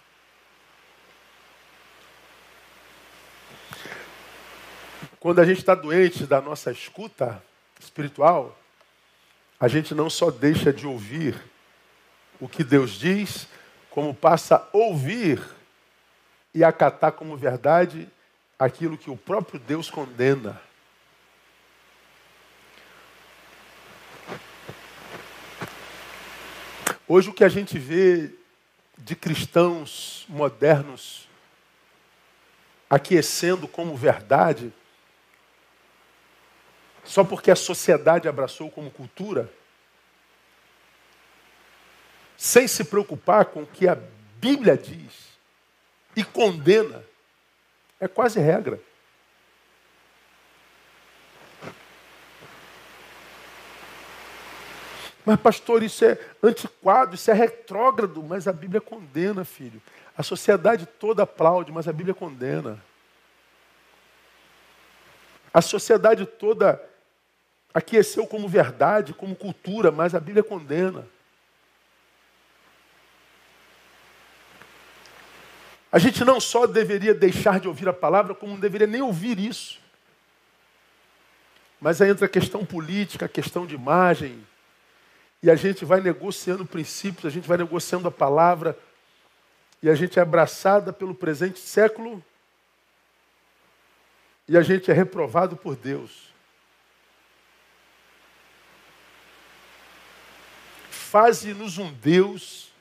Quando 5.25 5.39
a 5.39 5.43
gente 5.43 5.57
está 5.57 5.73
doente 5.73 6.27
da 6.27 6.39
nossa 6.39 6.71
escuta 6.71 7.43
espiritual, 7.79 8.55
a 9.59 9.67
gente 9.67 9.95
não 9.95 10.07
só 10.07 10.29
deixa 10.29 10.71
de 10.71 10.85
ouvir 10.85 11.35
o 12.39 12.47
que 12.47 12.63
Deus 12.63 12.91
diz, 12.91 13.47
como 13.89 14.13
passa 14.13 14.57
a 14.57 14.67
ouvir 14.71 15.41
e 16.53 16.63
acatar 16.63 17.11
como 17.13 17.35
verdade 17.35 18.07
aquilo 18.59 18.99
que 18.99 19.09
o 19.09 19.17
próprio 19.17 19.59
Deus 19.59 19.89
condena. 19.89 20.61
Hoje 27.07 27.31
o 27.31 27.33
que 27.33 27.43
a 27.43 27.49
gente 27.49 27.79
vê 27.79 28.29
de 28.95 29.15
cristãos 29.15 30.27
modernos 30.29 31.27
aquecendo 32.87 33.67
como 33.67 33.97
verdade 33.97 34.71
só 37.05 37.23
porque 37.23 37.51
a 37.51 37.55
sociedade 37.55 38.27
abraçou 38.27 38.69
como 38.69 38.89
cultura, 38.89 39.49
sem 42.35 42.67
se 42.67 42.83
preocupar 42.83 43.45
com 43.45 43.63
o 43.63 43.67
que 43.67 43.87
a 43.87 43.97
Bíblia 44.37 44.75
diz 44.75 45.37
e 46.15 46.23
condena, 46.23 47.03
é 47.99 48.07
quase 48.07 48.39
regra. 48.39 48.79
Mas, 55.25 55.39
pastor, 55.39 55.81
isso 55.81 56.05
é 56.05 56.19
antiquado, 56.43 57.15
isso 57.15 57.31
é 57.31 57.33
retrógrado, 57.33 58.21
mas 58.21 58.47
a 58.47 58.53
Bíblia 58.53 58.79
condena, 58.79 59.43
filho. 59.43 59.81
A 60.15 60.21
sociedade 60.21 60.85
toda 60.85 61.23
aplaude, 61.23 61.71
mas 61.71 61.87
a 61.87 61.93
Bíblia 61.93 62.13
condena. 62.13 62.79
A 65.51 65.61
sociedade 65.61 66.25
toda 66.25 66.79
aqueceu 67.75 68.25
como 68.25 68.47
verdade, 68.47 69.13
como 69.13 69.35
cultura, 69.35 69.91
mas 69.91 70.15
a 70.15 70.19
Bíblia 70.21 70.41
condena. 70.41 71.05
A 75.91 75.99
gente 75.99 76.23
não 76.23 76.39
só 76.39 76.65
deveria 76.65 77.13
deixar 77.13 77.59
de 77.59 77.67
ouvir 77.67 77.89
a 77.89 77.93
palavra, 77.93 78.33
como 78.33 78.53
não 78.53 78.59
deveria 78.61 78.87
nem 78.87 79.01
ouvir 79.01 79.37
isso. 79.37 79.77
Mas 81.81 82.01
aí 82.01 82.09
entra 82.09 82.27
a 82.27 82.29
questão 82.29 82.65
política, 82.65 83.25
a 83.25 83.29
questão 83.29 83.65
de 83.65 83.75
imagem, 83.75 84.41
e 85.43 85.51
a 85.51 85.55
gente 85.55 85.83
vai 85.83 85.99
negociando 85.99 86.65
princípios, 86.65 87.25
a 87.25 87.29
gente 87.29 87.47
vai 87.47 87.57
negociando 87.57 88.07
a 88.07 88.11
palavra, 88.11 88.79
e 89.83 89.89
a 89.89 89.95
gente 89.95 90.17
é 90.17 90.21
abraçada 90.21 90.93
pelo 90.93 91.13
presente 91.13 91.59
século, 91.59 92.23
e 94.47 94.57
a 94.57 94.61
gente 94.61 94.89
é 94.89 94.93
reprovado 94.93 95.57
por 95.57 95.75
Deus. 95.75 96.34
Faze-nos 101.15 101.77
um 101.77 101.93
Deus 101.93 102.73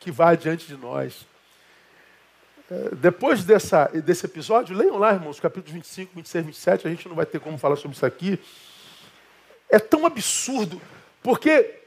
que 0.00 0.10
vá 0.10 0.30
adiante 0.30 0.66
de 0.66 0.76
nós. 0.76 1.24
É, 2.68 2.92
depois 2.96 3.44
dessa, 3.44 3.84
desse 3.84 4.26
episódio, 4.26 4.76
leiam 4.76 4.98
lá, 4.98 5.12
irmãos, 5.12 5.38
capítulos 5.38 5.70
25, 5.74 6.10
26, 6.12 6.46
27, 6.46 6.88
a 6.88 6.90
gente 6.90 7.08
não 7.08 7.14
vai 7.14 7.24
ter 7.24 7.38
como 7.38 7.56
falar 7.56 7.76
sobre 7.76 7.94
isso 7.94 8.04
aqui. 8.04 8.36
É 9.70 9.78
tão 9.78 10.04
absurdo, 10.04 10.82
porque 11.22 11.82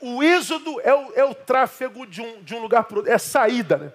o 0.00 0.22
êxodo 0.22 0.80
é 0.82 0.94
o, 0.94 1.12
é 1.16 1.24
o 1.24 1.34
tráfego 1.34 2.06
de 2.06 2.20
um, 2.20 2.40
de 2.44 2.54
um 2.54 2.62
lugar 2.62 2.84
para 2.84 2.98
outro, 2.98 3.10
é 3.10 3.16
a 3.16 3.18
saída. 3.18 3.76
Né? 3.76 3.92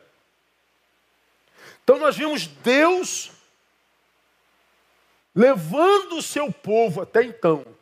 Então 1.82 1.98
nós 1.98 2.18
vimos 2.18 2.46
Deus 2.46 3.32
levando 5.34 6.18
o 6.18 6.22
seu 6.22 6.52
povo 6.52 7.04
até 7.04 7.24
então 7.24 7.77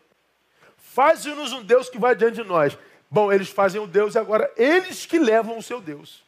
Faze-nos 0.96 1.52
um 1.52 1.62
Deus 1.62 1.90
que 1.90 2.00
vai 2.00 2.16
diante 2.16 2.36
de 2.36 2.44
nós. 2.46 2.78
Bom, 3.12 3.30
eles 3.30 3.50
fazem 3.50 3.82
o 3.82 3.88
Deus 3.88 4.16
e 4.16 4.18
agora 4.18 4.50
eles 4.56 5.06
que 5.06 5.20
levam 5.20 5.58
o 5.58 5.62
seu 5.62 5.82
Deus. 5.82 6.24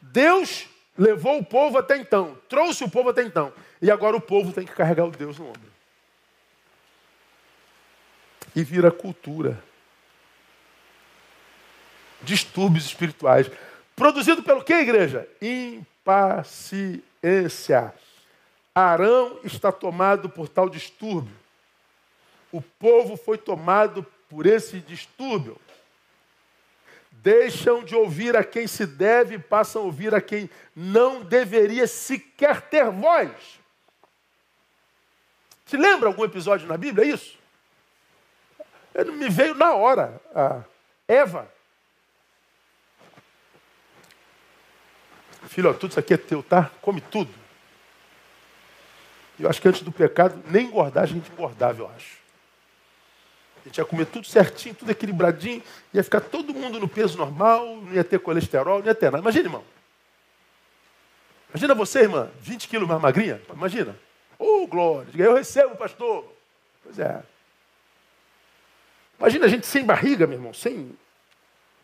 Deus 0.00 0.66
levou 0.96 1.36
o 1.36 1.44
povo 1.44 1.76
até 1.76 1.98
então, 1.98 2.38
trouxe 2.48 2.82
o 2.82 2.90
povo 2.90 3.10
até 3.10 3.22
então. 3.22 3.52
E 3.82 3.90
agora 3.90 4.16
o 4.16 4.20
povo 4.20 4.50
tem 4.50 4.64
que 4.64 4.72
carregar 4.72 5.04
o 5.04 5.10
Deus 5.10 5.38
no 5.38 5.48
ombro. 5.48 5.60
E 8.56 8.64
vira 8.64 8.90
cultura. 8.90 9.62
Distúrbios 12.22 12.86
espirituais. 12.86 13.50
Produzido 13.94 14.42
pelo 14.42 14.64
que, 14.64 14.72
igreja? 14.72 15.28
Impaciência. 15.42 17.02
Arão 18.74 19.38
está 19.44 19.70
tomado 19.70 20.30
por 20.30 20.48
tal 20.48 20.70
distúrbio 20.70 21.41
o 22.52 22.60
povo 22.60 23.16
foi 23.16 23.38
tomado 23.38 24.06
por 24.28 24.46
esse 24.46 24.78
distúrbio. 24.78 25.58
Deixam 27.10 27.82
de 27.82 27.94
ouvir 27.94 28.36
a 28.36 28.44
quem 28.44 28.66
se 28.66 28.86
deve 28.86 29.36
e 29.36 29.38
passam 29.38 29.82
a 29.82 29.84
ouvir 29.84 30.14
a 30.14 30.20
quem 30.20 30.50
não 30.76 31.24
deveria 31.24 31.86
sequer 31.86 32.60
ter 32.62 32.90
voz. 32.90 33.30
Se 35.66 35.76
lembra 35.76 36.08
algum 36.08 36.24
episódio 36.24 36.68
na 36.68 36.76
Bíblia? 36.76 37.06
É 37.06 37.14
isso? 37.14 37.38
Ele 38.94 39.12
me 39.12 39.28
veio 39.28 39.54
na 39.54 39.74
hora. 39.74 40.20
A 40.34 40.62
Eva. 41.08 41.50
Filho, 45.48 45.72
tudo 45.74 45.90
isso 45.90 46.00
aqui 46.00 46.14
é 46.14 46.16
teu, 46.16 46.42
tá? 46.42 46.70
Come 46.80 47.00
tudo. 47.00 47.32
Eu 49.38 49.48
acho 49.48 49.60
que 49.60 49.68
antes 49.68 49.82
do 49.82 49.90
pecado, 49.90 50.42
nem 50.46 50.66
engordar, 50.66 51.04
a 51.04 51.06
gente 51.06 51.30
engordava, 51.30 51.80
eu 51.80 51.90
acho. 51.90 52.21
A 53.62 53.68
gente 53.68 53.78
ia 53.78 53.84
comer 53.84 54.06
tudo 54.06 54.26
certinho, 54.26 54.74
tudo 54.74 54.90
equilibradinho, 54.90 55.62
ia 55.94 56.02
ficar 56.02 56.20
todo 56.20 56.52
mundo 56.52 56.80
no 56.80 56.88
peso 56.88 57.16
normal, 57.16 57.76
não 57.76 57.92
ia 57.92 58.02
ter 58.02 58.18
colesterol, 58.18 58.80
não 58.80 58.86
ia 58.86 58.94
ter 58.94 59.06
nada. 59.06 59.18
Imagina, 59.18 59.46
irmão. 59.46 59.64
Imagina 61.50 61.74
você, 61.74 62.00
irmã, 62.00 62.28
20 62.40 62.66
quilos 62.66 62.88
mais 62.88 63.00
magrinha. 63.00 63.40
Imagina. 63.52 63.96
Oh, 64.36 64.66
glória. 64.66 65.08
Eu 65.16 65.34
recebo, 65.34 65.76
pastor. 65.76 66.26
Pois 66.82 66.98
é. 66.98 67.22
Imagina 69.18 69.46
a 69.46 69.48
gente 69.48 69.66
sem 69.66 69.84
barriga, 69.84 70.26
meu 70.26 70.36
irmão, 70.36 70.52
sem 70.52 70.98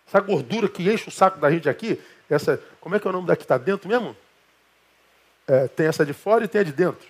essa 0.09 0.18
gordura 0.18 0.68
que 0.68 0.91
enche 0.91 1.09
o 1.09 1.12
saco 1.12 1.39
da 1.39 1.49
gente 1.49 1.68
aqui. 1.68 2.03
Essa, 2.29 2.61
como 2.81 2.97
é 2.97 2.99
que 2.99 3.07
é 3.07 3.11
o 3.11 3.12
nome 3.12 3.29
da 3.29 3.37
que 3.37 3.43
está 3.45 3.57
dentro 3.57 3.89
mesmo? 3.89 4.16
É, 5.47 5.68
tem 5.68 5.87
essa 5.87 6.05
de 6.05 6.12
fora 6.12 6.45
e 6.45 6.49
tem 6.49 6.62
a 6.62 6.64
de 6.64 6.72
dentro. 6.72 7.07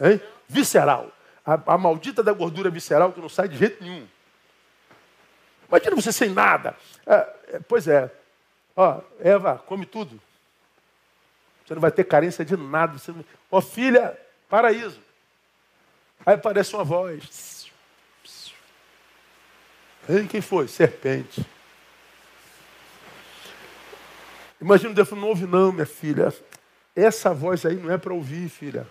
Hein? 0.00 0.20
Visceral 0.48 1.12
a, 1.48 1.74
a 1.74 1.78
maldita 1.78 2.22
da 2.22 2.34
gordura 2.34 2.68
visceral 2.68 3.10
que 3.10 3.20
não 3.20 3.28
sai 3.28 3.48
de 3.48 3.56
jeito 3.56 3.82
nenhum. 3.82 4.06
Imagina 5.66 5.96
você 5.96 6.12
sem 6.12 6.28
nada. 6.28 6.76
É, 7.06 7.14
é, 7.54 7.60
pois 7.66 7.88
é. 7.88 8.12
Ó, 8.76 9.00
Eva, 9.18 9.56
come 9.66 9.86
tudo. 9.86 10.20
Você 11.64 11.74
não 11.74 11.80
vai 11.80 11.90
ter 11.90 12.04
carência 12.04 12.44
de 12.44 12.54
nada. 12.54 12.98
Você 12.98 13.12
não... 13.12 13.24
Ó, 13.50 13.62
filha, 13.62 14.18
paraíso. 14.46 15.00
Aí 16.26 16.34
aparece 16.34 16.74
uma 16.74 16.84
voz. 16.84 17.66
Quem 20.30 20.42
foi? 20.42 20.68
Serpente. 20.68 21.46
Imagina 24.60 24.92
Deus 24.92 25.08
falando, 25.08 25.22
não 25.22 25.28
ouve 25.30 25.46
não, 25.46 25.72
minha 25.72 25.86
filha. 25.86 26.34
Essa 26.94 27.32
voz 27.32 27.64
aí 27.64 27.76
não 27.76 27.90
é 27.90 27.96
para 27.96 28.12
ouvir, 28.12 28.50
filha. 28.50 28.86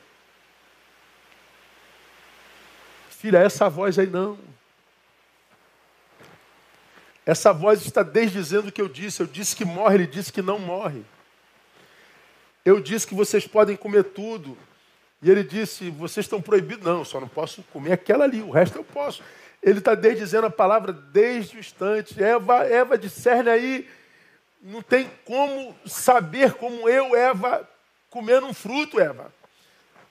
Filha, 3.18 3.40
essa 3.40 3.68
voz 3.68 3.98
aí 3.98 4.06
não. 4.06 4.38
Essa 7.26 7.52
voz 7.52 7.84
está 7.84 8.04
desdizendo 8.04 8.68
o 8.68 8.72
que 8.72 8.80
eu 8.80 8.88
disse. 8.88 9.22
Eu 9.22 9.26
disse 9.26 9.56
que 9.56 9.66
morre, 9.66 9.96
ele 9.96 10.06
disse 10.06 10.32
que 10.32 10.40
não 10.40 10.60
morre. 10.60 11.04
Eu 12.64 12.80
disse 12.80 13.08
que 13.08 13.16
vocês 13.16 13.48
podem 13.48 13.76
comer 13.76 14.04
tudo. 14.04 14.56
E 15.20 15.32
ele 15.32 15.44
disse: 15.44 15.90
vocês 15.90 16.28
estão 16.28 16.40
proibidos. 16.40 16.86
Não, 16.86 17.04
só 17.04 17.20
não 17.20 17.28
posso 17.28 17.64
comer 17.74 17.94
aquela 17.94 18.24
ali, 18.24 18.40
o 18.40 18.52
resto 18.52 18.78
eu 18.78 18.84
posso. 18.84 19.24
Ele 19.64 19.80
está 19.80 19.96
desdizendo 19.96 20.46
a 20.46 20.52
palavra 20.52 20.94
desde 20.94 21.58
o 21.58 21.60
instante. 21.60 22.24
Eva, 22.24 22.66
Eva 22.66 23.00
discerne 23.00 23.50
aí, 23.50 23.90
não 24.62 24.84
tem 24.84 25.10
como 25.26 25.76
saber 25.88 26.54
como 26.54 26.88
eu, 26.88 27.16
Eva, 27.16 27.68
comer 28.12 28.44
um 28.44 28.54
fruto, 28.54 29.00
Eva. 29.00 29.34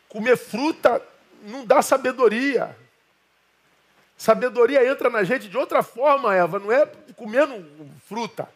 Comer 0.09 0.37
fruta 0.37 1.01
não 1.45 1.65
dá 1.65 1.81
sabedoria. 1.83 2.77
Sabedoria 4.17 4.87
entra 4.91 5.11
na 5.11 5.23
gente 5.25 5.49
de 5.49 5.57
outra 5.57 5.83
forma, 5.83 6.35
Eva, 6.35 6.59
não 6.59 6.73
é 6.73 6.87
comendo 7.17 7.65
fruta. 8.09 8.49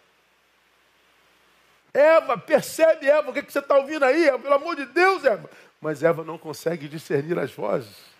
Eva, 1.92 2.38
percebe, 2.38 3.08
Eva, 3.08 3.30
o 3.30 3.32
que, 3.32 3.42
que 3.42 3.52
você 3.52 3.58
está 3.58 3.76
ouvindo 3.76 4.04
aí? 4.04 4.28
Eva, 4.28 4.38
pelo 4.38 4.54
amor 4.54 4.76
de 4.76 4.86
Deus, 4.86 5.24
Eva. 5.24 5.50
Mas 5.80 6.02
Eva 6.02 6.24
não 6.24 6.38
consegue 6.38 6.88
discernir 6.88 7.38
as 7.38 7.52
vozes. 7.52 8.10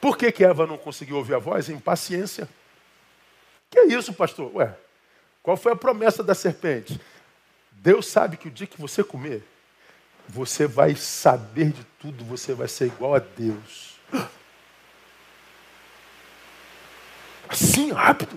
Por 0.00 0.16
que, 0.16 0.32
que 0.32 0.44
Eva 0.44 0.66
não 0.66 0.78
conseguiu 0.78 1.16
ouvir 1.16 1.34
a 1.34 1.38
voz? 1.38 1.68
Impaciência. 1.68 2.48
Que 3.70 3.80
é 3.80 3.86
isso, 3.86 4.12
pastor? 4.14 4.50
Ué, 4.56 4.74
qual 5.42 5.56
foi 5.56 5.72
a 5.72 5.76
promessa 5.76 6.22
da 6.22 6.34
serpente? 6.34 7.00
Deus 7.82 8.06
sabe 8.06 8.36
que 8.36 8.46
o 8.46 8.50
dia 8.50 8.66
que 8.66 8.78
você 8.78 9.02
comer, 9.02 9.42
você 10.28 10.66
vai 10.66 10.94
saber 10.94 11.72
de 11.72 11.82
tudo, 11.98 12.22
você 12.24 12.52
vai 12.52 12.68
ser 12.68 12.86
igual 12.86 13.14
a 13.14 13.18
Deus. 13.18 13.98
Assim, 17.48 17.90
rápido. 17.90 18.36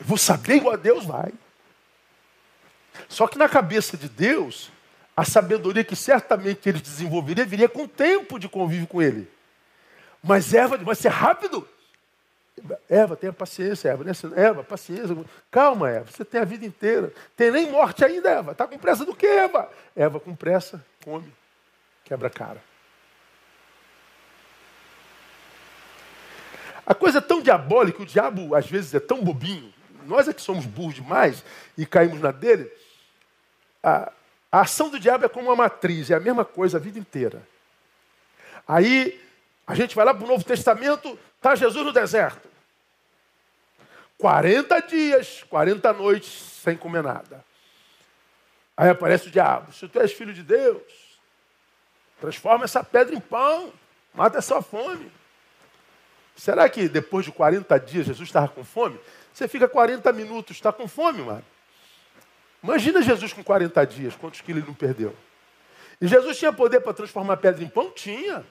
Eu 0.00 0.06
vou 0.06 0.18
saber 0.18 0.56
igual 0.56 0.74
a 0.74 0.76
Deus, 0.76 1.04
vai. 1.04 1.32
Só 3.08 3.28
que 3.28 3.38
na 3.38 3.48
cabeça 3.48 3.96
de 3.96 4.08
Deus, 4.08 4.72
a 5.16 5.24
sabedoria 5.24 5.84
que 5.84 5.94
certamente 5.94 6.68
ele 6.68 6.80
desenvolveria 6.80 7.46
viria 7.46 7.68
com 7.68 7.86
tempo 7.86 8.36
de 8.36 8.48
convívio 8.48 8.88
com 8.88 9.00
ele. 9.00 9.30
Mas 10.20 10.52
Eva, 10.52 10.76
vai 10.78 10.96
ser 10.96 11.10
rápido. 11.10 11.68
Eva, 12.88 13.16
tenha 13.16 13.32
paciência, 13.32 13.88
Eva. 13.88 14.04
Né? 14.04 14.12
Eva, 14.36 14.62
paciência. 14.62 15.16
Calma, 15.50 15.90
Eva. 15.90 16.10
Você 16.10 16.24
tem 16.24 16.40
a 16.40 16.44
vida 16.44 16.64
inteira. 16.64 17.12
Tem 17.36 17.50
nem 17.50 17.70
morte 17.70 18.04
ainda, 18.04 18.30
Eva. 18.30 18.52
Está 18.52 18.66
com 18.66 18.78
pressa 18.78 19.04
do 19.04 19.14
que, 19.14 19.26
Eva? 19.26 19.68
Eva, 19.94 20.20
com 20.20 20.34
pressa, 20.34 20.84
come. 21.04 21.32
Quebra 22.04 22.28
a 22.28 22.30
cara. 22.30 22.62
A 26.86 26.94
coisa 26.94 27.18
é 27.18 27.20
tão 27.20 27.40
diabólica, 27.40 28.02
o 28.02 28.06
diabo 28.06 28.54
às 28.54 28.66
vezes 28.66 28.94
é 28.94 29.00
tão 29.00 29.24
bobinho. 29.24 29.72
Nós 30.04 30.28
é 30.28 30.34
que 30.34 30.42
somos 30.42 30.66
burros 30.66 30.94
demais 30.94 31.42
e 31.78 31.86
caímos 31.86 32.20
na 32.20 32.30
dele. 32.30 32.70
A, 33.82 34.12
a 34.52 34.60
ação 34.60 34.90
do 34.90 35.00
diabo 35.00 35.24
é 35.24 35.28
como 35.28 35.48
uma 35.48 35.56
matriz, 35.56 36.10
é 36.10 36.14
a 36.14 36.20
mesma 36.20 36.44
coisa 36.44 36.76
a 36.76 36.80
vida 36.80 36.98
inteira. 36.98 37.42
Aí 38.68 39.18
a 39.66 39.74
gente 39.74 39.94
vai 39.94 40.04
lá 40.04 40.14
para 40.14 40.24
o 40.24 40.28
Novo 40.28 40.44
Testamento, 40.44 41.18
está 41.36 41.54
Jesus 41.54 41.84
no 41.84 41.92
deserto. 41.92 42.48
40 44.18 44.80
dias, 44.80 45.44
40 45.48 45.92
noites 45.92 46.30
sem 46.62 46.76
comer 46.76 47.02
nada. 47.02 47.44
Aí 48.76 48.88
aparece 48.88 49.28
o 49.28 49.30
diabo. 49.30 49.72
Se 49.72 49.86
tu 49.88 50.00
és 50.00 50.12
filho 50.12 50.32
de 50.32 50.42
Deus, 50.42 50.82
transforma 52.20 52.64
essa 52.64 52.82
pedra 52.82 53.14
em 53.14 53.20
pão, 53.20 53.72
mata 54.12 54.38
essa 54.38 54.60
fome. 54.60 55.10
Será 56.36 56.68
que 56.68 56.88
depois 56.88 57.24
de 57.24 57.32
40 57.32 57.78
dias 57.80 58.06
Jesus 58.06 58.28
estava 58.28 58.48
com 58.48 58.64
fome? 58.64 58.98
Você 59.32 59.46
fica 59.46 59.68
40 59.68 60.12
minutos, 60.12 60.56
está 60.56 60.72
com 60.72 60.88
fome, 60.88 61.22
mano. 61.22 61.44
Imagina 62.62 63.02
Jesus 63.02 63.32
com 63.32 63.44
40 63.44 63.86
dias, 63.86 64.16
quantos 64.16 64.40
quilos 64.40 64.62
ele 64.62 64.68
não 64.68 64.74
perdeu? 64.74 65.14
E 66.00 66.08
Jesus 66.08 66.38
tinha 66.38 66.52
poder 66.52 66.80
para 66.80 66.94
transformar 66.94 67.36
pedra 67.36 67.62
em 67.62 67.68
pão? 67.68 67.90
Tinha. 67.90 68.44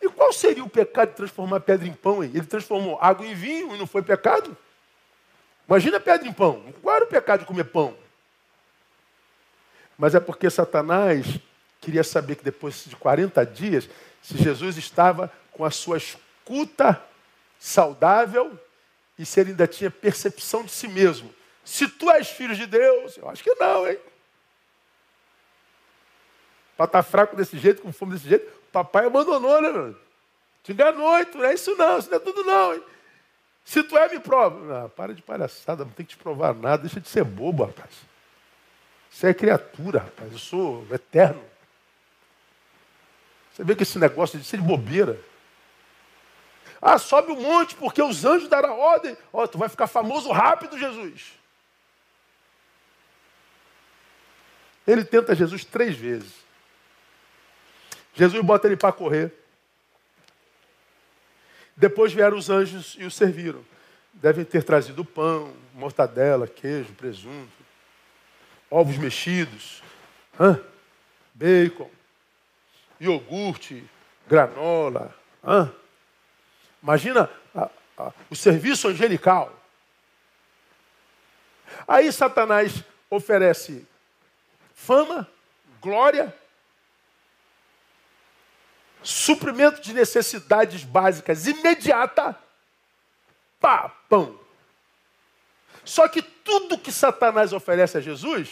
E 0.00 0.08
qual 0.08 0.32
seria 0.32 0.64
o 0.64 0.68
pecado 0.68 1.10
de 1.10 1.16
transformar 1.16 1.60
pedra 1.60 1.86
em 1.86 1.92
pão? 1.92 2.22
Hein? 2.22 2.30
Ele 2.34 2.46
transformou 2.46 2.98
água 3.00 3.26
em 3.26 3.34
vinho 3.34 3.74
e 3.74 3.78
não 3.78 3.86
foi 3.86 4.02
pecado? 4.02 4.56
Imagina 5.66 5.98
pedra 5.98 6.28
em 6.28 6.32
pão. 6.32 6.62
Qual 6.82 6.94
era 6.94 7.04
o 7.04 7.08
pecado 7.08 7.40
de 7.40 7.46
comer 7.46 7.64
pão? 7.64 7.96
Mas 9.98 10.14
é 10.14 10.20
porque 10.20 10.50
Satanás 10.50 11.26
queria 11.80 12.04
saber 12.04 12.36
que 12.36 12.44
depois 12.44 12.84
de 12.84 12.96
40 12.96 13.44
dias, 13.46 13.88
se 14.22 14.36
Jesus 14.36 14.76
estava 14.76 15.32
com 15.52 15.64
a 15.64 15.70
sua 15.70 15.96
escuta 15.96 17.02
saudável 17.58 18.58
e 19.18 19.24
se 19.24 19.40
ele 19.40 19.50
ainda 19.50 19.66
tinha 19.66 19.90
percepção 19.90 20.64
de 20.64 20.70
si 20.70 20.88
mesmo. 20.88 21.34
Se 21.64 21.88
tu 21.88 22.10
és 22.10 22.28
filho 22.28 22.54
de 22.54 22.66
Deus, 22.66 23.16
eu 23.16 23.28
acho 23.28 23.42
que 23.42 23.54
não, 23.54 23.88
hein? 23.88 23.98
Para 26.76 26.86
estar 26.86 27.02
tá 27.02 27.08
fraco 27.08 27.34
desse 27.34 27.58
jeito, 27.58 27.82
com 27.82 27.92
fome 27.92 28.12
desse 28.12 28.28
jeito, 28.28 28.46
papai 28.76 29.06
abandonou, 29.06 29.62
né, 29.62 29.70
mano? 29.70 29.96
Te 30.62 30.72
enganou, 30.72 31.08
não 31.34 31.44
é 31.44 31.54
isso 31.54 31.74
não, 31.76 31.98
isso 31.98 32.10
não 32.10 32.16
é 32.16 32.20
tudo 32.20 32.44
não, 32.44 32.74
hein? 32.74 32.82
Se 33.64 33.82
tu 33.82 33.96
é, 33.96 34.08
me 34.08 34.20
prova. 34.20 34.84
Ah, 34.84 34.88
para 34.88 35.14
de 35.14 35.22
palhaçada, 35.22 35.84
não 35.84 35.92
tem 35.92 36.04
que 36.04 36.14
te 36.14 36.22
provar 36.22 36.54
nada, 36.54 36.82
deixa 36.82 37.00
de 37.00 37.08
ser 37.08 37.24
bobo, 37.24 37.64
rapaz. 37.64 37.90
Você 39.10 39.28
é 39.28 39.34
criatura, 39.34 40.00
rapaz, 40.00 40.30
eu 40.30 40.38
sou 40.38 40.86
eterno. 40.92 41.42
Você 43.52 43.64
vê 43.64 43.74
que 43.74 43.82
esse 43.82 43.98
negócio 43.98 44.38
de 44.38 44.44
ser 44.44 44.58
de 44.58 44.62
bobeira. 44.62 45.18
Ah, 46.82 46.98
sobe 46.98 47.32
o 47.32 47.40
monte, 47.40 47.74
porque 47.74 48.02
os 48.02 48.24
anjos 48.26 48.48
darão 48.48 48.78
ordem. 48.78 49.16
Ó, 49.32 49.42
oh, 49.42 49.48
tu 49.48 49.56
vai 49.56 49.70
ficar 49.70 49.86
famoso 49.86 50.30
rápido, 50.30 50.78
Jesus. 50.78 51.32
Ele 54.86 55.02
tenta 55.02 55.34
Jesus 55.34 55.64
três 55.64 55.96
vezes. 55.96 56.45
Jesus 58.16 58.42
bota 58.42 58.66
ele 58.66 58.76
para 58.76 58.92
correr. 58.92 59.32
Depois 61.76 62.12
vieram 62.12 62.38
os 62.38 62.48
anjos 62.48 62.96
e 62.98 63.04
o 63.04 63.10
serviram. 63.10 63.62
Devem 64.14 64.44
ter 64.44 64.64
trazido 64.64 65.04
pão, 65.04 65.52
mortadela, 65.74 66.48
queijo, 66.48 66.94
presunto, 66.94 67.52
ovos 68.70 68.96
mexidos, 68.96 69.82
hã? 70.40 70.58
bacon, 71.34 71.90
iogurte, 72.98 73.84
granola. 74.26 75.14
Hã? 75.44 75.70
Imagina 76.82 77.28
a, 77.54 77.68
a, 77.98 78.12
o 78.30 78.34
serviço 78.34 78.88
angelical. 78.88 79.52
Aí 81.86 82.10
Satanás 82.10 82.82
oferece 83.10 83.86
fama, 84.74 85.28
glória, 85.80 86.34
suprimento 89.06 89.80
de 89.80 89.94
necessidades 89.94 90.82
básicas 90.82 91.46
imediata, 91.46 92.36
pá, 93.60 93.88
pão. 94.08 94.38
Só 95.84 96.08
que 96.08 96.20
tudo 96.20 96.76
que 96.76 96.90
Satanás 96.90 97.52
oferece 97.52 97.98
a 97.98 98.00
Jesus 98.00 98.50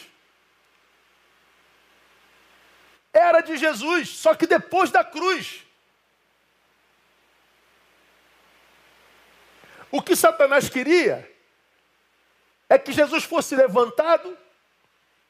era 3.13 3.41
de 3.41 3.57
Jesus, 3.57 4.09
só 4.11 4.33
que 4.35 4.47
depois 4.47 4.93
da 4.93 5.03
cruz. 5.03 5.65
O 9.91 10.01
que 10.01 10.15
Satanás 10.15 10.69
queria 10.69 11.29
é 12.69 12.79
que 12.79 12.93
Jesus 12.93 13.25
fosse 13.25 13.57
levantado, 13.57 14.39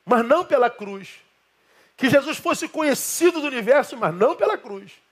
mas 0.04 0.22
não 0.22 0.44
pela 0.44 0.68
cruz. 0.68 1.14
Que 1.96 2.10
Jesus 2.10 2.36
fosse 2.36 2.68
conhecido 2.68 3.40
do 3.40 3.46
universo, 3.46 3.96
mas 3.96 4.14
não 4.14 4.36
pela 4.36 4.58
cruz 4.58 5.03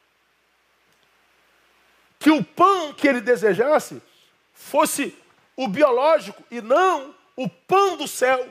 que 2.23 2.31
o 2.31 2.43
pão 2.43 2.93
que 2.93 3.09
ele 3.09 3.21
desejasse 3.21 4.01
fosse 4.53 5.13
o 5.57 5.67
biológico 5.67 6.41
e 6.53 6.61
não 6.61 7.13
o 7.37 7.49
pão 7.49 7.97
do 7.97 8.07
céu. 8.07 8.49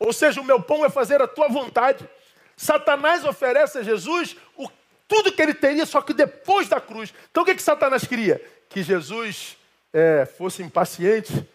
Ou 0.00 0.12
seja, 0.12 0.40
o 0.40 0.44
meu 0.44 0.60
pão 0.60 0.84
é 0.84 0.90
fazer 0.90 1.22
a 1.22 1.28
tua 1.28 1.48
vontade. 1.48 2.08
Satanás 2.56 3.24
oferece 3.24 3.78
a 3.78 3.82
Jesus 3.84 4.36
o, 4.56 4.68
tudo 5.06 5.30
que 5.30 5.40
ele 5.40 5.54
teria, 5.54 5.86
só 5.86 6.02
que 6.02 6.12
depois 6.12 6.68
da 6.68 6.80
cruz. 6.80 7.14
Então 7.30 7.44
o 7.44 7.46
que, 7.46 7.54
que 7.54 7.62
Satanás 7.62 8.04
queria? 8.04 8.44
Que 8.68 8.82
Jesus 8.82 9.56
é, 9.92 10.26
fosse 10.26 10.60
impaciente, 10.60 11.48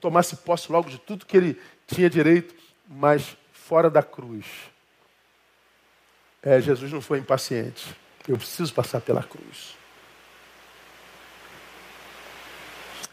tomasse 0.00 0.34
posse 0.34 0.72
logo 0.72 0.90
de 0.90 0.98
tudo 0.98 1.26
que 1.26 1.36
ele 1.36 1.62
tinha 1.86 2.10
direito, 2.10 2.56
mas 2.88 3.36
fora 3.52 3.88
da 3.88 4.02
cruz. 4.02 4.46
É, 6.42 6.60
Jesus 6.60 6.90
não 6.92 7.00
foi 7.00 7.20
impaciente. 7.20 7.94
Eu 8.26 8.36
preciso 8.36 8.74
passar 8.74 9.00
pela 9.00 9.22
cruz. 9.22 9.78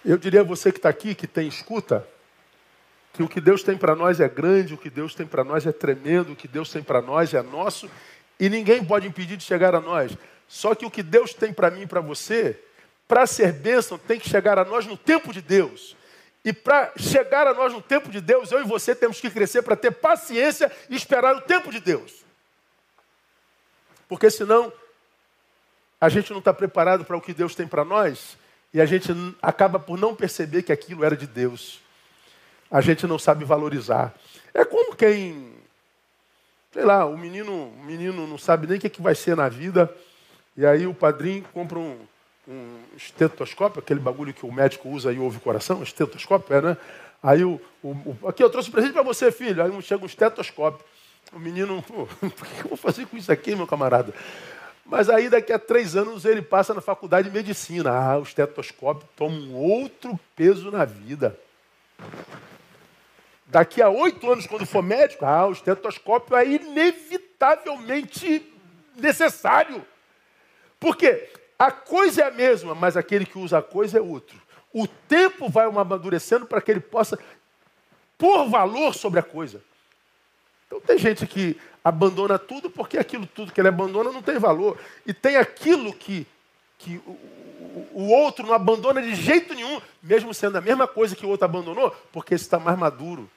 Eu 0.08 0.18
diria 0.18 0.40
a 0.40 0.44
você 0.44 0.72
que 0.72 0.80
está 0.80 0.88
aqui, 0.88 1.14
que 1.14 1.28
tem 1.28 1.50
escuta, 1.50 2.08
que 3.12 3.22
o 3.22 3.28
que 3.28 3.42
Deus 3.42 3.62
tem 3.62 3.78
para 3.78 3.94
nós 3.94 4.22
é 4.22 4.30
grande, 4.30 4.74
o 4.74 4.78
que 4.78 4.90
Deus 4.90 5.14
tem 5.14 5.28
para 5.28 5.44
nós 5.44 5.68
é 5.68 5.72
tremendo, 5.74 6.32
o 6.32 6.36
que 6.36 6.48
Deus 6.48 6.72
tem 6.72 6.82
para 6.82 7.02
nós 7.02 7.34
é 7.34 7.42
nosso, 7.42 7.92
e 8.40 8.48
ninguém 8.48 8.86
pode 8.86 9.06
impedir 9.06 9.36
de 9.36 9.44
chegar 9.44 9.76
a 9.76 9.82
nós. 9.82 10.18
Só 10.48 10.74
que 10.74 10.86
o 10.86 10.90
que 10.90 11.04
Deus 11.04 11.34
tem 11.34 11.52
para 11.52 11.70
mim 11.70 11.82
e 11.82 11.86
para 11.86 12.00
você, 12.00 12.58
para 13.06 13.28
ser 13.28 13.52
bênção, 13.52 13.98
tem 13.98 14.18
que 14.18 14.30
chegar 14.30 14.58
a 14.58 14.64
nós 14.64 14.86
no 14.86 14.96
tempo 14.96 15.34
de 15.34 15.42
Deus. 15.42 15.94
E 16.46 16.54
para 16.54 16.94
chegar 16.96 17.46
a 17.46 17.54
nós 17.54 17.74
no 17.74 17.82
tempo 17.82 18.08
de 18.10 18.22
Deus, 18.22 18.50
eu 18.50 18.62
e 18.62 18.66
você 18.66 18.96
temos 18.96 19.20
que 19.20 19.30
crescer 19.30 19.62
para 19.62 19.76
ter 19.76 19.92
paciência 19.92 20.72
e 20.90 20.96
esperar 20.96 21.36
o 21.36 21.42
tempo 21.42 21.70
de 21.70 21.82
Deus. 21.82 22.24
Porque 24.08 24.32
senão, 24.32 24.72
a 26.00 26.08
gente 26.08 26.32
não 26.32 26.40
está 26.40 26.54
preparado 26.54 27.04
para 27.04 27.18
o 27.18 27.22
que 27.22 27.34
Deus 27.34 27.54
tem 27.54 27.68
para 27.68 27.84
nós 27.84 28.38
e 28.74 28.82
a 28.82 28.86
gente 28.86 29.12
acaba 29.42 29.80
por 29.80 29.98
não 29.98 30.16
perceber 30.16 30.64
que 30.64 30.72
aquilo 30.72 31.04
era 31.04 31.16
de 31.16 31.28
Deus. 31.28 31.80
A 32.70 32.82
gente 32.82 33.08
não 33.08 33.18
sabe 33.18 33.46
valorizar. 33.46 34.14
É 34.54 34.66
como 34.66 34.96
quem, 34.96 35.54
sei 36.72 36.84
lá, 36.84 37.06
o 37.06 37.18
menino, 37.18 37.70
o 37.70 37.84
menino 37.84 38.28
não 38.28 38.38
sabe 38.38 38.68
nem 38.68 38.78
o 38.78 38.80
que, 38.80 38.88
é 38.88 38.90
que 38.90 39.02
vai 39.02 39.16
ser 39.16 39.36
na 39.36 39.48
vida, 39.48 39.94
e 40.56 40.66
aí 40.66 40.88
o 40.88 40.94
padrinho 40.94 41.46
compra 41.54 41.78
um, 41.78 41.98
um 42.48 42.80
estetoscópio, 42.96 43.80
aquele 43.80 44.00
bagulho 44.00 44.34
que 44.34 44.46
o 44.46 44.52
médico 44.52 44.90
usa 44.90 45.14
e 45.14 45.20
ouve 45.20 45.38
o 45.38 45.42
coração, 45.42 45.84
estetoscópio, 45.84 46.56
é, 46.56 46.62
né? 46.62 46.78
Aí 47.22 47.44
o, 47.44 47.60
o, 47.84 47.90
o 48.22 48.28
aqui 48.28 48.44
eu 48.44 48.50
trouxe 48.50 48.70
um 48.70 48.72
presente 48.72 48.94
para 48.94 49.04
você, 49.04 49.32
filho. 49.32 49.64
Aí 49.64 49.82
chega 49.82 50.04
um 50.04 50.08
estetoscópio. 50.08 50.86
O 51.34 51.40
menino, 51.40 51.84
o 51.90 52.06
que 52.06 52.64
eu 52.64 52.70
vou 52.70 52.78
fazer 52.78 53.06
com 53.06 53.18
isso 53.18 53.32
aqui, 53.32 53.56
meu 53.56 53.68
camarada? 53.68 54.14
Mas 54.88 55.10
aí 55.10 55.30
daqui 55.30 55.52
a 55.52 55.60
três 55.60 55.98
anos 55.98 56.24
ele 56.24 56.42
passa 56.42 56.74
na 56.74 56.80
faculdade 56.80 57.30
de 57.30 57.36
medicina. 57.36 57.92
Ah, 57.92 58.18
o 58.18 58.24
estetoscópio 58.24 59.06
toma 59.18 59.36
um 59.36 59.54
outro 59.54 60.18
peso 60.36 60.72
na 60.72 60.86
vida. 60.86 61.38
Daqui 63.46 63.82
a 63.82 63.90
oito 63.90 64.32
anos, 64.32 64.48
quando 64.48 64.66
for 64.66 64.82
médico, 64.82 65.26
ah, 65.26 65.46
o 65.46 65.52
estetoscópio 65.52 66.38
é 66.38 66.48
inevitavelmente 66.48 68.50
necessário. 68.96 69.86
Por 70.80 70.96
quê? 70.96 71.32
A 71.60 71.70
coisa 71.70 72.22
é 72.22 72.28
a 72.28 72.32
mesma, 72.32 72.74
mas 72.74 72.96
aquele 72.96 73.26
que 73.26 73.38
usa 73.38 73.58
a 73.58 73.62
coisa 73.62 73.98
é 73.98 74.02
outro. 74.02 74.42
O 74.74 74.88
tempo 74.88 75.50
vai 75.50 75.66
amadurecendo 75.66 76.46
para 76.46 76.62
que 76.62 76.72
ele 76.72 76.80
possa 76.80 77.20
pôr 78.18 78.50
valor 78.50 78.94
sobre 78.94 79.20
a 79.20 79.24
coisa. 79.24 79.62
Então 80.68 80.80
tem 80.80 80.98
gente 80.98 81.28
que 81.28 81.60
abandona 81.88 82.38
tudo 82.38 82.70
porque 82.70 82.98
aquilo 82.98 83.26
tudo 83.26 83.52
que 83.52 83.62
ele 83.62 83.70
abandona 83.70 84.12
não 84.12 84.22
tem 84.22 84.38
valor. 84.38 84.78
E 85.06 85.14
tem 85.14 85.38
aquilo 85.38 85.94
que, 85.94 86.28
que 86.78 87.02
o, 87.06 87.18
o 87.94 88.10
outro 88.10 88.46
não 88.46 88.54
abandona 88.54 89.02
de 89.02 89.16
jeito 89.16 89.54
nenhum, 89.54 89.82
mesmo 90.04 90.34
sendo 90.34 90.58
a 90.58 90.62
mesma 90.62 90.88
coisa 90.88 91.16
que 91.16 91.26
o 91.26 91.30
outro 91.30 91.46
abandonou, 91.46 91.92
porque 92.12 92.36
esse 92.36 92.44
está 92.44 92.60
mais 92.60 92.78
maduro. 92.78 93.30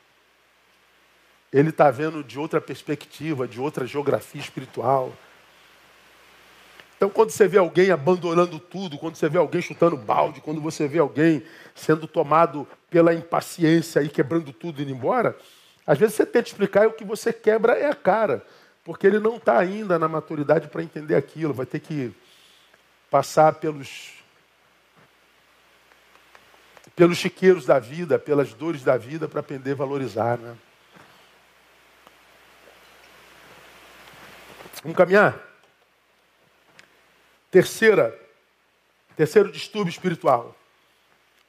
Ele 1.53 1.70
está 1.70 1.90
vendo 1.90 2.22
de 2.24 2.38
outra 2.38 2.61
perspectiva, 2.61 3.46
de 3.46 3.61
outra 3.61 3.86
geografia 3.86 4.40
espiritual. 4.40 5.12
Então, 6.96 7.09
quando 7.09 7.30
você 7.30 7.48
vê 7.48 7.59
alguém 7.59 7.90
abandonando 7.90 8.59
tudo, 8.59 8.98
quando 8.98 9.14
você 9.16 9.28
vê 9.28 9.38
alguém 9.38 9.62
chutando 9.62 9.96
balde, 9.96 10.40
quando 10.40 10.61
você 10.61 10.86
vê 10.86 10.98
alguém 10.98 11.42
sendo 11.74 12.07
tomado 12.07 12.68
pela 12.90 13.14
impaciência 13.14 14.03
e 14.03 14.09
quebrando 14.09 14.53
tudo 14.53 14.80
e 14.80 14.82
indo 14.82 14.92
embora, 14.92 15.36
às 15.91 15.99
vezes 15.99 16.14
você 16.14 16.24
tenta 16.24 16.47
explicar 16.47 16.84
e 16.84 16.86
o 16.86 16.93
que 16.93 17.03
você 17.03 17.32
quebra 17.32 17.72
é 17.72 17.91
a 17.91 17.95
cara, 17.97 18.47
porque 18.84 19.05
ele 19.05 19.18
não 19.18 19.38
está 19.38 19.59
ainda 19.59 19.99
na 19.99 20.07
maturidade 20.07 20.68
para 20.68 20.84
entender 20.84 21.16
aquilo, 21.16 21.53
vai 21.53 21.66
ter 21.66 21.80
que 21.80 22.14
passar 23.11 23.55
pelos 23.55 24.12
pelos 26.95 27.18
chiqueiros 27.18 27.66
da 27.66 27.80
vida, 27.80 28.20
pelas 28.20 28.55
dores 28.55 28.84
da 28.84 28.97
vida, 28.97 29.26
para 29.26 29.41
aprender 29.41 29.72
a 29.72 29.74
valorizar. 29.74 30.38
Né? 30.38 30.57
Vamos 34.84 34.97
caminhar? 34.97 35.41
Terceira, 37.51 38.16
terceiro 39.16 39.51
distúrbio 39.51 39.91
espiritual. 39.91 40.55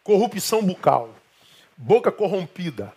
Corrupção 0.03 0.63
bucal. 0.63 1.13
Boca 1.77 2.11
corrompida. 2.11 2.91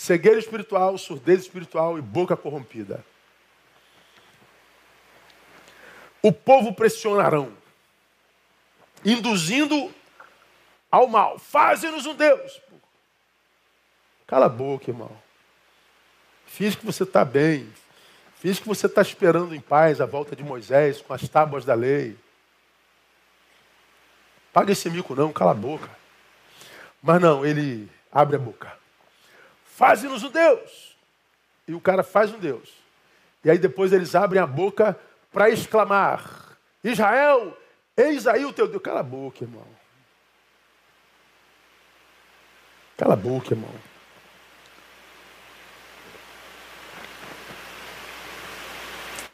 Cegueira 0.00 0.38
espiritual, 0.38 0.96
surdez 0.96 1.42
espiritual 1.42 1.98
e 1.98 2.00
boca 2.00 2.34
corrompida. 2.34 3.04
O 6.22 6.32
povo 6.32 6.72
pressionarão, 6.72 7.54
induzindo 9.04 9.94
ao 10.90 11.06
mal. 11.06 11.38
Faze-nos 11.38 12.06
um 12.06 12.14
Deus. 12.14 12.62
Cala 14.26 14.46
a 14.46 14.48
boca, 14.48 14.90
irmão. 14.90 15.14
Finge 16.46 16.78
que 16.78 16.86
você 16.86 17.02
está 17.02 17.22
bem. 17.22 17.70
Finge 18.36 18.62
que 18.62 18.68
você 18.68 18.86
está 18.86 19.02
esperando 19.02 19.54
em 19.54 19.60
paz 19.60 20.00
a 20.00 20.06
volta 20.06 20.34
de 20.34 20.42
Moisés 20.42 21.02
com 21.02 21.12
as 21.12 21.28
tábuas 21.28 21.66
da 21.66 21.74
lei. 21.74 22.16
Paga 24.50 24.72
esse 24.72 24.88
mico 24.88 25.14
não, 25.14 25.30
cala 25.30 25.50
a 25.50 25.54
boca. 25.54 25.90
Mas 27.02 27.20
não, 27.20 27.44
ele 27.44 27.86
abre 28.10 28.36
a 28.36 28.38
boca. 28.38 28.79
Faze-nos 29.76 30.22
um 30.22 30.30
Deus. 30.30 30.96
E 31.66 31.74
o 31.74 31.80
cara 31.80 32.02
faz 32.02 32.32
um 32.32 32.38
Deus. 32.38 32.68
E 33.44 33.50
aí 33.50 33.58
depois 33.58 33.92
eles 33.92 34.14
abrem 34.14 34.42
a 34.42 34.46
boca 34.46 34.98
para 35.32 35.50
exclamar: 35.50 36.56
Israel, 36.84 37.56
eis 37.96 38.26
aí 38.26 38.44
o 38.44 38.52
teu 38.52 38.68
Deus. 38.68 38.82
Cala 38.82 39.00
a 39.00 39.04
boca, 39.04 39.44
irmão. 39.44 39.66
Cala 42.96 43.14
a 43.14 43.16
boca, 43.16 43.54
irmão. 43.54 43.74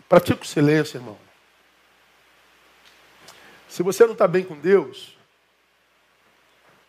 Pratica 0.09 0.43
o 0.43 0.47
silêncio, 0.47 0.99
irmão. 0.99 1.19
Se 3.69 3.83
você 3.83 4.05
não 4.05 4.13
está 4.13 4.29
bem 4.29 4.45
com 4.45 4.57
Deus, 4.57 5.19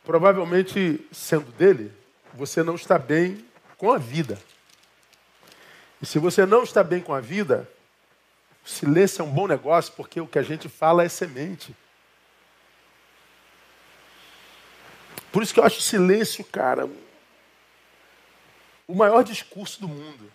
provavelmente 0.05 1.05
sendo 1.11 1.51
dele, 1.53 1.91
você 2.37 2.61
não 2.61 2.75
está 2.75 2.99
bem 2.99 3.43
com 3.77 3.91
a 3.91 3.97
vida. 3.97 4.37
E 5.99 6.05
se 6.05 6.19
você 6.19 6.45
não 6.45 6.63
está 6.63 6.83
bem 6.83 7.01
com 7.01 7.11
a 7.11 7.19
vida, 7.19 7.67
o 8.63 8.69
silêncio 8.69 9.23
é 9.23 9.25
um 9.25 9.31
bom 9.31 9.47
negócio, 9.47 9.91
porque 9.93 10.21
o 10.21 10.27
que 10.27 10.37
a 10.37 10.43
gente 10.43 10.69
fala 10.69 11.03
é 11.03 11.09
semente. 11.09 11.75
Por 15.31 15.41
isso 15.41 15.51
que 15.51 15.59
eu 15.59 15.63
acho 15.63 15.79
o 15.79 15.81
silêncio, 15.81 16.45
cara, 16.45 16.87
o 18.87 18.93
maior 18.93 19.23
discurso 19.23 19.81
do 19.81 19.87
mundo. 19.87 20.31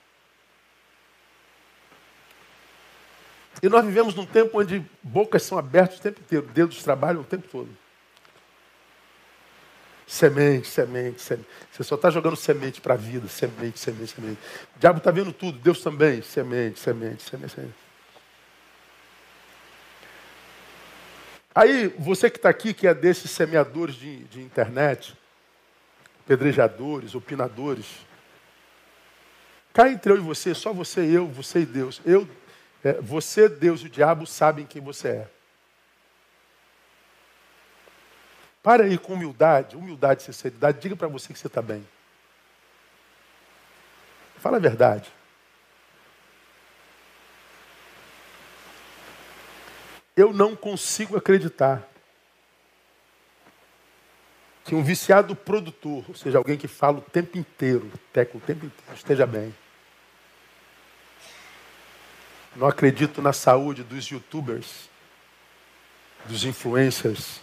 E 3.63 3.69
nós 3.69 3.85
vivemos 3.85 4.13
num 4.13 4.27
tempo 4.27 4.59
onde 4.59 4.85
bocas 5.05 5.45
são 5.45 5.57
abertas 5.57 6.01
o 6.01 6.03
tempo 6.03 6.21
inteiro, 6.21 6.47
dedos 6.49 6.83
trabalham 6.83 7.21
o 7.21 7.25
tempo 7.25 7.47
todo. 7.49 7.82
Semente, 10.07 10.69
semente, 10.69 11.23
semente. 11.23 11.49
Você 11.71 11.83
só 11.85 11.95
está 11.95 12.11
jogando 12.11 12.37
semente 12.37 12.81
para 12.81 12.95
a 12.95 12.97
vida, 12.97 13.29
semente, 13.29 13.79
semente, 13.79 14.15
semente. 14.15 14.39
O 14.77 14.79
diabo 14.79 14.99
está 14.99 15.11
vendo 15.11 15.33
tudo, 15.33 15.59
Deus 15.59 15.81
também. 15.81 16.21
Semente, 16.23 16.79
semente, 16.79 17.23
semente, 17.23 17.55
semente. 17.55 17.75
Aí, 21.55 21.89
você 21.99 22.31
que 22.31 22.39
está 22.39 22.49
aqui, 22.49 22.73
que 22.73 22.87
é 22.87 22.95
desses 22.95 23.31
semeadores 23.31 23.95
de, 23.95 24.25
de 24.25 24.41
internet, 24.41 25.15
pedrejadores, 26.27 27.15
opinadores, 27.15 27.87
cá 29.73 29.91
entre 29.91 30.13
eu 30.13 30.17
e 30.17 30.21
você, 30.21 30.55
só 30.55 30.73
você 30.73 31.05
e 31.05 31.15
eu, 31.15 31.27
você 31.27 31.61
e 31.61 31.67
Deus. 31.67 32.01
Eu, 32.07 32.27
é, 32.83 32.95
você, 32.95 33.49
Deus 33.49 33.83
e 33.83 33.87
o 33.87 33.91
diabo 33.91 34.27
sabem 34.27 34.65
quem 34.65 34.81
você 34.81 35.09
é. 35.09 35.29
Para 38.63 38.85
aí 38.85 38.97
com 38.97 39.15
humildade, 39.15 39.77
humildade 39.77 40.23
e 40.23 40.25
sinceridade, 40.25 40.81
diga 40.81 40.95
para 40.95 41.09
você 41.09 41.33
que 41.33 41.39
você 41.39 41.49
está 41.49 41.61
bem. 41.61 41.87
Fala 44.39 44.57
a 44.57 44.61
verdade. 44.61 45.11
Eu 50.17 50.33
não 50.33 50.55
consigo 50.55 51.17
acreditar 51.17 51.89
que 54.65 54.75
um 54.75 54.83
viciado 54.83 55.35
produtor, 55.35 56.05
ou 56.09 56.15
seja, 56.15 56.39
alguém 56.39 56.57
que 56.57 56.69
fala 56.69 56.99
o 56.99 57.03
tempo 57.03 57.37
inteiro, 57.37 57.91
teca 58.13 58.37
o 58.37 58.41
tempo 58.41 58.67
inteiro, 58.67 58.95
esteja 58.95 59.27
bem. 59.27 59.53
Não 62.55 62.69
acredito 62.69 63.21
na 63.23 63.33
saúde 63.33 63.83
dos 63.83 64.07
youtubers, 64.07 64.89
dos 66.27 66.45
influencers, 66.45 67.41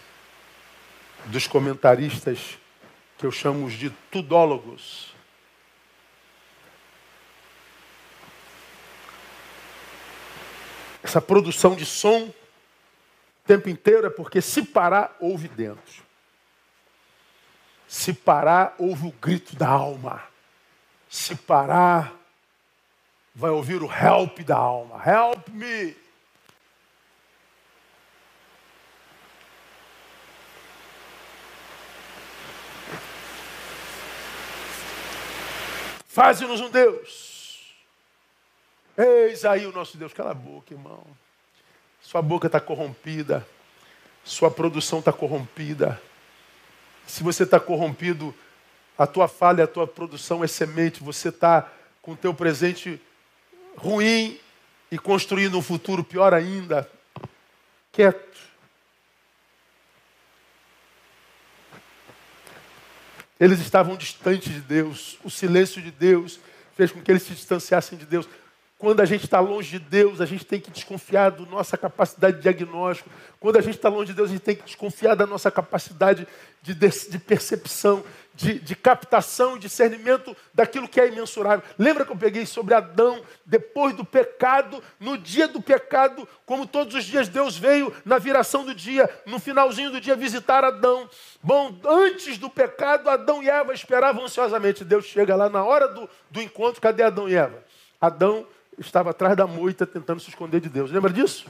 dos 1.26 1.46
comentaristas 1.46 2.58
que 3.18 3.26
eu 3.26 3.30
chamo 3.30 3.68
de 3.70 3.90
tudólogos. 4.10 5.14
Essa 11.02 11.20
produção 11.20 11.74
de 11.74 11.86
som 11.86 12.32
tempo 13.46 13.68
inteiro 13.68 14.06
é 14.06 14.10
porque 14.10 14.40
se 14.40 14.62
parar, 14.62 15.16
ouve 15.18 15.48
dentro. 15.48 16.04
Se 17.88 18.12
parar, 18.12 18.76
ouve 18.78 19.08
o 19.08 19.12
grito 19.12 19.56
da 19.56 19.68
alma. 19.68 20.22
Se 21.08 21.34
parar, 21.34 22.12
vai 23.34 23.50
ouvir 23.50 23.82
o 23.82 23.90
help 23.92 24.38
da 24.40 24.56
alma. 24.56 25.02
Help 25.04 25.48
me. 25.48 25.96
Faze-nos 36.20 36.60
um 36.60 36.68
Deus. 36.68 37.64
Eis 38.94 39.42
aí 39.46 39.64
o 39.64 39.72
nosso 39.72 39.96
Deus. 39.96 40.12
Cala 40.12 40.32
a 40.32 40.34
boca, 40.34 40.74
irmão. 40.74 41.02
Sua 42.02 42.20
boca 42.20 42.46
está 42.46 42.60
corrompida. 42.60 43.48
Sua 44.22 44.50
produção 44.50 44.98
está 44.98 45.14
corrompida. 45.14 45.98
Se 47.06 47.22
você 47.22 47.44
está 47.44 47.58
corrompido, 47.58 48.34
a 48.98 49.06
tua 49.06 49.28
falha, 49.28 49.64
a 49.64 49.66
tua 49.66 49.86
produção 49.86 50.44
é 50.44 50.46
semente. 50.46 51.02
Você 51.02 51.30
está 51.30 51.72
com 52.02 52.12
o 52.12 52.16
teu 52.16 52.34
presente 52.34 53.00
ruim 53.74 54.38
e 54.92 54.98
construindo 54.98 55.56
um 55.56 55.62
futuro 55.62 56.04
pior 56.04 56.34
ainda. 56.34 56.86
Quieto. 57.90 58.49
Eles 63.40 63.58
estavam 63.58 63.96
distantes 63.96 64.52
de 64.52 64.60
Deus. 64.60 65.18
O 65.24 65.30
silêncio 65.30 65.80
de 65.80 65.90
Deus 65.90 66.38
fez 66.76 66.92
com 66.92 67.00
que 67.00 67.10
eles 67.10 67.22
se 67.22 67.32
distanciassem 67.32 67.96
de 67.96 68.04
Deus. 68.04 68.28
Quando 68.76 69.00
a 69.00 69.04
gente 69.04 69.24
está 69.24 69.40
longe 69.40 69.70
de 69.70 69.78
Deus, 69.78 70.20
a 70.20 70.26
gente 70.26 70.44
tem 70.44 70.60
que 70.60 70.70
desconfiar 70.70 71.30
da 71.30 71.44
nossa 71.44 71.76
capacidade 71.76 72.36
de 72.36 72.42
diagnóstico. 72.42 73.10
Quando 73.38 73.56
a 73.56 73.60
gente 73.60 73.76
está 73.76 73.88
longe 73.88 74.06
de 74.06 74.14
Deus, 74.14 74.28
a 74.30 74.32
gente 74.32 74.42
tem 74.42 74.56
que 74.56 74.64
desconfiar 74.64 75.14
da 75.14 75.26
nossa 75.26 75.50
capacidade 75.50 76.26
de, 76.62 76.74
de 76.74 77.18
percepção, 77.18 78.04
de, 78.40 78.58
de 78.58 78.74
captação 78.74 79.56
e 79.56 79.58
discernimento 79.58 80.34
daquilo 80.54 80.88
que 80.88 80.98
é 80.98 81.08
imensurável. 81.08 81.62
Lembra 81.78 82.06
que 82.06 82.12
eu 82.12 82.16
peguei 82.16 82.46
sobre 82.46 82.74
Adão, 82.74 83.22
depois 83.44 83.94
do 83.94 84.02
pecado, 84.02 84.82
no 84.98 85.18
dia 85.18 85.46
do 85.46 85.60
pecado, 85.60 86.26
como 86.46 86.66
todos 86.66 86.94
os 86.94 87.04
dias 87.04 87.28
Deus 87.28 87.58
veio 87.58 87.94
na 88.02 88.18
viração 88.18 88.64
do 88.64 88.74
dia, 88.74 89.08
no 89.26 89.38
finalzinho 89.38 89.90
do 89.90 90.00
dia, 90.00 90.16
visitar 90.16 90.64
Adão. 90.64 91.08
Bom, 91.42 91.78
antes 91.84 92.38
do 92.38 92.48
pecado, 92.48 93.10
Adão 93.10 93.42
e 93.42 93.50
Eva 93.50 93.74
esperavam 93.74 94.24
ansiosamente. 94.24 94.86
Deus 94.86 95.04
chega 95.04 95.36
lá 95.36 95.50
na 95.50 95.62
hora 95.62 95.86
do, 95.88 96.08
do 96.30 96.40
encontro, 96.40 96.80
cadê 96.80 97.02
Adão 97.02 97.28
e 97.28 97.34
Eva? 97.34 97.62
Adão 98.00 98.46
estava 98.78 99.10
atrás 99.10 99.36
da 99.36 99.46
moita 99.46 99.86
tentando 99.86 100.18
se 100.18 100.30
esconder 100.30 100.60
de 100.60 100.70
Deus. 100.70 100.90
Lembra 100.90 101.12
disso? 101.12 101.46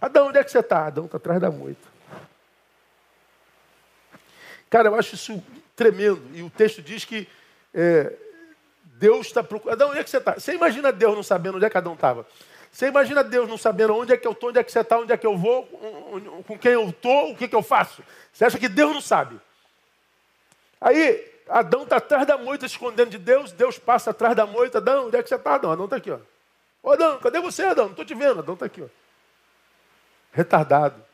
Adão, 0.00 0.26
onde 0.26 0.38
é 0.38 0.44
que 0.44 0.50
você 0.50 0.58
está? 0.58 0.86
Adão 0.86 1.04
está 1.04 1.18
atrás 1.18 1.40
da 1.40 1.52
moita. 1.52 1.93
Cara, 4.74 4.88
eu 4.88 4.96
acho 4.96 5.14
isso 5.14 5.40
tremendo. 5.76 6.20
E 6.32 6.42
o 6.42 6.50
texto 6.50 6.82
diz 6.82 7.04
que 7.04 7.28
é, 7.72 8.12
Deus 8.82 9.28
está 9.28 9.40
procurando. 9.40 9.74
Adão, 9.74 9.90
onde 9.90 10.00
é 10.00 10.02
que 10.02 10.10
você 10.10 10.16
está? 10.16 10.34
Você 10.34 10.52
imagina 10.52 10.90
Deus 10.90 11.14
não 11.14 11.22
sabendo 11.22 11.54
onde 11.58 11.64
é 11.64 11.70
que 11.70 11.78
Adão 11.78 11.94
estava? 11.94 12.26
Você 12.72 12.88
imagina 12.88 13.22
Deus 13.22 13.48
não 13.48 13.56
sabendo 13.56 13.94
onde 13.94 14.12
é 14.12 14.16
que 14.16 14.26
eu 14.26 14.32
estou, 14.32 14.48
onde 14.48 14.58
é 14.58 14.64
que 14.64 14.72
você 14.72 14.80
está, 14.80 14.98
onde 14.98 15.12
é 15.12 15.16
que 15.16 15.24
eu 15.24 15.38
vou, 15.38 15.64
com 16.44 16.58
quem 16.58 16.72
eu 16.72 16.88
estou, 16.88 17.30
o 17.30 17.36
que, 17.36 17.46
que 17.46 17.54
eu 17.54 17.62
faço? 17.62 18.02
Você 18.32 18.46
acha 18.46 18.58
que 18.58 18.68
Deus 18.68 18.92
não 18.92 19.00
sabe? 19.00 19.40
Aí, 20.80 21.24
Adão 21.48 21.84
está 21.84 21.98
atrás 21.98 22.26
da 22.26 22.36
moita, 22.36 22.66
escondendo 22.66 23.10
de 23.10 23.18
Deus. 23.18 23.52
Deus 23.52 23.78
passa 23.78 24.10
atrás 24.10 24.34
da 24.34 24.44
moita. 24.44 24.78
Adão, 24.78 25.06
onde 25.06 25.16
é 25.16 25.22
que 25.22 25.28
você 25.28 25.36
está, 25.36 25.54
Adão? 25.54 25.70
Adão 25.70 25.84
está 25.84 25.98
aqui, 25.98 26.10
ó. 26.10 26.18
Ô, 26.82 26.90
Adão, 26.90 27.20
cadê 27.20 27.38
você, 27.38 27.62
Adão? 27.62 27.84
Não 27.84 27.92
estou 27.92 28.04
te 28.04 28.12
vendo. 28.16 28.40
Adão 28.40 28.54
está 28.54 28.66
aqui, 28.66 28.82
ó. 28.82 28.88
Retardado. 30.32 31.13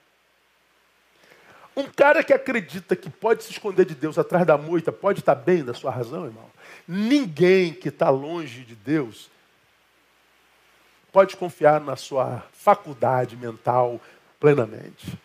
Um 1.76 1.84
cara 1.84 2.24
que 2.24 2.32
acredita 2.32 2.96
que 2.96 3.08
pode 3.08 3.44
se 3.44 3.52
esconder 3.52 3.86
de 3.86 3.94
Deus 3.94 4.18
atrás 4.18 4.46
da 4.46 4.58
moita, 4.58 4.90
pode 4.90 5.20
estar 5.20 5.34
bem 5.34 5.64
da 5.64 5.72
sua 5.72 5.90
razão, 5.90 6.26
irmão. 6.26 6.50
Ninguém 6.86 7.72
que 7.72 7.88
está 7.88 8.10
longe 8.10 8.62
de 8.62 8.74
Deus 8.74 9.30
pode 11.12 11.36
confiar 11.36 11.80
na 11.80 11.96
sua 11.96 12.44
faculdade 12.52 13.36
mental 13.36 14.00
plenamente. 14.38 15.18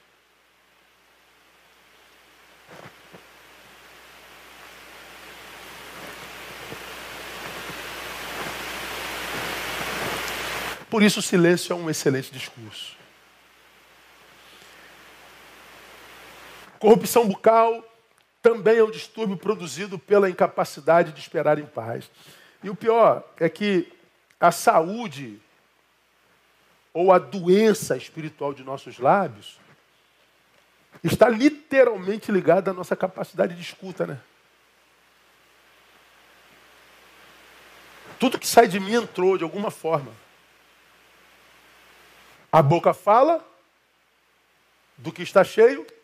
Por 10.90 11.04
isso, 11.04 11.20
o 11.20 11.24
silêncio 11.24 11.74
é 11.74 11.76
um 11.76 11.90
excelente 11.90 12.32
discurso. 12.32 12.95
Corrupção 16.86 17.28
bucal 17.28 17.84
também 18.44 18.78
é 18.78 18.84
um 18.84 18.92
distúrbio 18.92 19.36
produzido 19.36 19.98
pela 19.98 20.30
incapacidade 20.30 21.14
de 21.14 21.20
esperar 21.20 21.58
em 21.58 21.66
paz. 21.66 22.12
E 22.62 22.70
o 22.70 22.76
pior 22.76 23.24
é 23.40 23.50
que 23.50 23.92
a 24.40 24.52
saúde 24.52 25.42
ou 26.94 27.12
a 27.12 27.18
doença 27.18 27.98
espiritual 27.98 28.54
de 28.54 28.64
nossos 28.64 29.00
lábios 29.00 29.60
está 31.04 31.28
literalmente 31.28 32.32
ligada 32.32 32.70
à 32.70 32.74
nossa 32.76 32.96
capacidade 32.96 33.56
de 33.56 33.62
escuta, 33.64 34.06
né? 34.06 34.22
Tudo 38.20 38.38
que 38.38 38.46
sai 38.46 38.68
de 38.68 38.80
mim 38.80 38.94
entrou 38.94 39.40
de 39.40 39.44
alguma 39.44 39.72
forma. 39.72 40.12
A 42.52 42.62
boca 42.62 42.94
fala 42.94 43.44
do 45.00 45.12
que 45.12 45.24
está 45.24 45.44
cheio, 45.44 45.95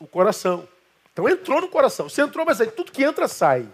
o 0.00 0.06
coração. 0.06 0.68
Então 1.12 1.28
entrou 1.28 1.60
no 1.60 1.68
coração. 1.68 2.08
Se 2.08 2.20
entrou, 2.20 2.44
mas 2.44 2.60
aí 2.60 2.70
tudo 2.70 2.92
que 2.92 3.02
entra 3.02 3.28
sai. 3.28 3.68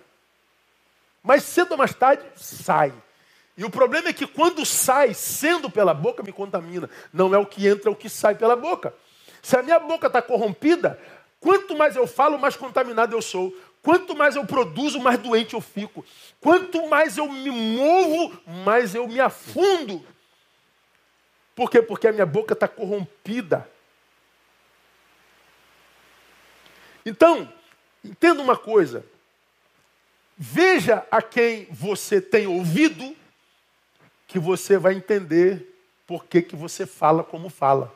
Mas 1.23 1.43
cedo 1.43 1.73
ou 1.73 1.79
mais 1.79 1.95
tarde, 1.95 2.25
sai. 2.37 2.93
E 3.57 3.64
o 3.64 3.71
problema 3.71 4.09
é 4.09 4.12
que 4.12 4.27
quando 4.27 4.64
sai, 4.64 5.12
sendo 5.12 5.71
pela 5.71 5.93
boca, 5.93 6.23
me 6.23 6.33
contamina. 6.33 6.89
Não 7.12 7.35
é 7.35 7.39
o 7.39 7.47
que 7.47 7.66
entra, 7.66 7.91
é 7.91 7.93
o 7.93 7.97
que 7.97 8.09
sai 8.09 8.35
pela 8.35 8.57
boca. 8.57 8.95
Se 9.43 9.57
a 9.57 9.62
minha 9.62 9.79
boca 9.79 10.07
está 10.07 10.23
corrompida, 10.23 10.99
quanto 11.39 11.77
mais 11.77 11.97
eu 11.97 12.07
falo, 12.07 12.39
mais 12.39 12.57
contaminado 12.57 13.14
eu 13.14 13.23
sou. 13.23 13.55
Quanto 13.83 14.14
mais 14.14 14.37
eu 14.37 14.47
produzo, 14.47 15.01
mais 15.01 15.18
doente 15.18 15.55
eu 15.55 15.61
fico. 15.61 16.05
Quanto 16.41 16.87
mais 16.89 17.16
eu 17.16 17.31
me 17.31 17.51
movo, 17.51 18.39
mais 18.64 18.95
eu 18.95 19.09
me 19.09 19.21
afundo. 19.21 20.05
Por 21.55 21.71
quê? 21.71 21.81
Porque 21.83 22.09
a 22.09 22.12
minha 22.12 22.27
boca 22.27 22.53
está 22.53 22.68
corrompida. 22.68 23.68
Então, 27.11 27.53
entenda 28.05 28.41
uma 28.41 28.57
coisa. 28.57 29.05
Veja 30.39 31.05
a 31.11 31.21
quem 31.21 31.67
você 31.69 32.21
tem 32.21 32.47
ouvido 32.47 33.17
que 34.29 34.39
você 34.39 34.79
vai 34.79 34.95
entender 34.95 35.77
por 36.07 36.25
que, 36.25 36.41
que 36.41 36.55
você 36.55 36.87
fala 36.87 37.25
como 37.25 37.51
fala. 37.51 37.93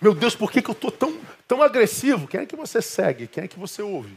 Meu 0.00 0.14
Deus, 0.14 0.36
por 0.36 0.52
que, 0.52 0.62
que 0.62 0.70
eu 0.70 0.72
estou 0.72 0.92
tão, 0.92 1.20
tão 1.48 1.60
agressivo? 1.60 2.28
Quem 2.28 2.42
é 2.42 2.46
que 2.46 2.54
você 2.54 2.80
segue? 2.80 3.26
Quem 3.26 3.42
é 3.42 3.48
que 3.48 3.58
você 3.58 3.82
ouve? 3.82 4.16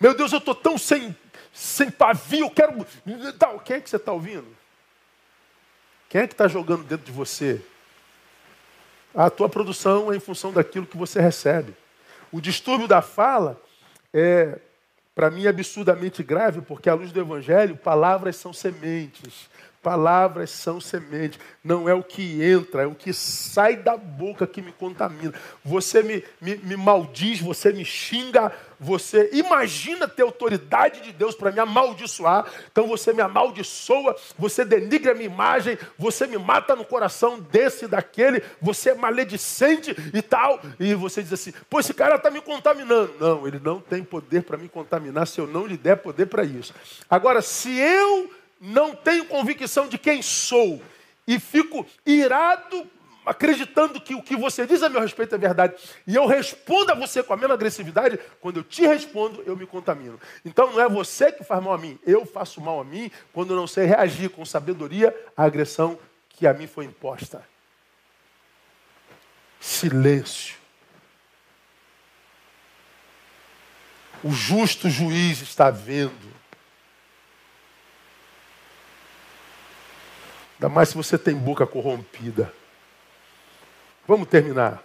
Meu 0.00 0.14
Deus, 0.14 0.32
eu 0.32 0.38
estou 0.38 0.54
tão 0.54 0.76
sem, 0.76 1.16
sem 1.52 1.92
pavio, 1.92 2.50
quero. 2.50 2.84
Quem 3.64 3.76
é 3.76 3.80
que 3.80 3.88
você 3.88 3.96
está 3.96 4.10
ouvindo? 4.10 4.58
Quem 6.08 6.22
é 6.22 6.26
que 6.26 6.34
está 6.34 6.48
jogando 6.48 6.84
dentro 6.84 7.04
de 7.04 7.12
você? 7.12 7.60
A 9.14 9.28
tua 9.28 9.48
produção 9.48 10.12
é 10.12 10.16
em 10.16 10.20
função 10.20 10.52
daquilo 10.52 10.86
que 10.86 10.96
você 10.96 11.20
recebe. 11.20 11.74
O 12.30 12.40
distúrbio 12.40 12.86
da 12.86 13.02
fala 13.02 13.60
é, 14.12 14.58
para 15.18 15.30
mim, 15.30 15.48
absurdamente 15.48 16.22
grave, 16.22 16.60
porque 16.60 16.88
à 16.88 16.94
luz 16.94 17.10
do 17.10 17.20
Evangelho, 17.20 17.76
palavras 17.76 18.36
são 18.36 18.52
sementes. 18.52 19.50
Palavras 19.82 20.50
são 20.50 20.80
sementes. 20.80 21.38
Não 21.62 21.88
é 21.88 21.94
o 21.94 22.02
que 22.02 22.42
entra, 22.42 22.82
é 22.82 22.86
o 22.86 22.94
que 22.94 23.12
sai 23.12 23.76
da 23.76 23.96
boca 23.96 24.46
que 24.46 24.60
me 24.60 24.72
contamina. 24.72 25.32
Você 25.64 26.02
me, 26.02 26.24
me, 26.40 26.56
me 26.56 26.76
maldiz, 26.76 27.40
você 27.40 27.72
me 27.72 27.84
xinga, 27.84 28.52
você 28.80 29.30
imagina 29.32 30.08
ter 30.08 30.22
autoridade 30.22 31.00
de 31.00 31.12
Deus 31.12 31.34
para 31.34 31.52
me 31.52 31.60
amaldiçoar. 31.60 32.46
Então 32.70 32.88
você 32.88 33.12
me 33.12 33.22
amaldiçoa, 33.22 34.16
você 34.36 34.64
denigra 34.64 35.12
a 35.12 35.14
minha 35.14 35.26
imagem, 35.26 35.78
você 35.96 36.26
me 36.26 36.38
mata 36.38 36.74
no 36.74 36.84
coração 36.84 37.38
desse 37.38 37.84
e 37.84 37.88
daquele, 37.88 38.42
você 38.60 38.90
é 38.90 38.94
maledicente 38.94 39.94
e 40.12 40.22
tal. 40.22 40.60
E 40.80 40.94
você 40.94 41.22
diz 41.22 41.32
assim: 41.32 41.52
pô, 41.70 41.78
esse 41.78 41.94
cara 41.94 42.16
está 42.16 42.30
me 42.30 42.40
contaminando. 42.40 43.14
Não, 43.20 43.46
ele 43.46 43.60
não 43.62 43.80
tem 43.80 44.02
poder 44.02 44.42
para 44.42 44.56
me 44.56 44.68
contaminar 44.68 45.26
se 45.26 45.40
eu 45.40 45.46
não 45.46 45.66
lhe 45.66 45.76
der 45.76 45.96
poder 45.96 46.26
para 46.26 46.42
isso. 46.44 46.74
Agora, 47.08 47.40
se 47.42 47.70
eu 47.78 48.30
não 48.60 48.94
tenho 48.94 49.26
convicção 49.26 49.88
de 49.88 49.98
quem 49.98 50.22
sou 50.22 50.82
e 51.26 51.38
fico 51.38 51.86
irado 52.04 52.88
acreditando 53.28 54.00
que 54.00 54.14
o 54.14 54.22
que 54.22 54.34
você 54.34 54.66
diz 54.66 54.82
a 54.82 54.88
meu 54.88 55.02
respeito 55.02 55.34
é 55.34 55.38
verdade, 55.38 55.74
e 56.06 56.14
eu 56.14 56.26
respondo 56.26 56.92
a 56.92 56.94
você 56.94 57.22
com 57.22 57.34
a 57.34 57.36
mesma 57.36 57.54
agressividade, 57.54 58.18
quando 58.40 58.60
eu 58.60 58.64
te 58.64 58.86
respondo, 58.86 59.42
eu 59.44 59.54
me 59.54 59.66
contamino. 59.66 60.18
Então 60.44 60.72
não 60.72 60.80
é 60.80 60.88
você 60.88 61.30
que 61.30 61.44
faz 61.44 61.62
mal 61.62 61.74
a 61.74 61.78
mim, 61.78 61.98
eu 62.06 62.24
faço 62.24 62.58
mal 62.58 62.80
a 62.80 62.84
mim 62.84 63.10
quando 63.32 63.54
não 63.54 63.66
sei 63.66 63.84
reagir 63.84 64.30
com 64.30 64.46
sabedoria 64.46 65.14
à 65.36 65.44
agressão 65.44 65.98
que 66.30 66.46
a 66.46 66.54
mim 66.54 66.66
foi 66.66 66.86
imposta. 66.86 67.46
Silêncio. 69.60 70.56
O 74.24 74.30
justo 74.30 74.88
juiz 74.88 75.42
está 75.42 75.70
vendo. 75.70 76.37
Ainda 80.58 80.68
mais 80.68 80.88
se 80.88 80.96
você 80.96 81.16
tem 81.16 81.36
boca 81.36 81.64
corrompida. 81.66 82.52
Vamos 84.06 84.26
terminar. 84.26 84.82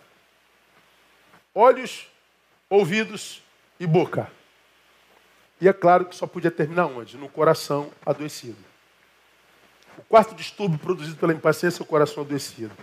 Olhos, 1.54 2.08
ouvidos 2.70 3.42
e 3.80 3.88
boca. 3.88 4.30
E 5.60 5.68
é 5.68 5.74
claro 5.74 6.06
que 6.06 6.16
só 6.16 6.28
podia 6.28 6.52
terminar 6.52 6.86
onde? 6.86 7.18
No 7.18 7.28
coração 7.28 7.92
adoecido. 8.06 8.58
O 9.98 10.04
quarto 10.04 10.36
distúrbio 10.36 10.78
produzido 10.78 11.16
pela 11.16 11.34
impaciência 11.34 11.82
é 11.82 11.84
o 11.84 11.88
coração 11.88 12.24
adoecido. 12.24 12.76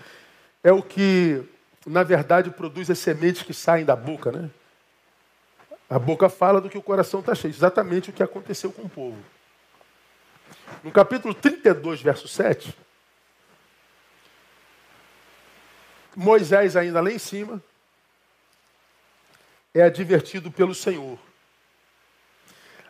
É 0.62 0.72
o 0.72 0.82
que, 0.82 1.44
na 1.86 2.02
verdade, 2.02 2.50
produz 2.50 2.90
as 2.90 2.98
sementes 2.98 3.42
que 3.42 3.54
saem 3.54 3.84
da 3.84 3.94
boca, 3.94 4.32
né? 4.32 4.50
A 5.88 5.98
boca 5.98 6.28
fala 6.28 6.60
do 6.60 6.68
que 6.68 6.78
o 6.78 6.82
coração 6.82 7.20
está 7.20 7.34
cheio. 7.34 7.52
Exatamente 7.52 8.10
o 8.10 8.12
que 8.12 8.22
aconteceu 8.22 8.72
com 8.72 8.82
o 8.82 8.88
povo. 8.88 9.18
No 10.82 10.90
capítulo 10.90 11.34
32, 11.34 12.00
verso 12.00 12.26
7, 12.26 12.74
Moisés, 16.16 16.76
ainda 16.76 17.00
lá 17.00 17.10
em 17.10 17.18
cima, 17.18 17.62
é 19.74 19.82
advertido 19.82 20.50
pelo 20.50 20.74
Senhor. 20.74 21.18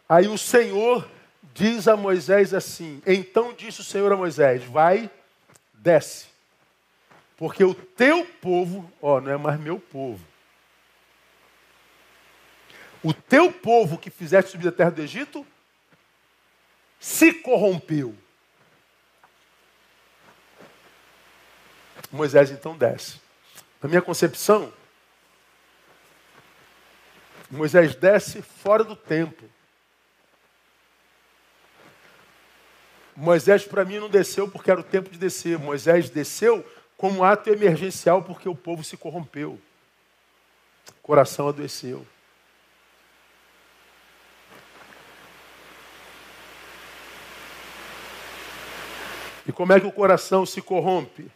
Aí 0.08 0.26
o 0.26 0.38
Senhor 0.38 1.08
diz 1.54 1.86
a 1.86 1.96
Moisés 1.96 2.54
assim: 2.54 3.02
Então 3.06 3.52
disse 3.52 3.80
o 3.80 3.84
Senhor 3.84 4.10
a 4.12 4.16
Moisés: 4.16 4.64
Vai, 4.64 5.10
desce, 5.74 6.26
porque 7.36 7.62
o 7.62 7.74
teu 7.74 8.24
povo, 8.24 8.90
ó, 9.00 9.20
não 9.20 9.30
é 9.30 9.36
mais 9.36 9.60
meu 9.60 9.78
povo. 9.78 10.24
O 13.02 13.14
teu 13.14 13.50
povo 13.50 13.96
que 13.96 14.10
fizeste 14.10 14.50
subir 14.50 14.64
da 14.64 14.72
terra 14.72 14.90
do 14.90 15.02
Egito 15.02 15.46
se 17.00 17.32
corrompeu. 17.32 18.14
Moisés 22.12 22.50
então 22.50 22.76
desce. 22.76 23.18
Na 23.82 23.88
minha 23.88 24.02
concepção, 24.02 24.70
Moisés 27.50 27.94
desce 27.94 28.42
fora 28.42 28.84
do 28.84 28.94
tempo. 28.94 29.48
Moisés, 33.16 33.64
para 33.64 33.84
mim, 33.84 33.98
não 33.98 34.08
desceu 34.08 34.48
porque 34.48 34.70
era 34.70 34.80
o 34.80 34.84
tempo 34.84 35.10
de 35.10 35.18
descer. 35.18 35.58
Moisés 35.58 36.10
desceu 36.10 36.64
como 36.96 37.24
ato 37.24 37.50
emergencial 37.50 38.22
porque 38.22 38.48
o 38.48 38.54
povo 38.54 38.84
se 38.84 38.96
corrompeu. 38.96 39.58
O 40.88 41.02
coração 41.02 41.48
adoeceu. 41.48 42.06
E 49.50 49.52
como 49.52 49.72
é 49.72 49.80
que 49.80 49.86
o 49.86 49.90
coração 49.90 50.46
se 50.46 50.62
corrompe? 50.62 51.28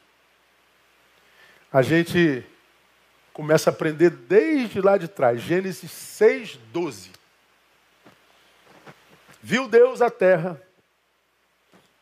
A 1.73 1.82
gente 1.82 2.47
começa 3.32 3.69
a 3.69 3.73
aprender 3.73 4.09
desde 4.09 4.81
lá 4.81 4.97
de 4.97 5.09
trás, 5.09 5.43
Gênesis 5.43 5.91
6, 5.91 6.57
12. 6.73 7.11
Viu 9.43 9.66
Deus 9.66 10.01
a 10.01 10.11
terra, 10.11 10.62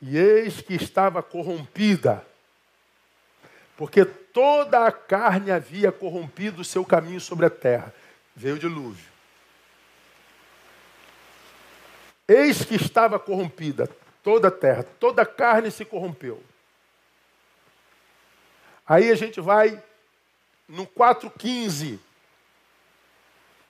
E 0.02 0.18
eis 0.18 0.60
que 0.60 0.74
estava 0.74 1.22
corrompida, 1.22 2.26
porque 3.74 4.04
toda 4.04 4.86
a 4.86 4.92
carne 4.92 5.50
havia 5.50 5.90
corrompido 5.90 6.60
o 6.60 6.64
seu 6.64 6.84
caminho 6.84 7.22
sobre 7.22 7.46
a 7.46 7.50
terra. 7.50 7.94
Veio 8.36 8.56
o 8.56 8.58
dilúvio. 8.58 9.06
Eis 12.28 12.66
que 12.66 12.74
estava 12.74 13.18
corrompida 13.18 13.88
toda 14.22 14.48
a 14.48 14.50
terra, 14.50 14.84
toda 14.98 15.22
a 15.22 15.26
carne 15.26 15.70
se 15.70 15.84
corrompeu. 15.84 16.42
Aí 18.86 19.10
a 19.10 19.14
gente 19.14 19.40
vai 19.40 19.82
no 20.68 20.86
4,15. 20.86 21.98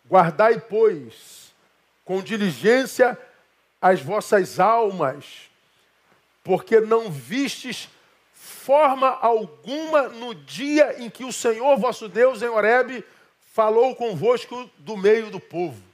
Guardai, 0.08 0.60
pois, 0.60 1.54
com 2.04 2.22
diligência 2.22 3.18
as 3.80 4.00
vossas 4.00 4.60
almas, 4.60 5.50
porque 6.44 6.80
não 6.80 7.10
vistes 7.10 7.88
forma 8.32 9.08
alguma 9.08 10.08
no 10.08 10.34
dia 10.34 11.02
em 11.02 11.10
que 11.10 11.24
o 11.24 11.32
Senhor 11.32 11.76
vosso 11.78 12.08
Deus 12.08 12.42
em 12.42 12.48
Horebe 12.48 13.04
falou 13.52 13.94
convosco 13.94 14.70
do 14.78 14.96
meio 14.96 15.30
do 15.30 15.40
povo. 15.40 15.91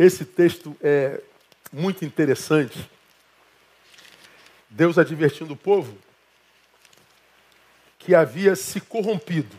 Esse 0.00 0.24
texto 0.24 0.74
é 0.80 1.20
muito 1.70 2.06
interessante. 2.06 2.90
Deus 4.70 4.96
advertindo 4.96 5.52
o 5.52 5.56
povo 5.58 5.94
que 7.98 8.14
havia 8.14 8.56
se 8.56 8.80
corrompido. 8.80 9.54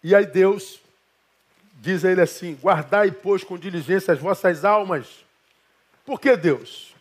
E 0.00 0.14
aí 0.14 0.24
Deus 0.24 0.78
diz 1.74 2.04
a 2.04 2.12
ele 2.12 2.20
assim: 2.20 2.54
Guardai, 2.62 3.10
pois, 3.10 3.42
com 3.42 3.58
diligência 3.58 4.14
as 4.14 4.20
vossas 4.20 4.64
almas. 4.64 5.24
Por 6.06 6.20
que 6.20 6.36
Deus? 6.36 6.94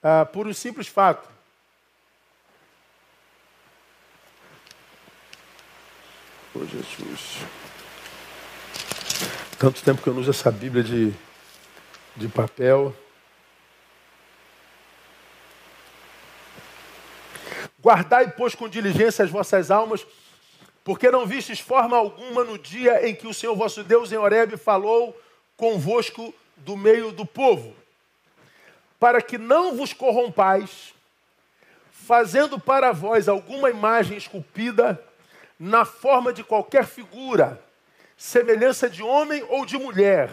Ah, 0.00 0.24
por 0.24 0.46
um 0.46 0.54
simples 0.54 0.86
fato. 0.86 1.28
Oh, 6.54 6.64
Jesus. 6.64 7.65
Tanto 9.58 9.82
tempo 9.82 10.02
que 10.02 10.08
eu 10.08 10.14
não 10.14 10.20
uso 10.20 10.30
essa 10.30 10.50
Bíblia 10.50 10.84
de, 10.84 11.12
de 12.14 12.28
papel. 12.28 12.94
Guardai, 17.80 18.32
pois, 18.36 18.54
com 18.54 18.68
diligência 18.68 19.24
as 19.24 19.30
vossas 19.30 19.70
almas, 19.70 20.06
porque 20.84 21.10
não 21.10 21.26
vistes 21.26 21.60
forma 21.60 21.96
alguma 21.96 22.44
no 22.44 22.58
dia 22.58 23.08
em 23.08 23.14
que 23.14 23.26
o 23.26 23.34
Senhor 23.34 23.56
vosso 23.56 23.82
Deus 23.82 24.12
em 24.12 24.16
Horebe 24.16 24.56
falou 24.56 25.20
convosco 25.56 26.34
do 26.56 26.76
meio 26.76 27.12
do 27.12 27.24
povo, 27.24 27.74
para 28.98 29.22
que 29.22 29.38
não 29.38 29.76
vos 29.76 29.92
corrompais, 29.92 30.94
fazendo 31.90 32.58
para 32.58 32.92
vós 32.92 33.28
alguma 33.28 33.70
imagem 33.70 34.16
esculpida 34.16 35.02
na 35.58 35.84
forma 35.84 36.32
de 36.32 36.44
qualquer 36.44 36.84
figura, 36.84 37.62
semelhança 38.16 38.88
de 38.88 39.02
homem 39.02 39.44
ou 39.48 39.66
de 39.66 39.76
mulher, 39.76 40.30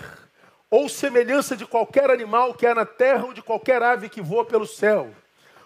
ou 0.69 0.87
semelhança 0.87 1.55
de 1.55 1.65
qualquer 1.65 2.09
animal 2.09 2.53
que 2.53 2.65
há 2.65 2.73
na 2.73 2.85
terra 2.85 3.25
ou 3.25 3.33
de 3.33 3.41
qualquer 3.41 3.81
ave 3.83 4.09
que 4.09 4.21
voa 4.21 4.45
pelo 4.45 4.65
céu, 4.65 5.11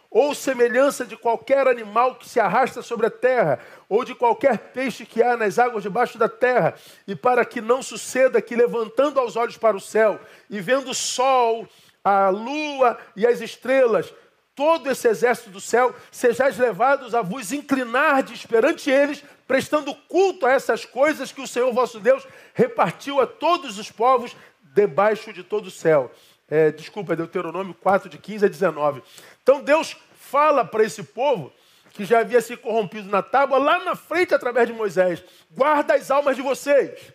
ou 0.10 0.34
semelhança 0.34 1.06
de 1.06 1.16
qualquer 1.16 1.68
animal 1.68 2.16
que 2.16 2.28
se 2.28 2.40
arrasta 2.40 2.82
sobre 2.82 3.06
a 3.06 3.12
terra, 3.12 3.60
ou 3.88 4.04
de 4.04 4.16
qualquer 4.16 4.58
peixe 4.58 5.06
que 5.06 5.22
há 5.22 5.38
nas 5.38 5.60
águas 5.60 5.84
debaixo 5.84 6.18
da 6.18 6.28
terra, 6.28 6.74
e 7.08 7.16
para 7.16 7.46
que 7.46 7.62
não 7.62 7.84
suceda 7.84 8.42
que, 8.42 8.56
levantando 8.56 9.22
os 9.22 9.36
olhos 9.36 9.58
para 9.58 9.78
o 9.78 9.82
céu 9.82 10.20
e 10.50 10.60
vendo 10.60 10.90
o 10.92 10.96
sol, 10.96 11.68
a 12.04 12.30
lua 12.30 12.98
e 13.16 13.28
as 13.28 13.42
estrelas, 13.42 14.14
todo 14.58 14.90
esse 14.90 15.08
exército 15.08 15.52
do 15.52 15.62
céu, 15.62 15.96
sejais 16.12 16.58
levados 16.58 17.14
a 17.14 17.22
vos 17.22 17.52
inclinardes 17.52 18.44
perante 18.44 18.90
eles, 18.90 19.24
prestando 19.48 19.94
culto 19.94 20.48
a 20.48 20.52
essas 20.52 20.84
coisas 20.84 21.32
que 21.32 21.40
o 21.40 21.48
Senhor 21.48 21.72
vosso 21.72 22.00
Deus 22.00 22.28
repartiu 22.56 23.22
a 23.22 23.28
todos 23.28 23.78
os 23.78 23.92
povos 23.92 24.36
debaixo 24.74 25.32
de 25.32 25.44
todo 25.44 25.68
o 25.68 25.72
céu. 25.72 26.12
É, 26.50 26.72
desculpa, 26.72 27.16
Deuteronômio 27.16 27.76
4, 27.76 28.10
de 28.10 28.18
15 28.18 28.46
a 28.46 28.50
19. 28.50 29.04
Então 29.44 29.62
Deus 29.62 29.96
fala 30.20 30.66
para 30.66 30.84
esse 30.84 31.04
povo 31.04 31.54
que 31.94 32.04
já 32.04 32.22
havia 32.22 32.42
se 32.42 32.58
corrompido 32.58 33.10
na 33.10 33.22
tábua, 33.22 33.60
lá 33.60 33.84
na 33.84 33.96
frente, 33.96 34.34
através 34.34 34.68
de 34.68 34.74
Moisés: 34.74 35.24
guarda 35.52 35.94
as 35.94 36.10
almas 36.10 36.36
de 36.36 36.42
vocês. 36.42 37.14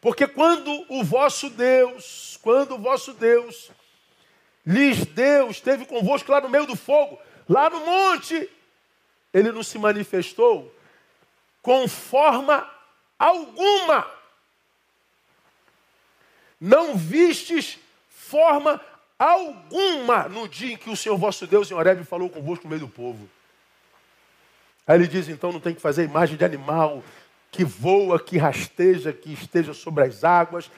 Porque 0.00 0.26
quando 0.26 0.84
o 0.88 1.04
vosso 1.04 1.48
Deus, 1.48 2.38
quando 2.42 2.74
o 2.74 2.78
vosso 2.78 3.12
Deus 3.12 3.70
lhes 4.66 5.04
deu, 5.06 5.50
esteve 5.50 5.84
convosco 5.84 6.30
lá 6.30 6.40
no 6.40 6.48
meio 6.48 6.66
do 6.66 6.76
fogo, 6.76 7.18
lá 7.48 7.68
no 7.68 7.80
monte, 7.80 8.48
ele 9.32 9.52
não 9.52 9.62
se 9.62 9.78
manifestou 9.78 10.74
com 11.60 11.88
forma 11.88 12.68
alguma. 13.18 14.06
Não 16.60 16.96
vistes 16.96 17.78
forma 18.08 18.80
alguma 19.18 20.28
no 20.28 20.48
dia 20.48 20.72
em 20.72 20.76
que 20.76 20.90
o 20.90 20.96
Senhor 20.96 21.16
vosso 21.16 21.46
Deus 21.46 21.70
em 21.70 21.74
Horebe 21.74 22.04
falou 22.04 22.30
convosco 22.30 22.64
no 22.64 22.70
meio 22.70 22.80
do 22.80 22.88
povo. 22.88 23.28
Aí 24.86 24.96
ele 24.96 25.08
diz, 25.08 25.28
então 25.28 25.52
não 25.52 25.60
tem 25.60 25.74
que 25.74 25.80
fazer 25.80 26.04
imagem 26.04 26.36
de 26.36 26.44
animal 26.44 27.02
que 27.50 27.64
voa, 27.64 28.18
que 28.18 28.36
rasteja, 28.36 29.12
que 29.12 29.32
esteja 29.32 29.72
sobre 29.72 30.04
as 30.04 30.24
águas, 30.24 30.70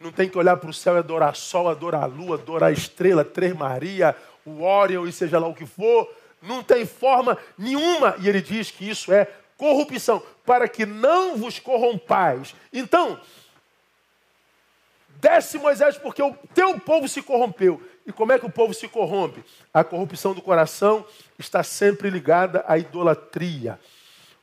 não 0.00 0.10
tem 0.10 0.28
que 0.28 0.38
olhar 0.38 0.56
para 0.56 0.70
o 0.70 0.74
céu 0.74 0.96
e 0.96 0.98
adorar 0.98 1.36
sol, 1.36 1.68
adorar 1.68 2.08
lua, 2.08 2.36
adorar 2.36 2.72
estrela, 2.72 3.22
Três 3.22 3.54
Maria, 3.54 4.16
o 4.46 4.62
Orion 4.62 5.06
e 5.06 5.12
seja 5.12 5.38
lá 5.38 5.46
o 5.46 5.54
que 5.54 5.66
for. 5.66 6.10
Não 6.40 6.62
tem 6.62 6.86
forma 6.86 7.36
nenhuma. 7.58 8.16
E 8.18 8.26
ele 8.26 8.40
diz 8.40 8.70
que 8.70 8.88
isso 8.88 9.12
é 9.12 9.28
corrupção, 9.58 10.22
para 10.46 10.66
que 10.66 10.86
não 10.86 11.36
vos 11.36 11.58
corrompais. 11.58 12.54
Então, 12.72 13.20
desce 15.20 15.58
Moisés 15.58 15.98
porque 15.98 16.22
o 16.22 16.34
teu 16.54 16.80
povo 16.80 17.06
se 17.06 17.20
corrompeu. 17.20 17.82
E 18.06 18.12
como 18.12 18.32
é 18.32 18.38
que 18.38 18.46
o 18.46 18.50
povo 18.50 18.72
se 18.72 18.88
corrompe? 18.88 19.44
A 19.72 19.84
corrupção 19.84 20.32
do 20.32 20.40
coração 20.40 21.04
está 21.38 21.62
sempre 21.62 22.08
ligada 22.08 22.64
à 22.66 22.78
idolatria. 22.78 23.78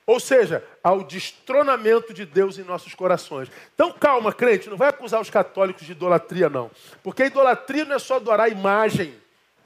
Ou 0.08 0.22
seja, 0.22 0.64
ao 0.82 1.04
destronamento 1.04 2.14
de 2.14 2.26
Deus 2.26 2.58
em 2.58 2.64
nossos 2.64 2.96
corações. 2.96 3.52
Então, 3.76 3.92
calma, 3.92 4.32
crente, 4.32 4.70
não 4.70 4.78
vai 4.78 4.88
acusar 4.88 5.20
os 5.20 5.30
católicos 5.30 5.86
de 5.86 5.92
idolatria, 5.92 6.50
não. 6.50 6.72
Porque 7.04 7.26
idolatria 7.26 7.84
não 7.84 7.98
é 7.98 8.00
só 8.00 8.16
adorar 8.16 8.50
imagem 8.50 9.14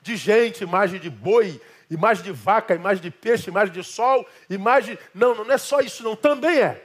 de 0.01 0.15
gente, 0.18 0.63
imagem 0.63 0.99
de 0.99 1.11
boi, 1.11 1.61
imagem 1.91 2.23
de 2.23 2.31
vaca, 2.31 2.73
imagem 2.73 3.03
de 3.03 3.11
peixe, 3.11 3.51
imagem 3.51 3.72
de 3.72 3.84
sol, 3.84 4.27
imagem. 4.49 4.97
Não, 5.13 5.35
não 5.35 5.51
é 5.51 5.59
só 5.59 5.80
isso, 5.80 6.01
não. 6.01 6.15
Também 6.15 6.59
é. 6.59 6.84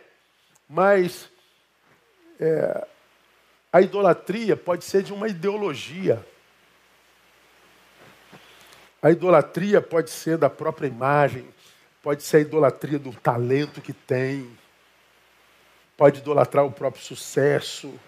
Mas 0.68 1.30
é, 2.38 2.86
a 3.72 3.80
idolatria 3.80 4.54
pode 4.54 4.84
ser 4.84 5.02
de 5.02 5.14
uma 5.14 5.28
ideologia. 5.28 6.22
A 9.00 9.10
idolatria 9.10 9.80
pode 9.80 10.10
ser 10.10 10.36
da 10.36 10.50
própria 10.50 10.88
imagem, 10.88 11.48
Pode 12.06 12.22
ser 12.22 12.36
a 12.36 12.40
idolatria 12.40 13.00
do 13.00 13.12
talento 13.12 13.82
que 13.82 13.92
tem. 13.92 14.56
Pode 15.96 16.20
idolatrar 16.20 16.64
o 16.64 16.70
próprio 16.70 17.02
sucesso. 17.02 17.98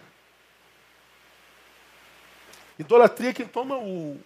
Idolatria 2.78 3.30
é 3.30 3.32
quem 3.32 3.48
toma 3.48 3.76
o, 3.76 4.16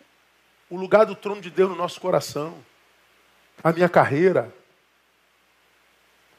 o 0.69 0.77
lugar 0.77 1.07
do 1.07 1.17
trono 1.17 1.41
de 1.41 1.49
Deus 1.49 1.71
no 1.71 1.75
nosso 1.75 1.99
coração. 2.03 2.63
A 3.65 3.73
minha 3.73 3.89
carreira. 3.89 4.55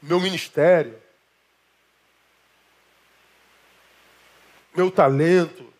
Meu 0.00 0.20
ministério. 0.20 0.96
Meu 4.76 4.92
talento. 4.92 5.74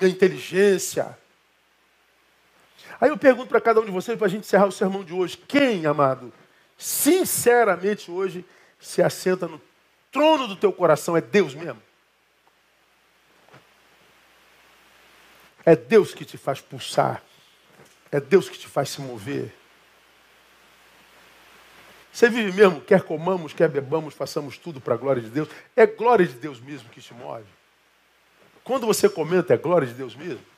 Minha 0.00 0.10
inteligência 0.10 1.14
Aí 3.00 3.10
eu 3.10 3.16
pergunto 3.16 3.48
para 3.48 3.60
cada 3.60 3.80
um 3.80 3.84
de 3.84 3.90
vocês, 3.90 4.16
para 4.16 4.26
a 4.26 4.30
gente 4.30 4.44
encerrar 4.44 4.66
o 4.66 4.72
sermão 4.72 5.04
de 5.04 5.12
hoje: 5.12 5.36
quem, 5.36 5.86
amado, 5.86 6.32
sinceramente 6.76 8.10
hoje 8.10 8.44
se 8.78 9.02
assenta 9.02 9.46
no 9.46 9.60
trono 10.10 10.46
do 10.46 10.56
teu 10.56 10.72
coração? 10.72 11.16
É 11.16 11.20
Deus 11.20 11.54
mesmo? 11.54 11.82
É 15.64 15.76
Deus 15.76 16.12
que 16.12 16.24
te 16.24 16.36
faz 16.36 16.60
pulsar. 16.60 17.22
É 18.10 18.20
Deus 18.20 18.48
que 18.48 18.58
te 18.58 18.66
faz 18.66 18.90
se 18.90 19.00
mover. 19.00 19.54
Você 22.12 22.28
vive 22.28 22.52
mesmo, 22.52 22.80
quer 22.80 23.02
comamos, 23.02 23.54
quer 23.54 23.68
bebamos, 23.68 24.12
façamos 24.12 24.58
tudo 24.58 24.80
para 24.80 24.94
a 24.94 24.98
glória 24.98 25.22
de 25.22 25.30
Deus. 25.30 25.48
É 25.74 25.86
glória 25.86 26.26
de 26.26 26.34
Deus 26.34 26.60
mesmo 26.60 26.90
que 26.90 27.00
te 27.00 27.14
move. 27.14 27.46
Quando 28.62 28.86
você 28.86 29.08
comenta, 29.08 29.54
é 29.54 29.56
glória 29.56 29.88
de 29.88 29.94
Deus 29.94 30.14
mesmo. 30.14 30.51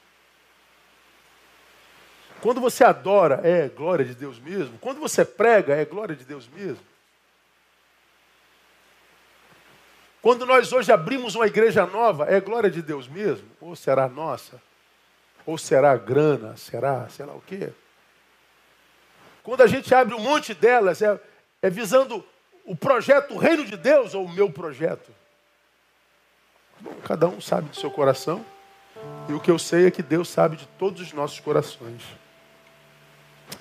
Quando 2.44 2.60
você 2.60 2.84
adora, 2.84 3.40
é 3.42 3.70
glória 3.70 4.04
de 4.04 4.14
Deus 4.14 4.38
mesmo. 4.38 4.76
Quando 4.76 5.00
você 5.00 5.24
prega, 5.24 5.74
é 5.74 5.82
glória 5.86 6.14
de 6.14 6.26
Deus 6.26 6.46
mesmo. 6.46 6.84
Quando 10.20 10.44
nós 10.44 10.70
hoje 10.70 10.92
abrimos 10.92 11.34
uma 11.34 11.46
igreja 11.46 11.86
nova, 11.86 12.26
é 12.26 12.38
glória 12.42 12.70
de 12.70 12.82
Deus 12.82 13.08
mesmo? 13.08 13.48
Ou 13.62 13.74
será 13.74 14.10
nossa? 14.10 14.60
Ou 15.46 15.56
será 15.56 15.96
grana? 15.96 16.54
Será, 16.58 17.08
sei 17.08 17.24
lá 17.24 17.32
o 17.32 17.40
quê? 17.40 17.72
Quando 19.42 19.62
a 19.62 19.66
gente 19.66 19.94
abre 19.94 20.14
um 20.14 20.20
monte 20.20 20.52
delas, 20.52 21.00
é, 21.00 21.18
é 21.62 21.70
visando 21.70 22.22
o 22.66 22.76
projeto, 22.76 23.32
o 23.32 23.38
reino 23.38 23.64
de 23.64 23.78
Deus 23.78 24.12
ou 24.12 24.26
o 24.26 24.30
meu 24.30 24.52
projeto? 24.52 25.10
Bom, 26.78 26.92
cada 27.06 27.26
um 27.26 27.40
sabe 27.40 27.70
do 27.70 27.76
seu 27.76 27.90
coração. 27.90 28.44
E 29.30 29.32
o 29.32 29.40
que 29.40 29.50
eu 29.50 29.58
sei 29.58 29.86
é 29.86 29.90
que 29.90 30.02
Deus 30.02 30.28
sabe 30.28 30.56
de 30.56 30.66
todos 30.78 31.00
os 31.00 31.10
nossos 31.14 31.40
corações. 31.40 32.02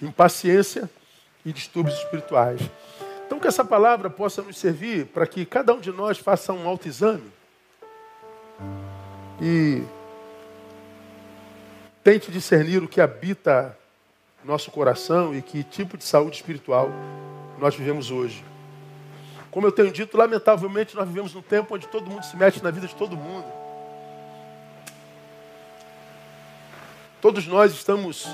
Impaciência 0.01 0.89
e 1.45 1.51
distúrbios 1.51 1.97
espirituais. 1.97 2.61
Então 3.25 3.39
que 3.39 3.47
essa 3.47 3.65
palavra 3.65 4.09
possa 4.09 4.41
nos 4.41 4.57
servir 4.57 5.07
para 5.07 5.25
que 5.25 5.45
cada 5.45 5.73
um 5.73 5.79
de 5.79 5.91
nós 5.91 6.17
faça 6.17 6.53
um 6.53 6.67
autoexame 6.67 7.31
e 9.41 9.83
tente 12.03 12.31
discernir 12.31 12.83
o 12.83 12.87
que 12.87 13.01
habita 13.01 13.77
nosso 14.43 14.71
coração 14.71 15.35
e 15.35 15.41
que 15.41 15.63
tipo 15.63 15.97
de 15.97 16.03
saúde 16.03 16.35
espiritual 16.35 16.89
nós 17.59 17.75
vivemos 17.75 18.11
hoje. 18.11 18.43
Como 19.49 19.67
eu 19.67 19.71
tenho 19.71 19.91
dito, 19.91 20.17
lamentavelmente 20.17 20.95
nós 20.95 21.07
vivemos 21.07 21.33
num 21.33 21.41
tempo 21.41 21.75
onde 21.75 21.87
todo 21.87 22.09
mundo 22.09 22.23
se 22.23 22.35
mete 22.35 22.63
na 22.63 22.71
vida 22.71 22.87
de 22.87 22.95
todo 22.95 23.15
mundo. 23.15 23.45
Todos 27.21 27.47
nós 27.47 27.71
estamos 27.71 28.27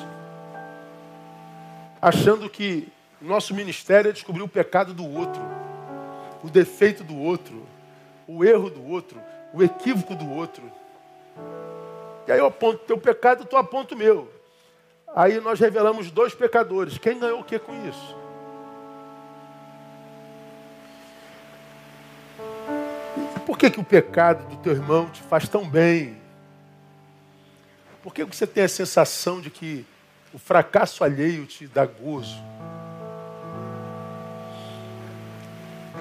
achando 2.01 2.49
que 2.49 2.87
nosso 3.21 3.53
ministério 3.53 4.09
é 4.09 4.13
descobrir 4.13 4.41
o 4.41 4.47
pecado 4.47 4.93
do 4.93 5.05
outro, 5.05 5.41
o 6.43 6.49
defeito 6.49 7.03
do 7.03 7.17
outro, 7.17 7.65
o 8.27 8.45
erro 8.45 8.69
do 8.69 8.85
outro, 8.87 9.21
o 9.53 9.61
equívoco 9.61 10.15
do 10.15 10.29
outro. 10.29 10.63
E 12.27 12.31
aí 12.31 12.39
eu 12.39 12.45
aponto 12.45 12.85
teu 12.85 12.97
pecado, 12.97 13.45
tu 13.45 13.57
aponta 13.57 13.95
o 13.95 13.97
meu. 13.97 14.31
Aí 15.15 15.39
nós 15.39 15.59
revelamos 15.59 16.11
dois 16.11 16.33
pecadores. 16.33 16.97
Quem 16.97 17.19
ganhou 17.19 17.39
o 17.39 17.43
que 17.43 17.57
com 17.57 17.73
isso? 17.87 18.15
Por 23.45 23.57
que, 23.57 23.71
que 23.71 23.79
o 23.79 23.83
pecado 23.83 24.47
do 24.47 24.57
teu 24.57 24.73
irmão 24.73 25.09
te 25.09 25.23
faz 25.23 25.49
tão 25.49 25.67
bem? 25.67 26.15
Por 28.03 28.13
que 28.13 28.23
você 28.23 28.45
tem 28.45 28.63
a 28.63 28.69
sensação 28.69 29.41
de 29.41 29.49
que 29.49 29.85
o 30.33 30.37
fracasso 30.37 31.03
alheio 31.03 31.45
te 31.45 31.67
dá 31.67 31.85
gozo? 31.85 32.37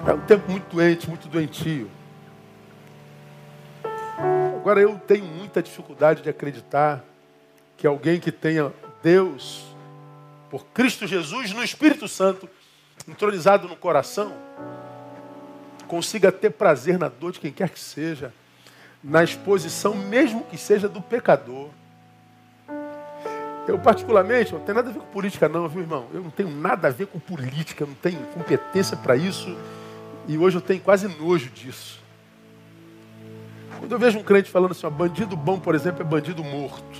É 0.07 0.13
um 0.13 0.21
tempo 0.21 0.49
muito 0.49 0.75
doente, 0.75 1.09
muito 1.09 1.27
doentio. 1.27 1.89
Agora 4.55 4.79
eu 4.81 4.97
tenho 4.99 5.25
muita 5.25 5.61
dificuldade 5.61 6.21
de 6.21 6.29
acreditar 6.29 7.03
que 7.77 7.87
alguém 7.87 8.19
que 8.19 8.31
tenha 8.31 8.73
Deus, 9.01 9.65
por 10.49 10.65
Cristo 10.67 11.07
Jesus, 11.07 11.51
no 11.53 11.63
Espírito 11.63 12.07
Santo, 12.07 12.49
entronizado 13.07 13.67
no 13.67 13.75
coração, 13.75 14.33
consiga 15.87 16.31
ter 16.31 16.51
prazer 16.51 16.99
na 16.99 17.07
dor 17.07 17.31
de 17.31 17.39
quem 17.39 17.51
quer 17.51 17.69
que 17.69 17.79
seja, 17.79 18.33
na 19.03 19.23
exposição, 19.23 19.95
mesmo 19.95 20.43
que 20.43 20.57
seja 20.57 20.87
do 20.87 21.01
pecador. 21.01 21.69
Eu, 23.69 23.77
particularmente, 23.77 24.51
não 24.51 24.59
tem 24.61 24.73
nada 24.73 24.89
a 24.89 24.91
ver 24.91 24.99
com 24.99 25.05
política, 25.05 25.47
não, 25.47 25.67
viu, 25.67 25.81
irmão? 25.81 26.07
Eu 26.11 26.23
não 26.23 26.31
tenho 26.31 26.49
nada 26.49 26.87
a 26.87 26.91
ver 26.91 27.05
com 27.05 27.19
política, 27.19 27.85
não 27.85 27.93
tenho 27.93 28.19
competência 28.33 28.97
para 28.97 29.15
isso. 29.15 29.55
E 30.27 30.39
hoje 30.39 30.57
eu 30.57 30.61
tenho 30.61 30.81
quase 30.81 31.07
nojo 31.07 31.51
disso. 31.51 32.01
Quando 33.77 33.91
eu 33.91 33.99
vejo 33.99 34.17
um 34.17 34.23
crente 34.23 34.49
falando 34.49 34.71
assim, 34.71 34.87
ó, 34.87 34.89
bandido 34.89 35.37
bom, 35.37 35.59
por 35.59 35.75
exemplo, 35.75 36.01
é 36.01 36.03
bandido 36.03 36.43
morto. 36.43 36.99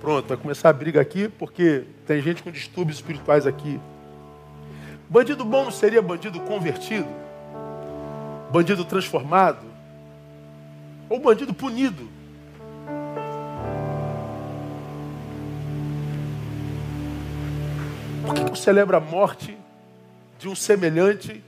Pronto, 0.00 0.26
vai 0.26 0.36
começar 0.36 0.70
a 0.70 0.72
briga 0.72 1.00
aqui, 1.00 1.28
porque 1.28 1.84
tem 2.04 2.20
gente 2.20 2.42
com 2.42 2.50
distúrbios 2.50 2.98
espirituais 2.98 3.46
aqui. 3.46 3.78
Bandido 5.08 5.44
bom 5.44 5.66
não 5.66 5.70
seria 5.70 6.02
bandido 6.02 6.40
convertido? 6.40 7.06
Bandido 8.50 8.84
transformado? 8.84 9.64
Ou 11.08 11.20
bandido 11.20 11.54
punido? 11.54 12.15
Por 18.26 18.34
que 18.34 18.50
eu 18.50 18.56
celebro 18.56 18.96
a 18.96 19.00
morte 19.00 19.56
de 20.36 20.48
um 20.48 20.54
semelhante 20.56 21.44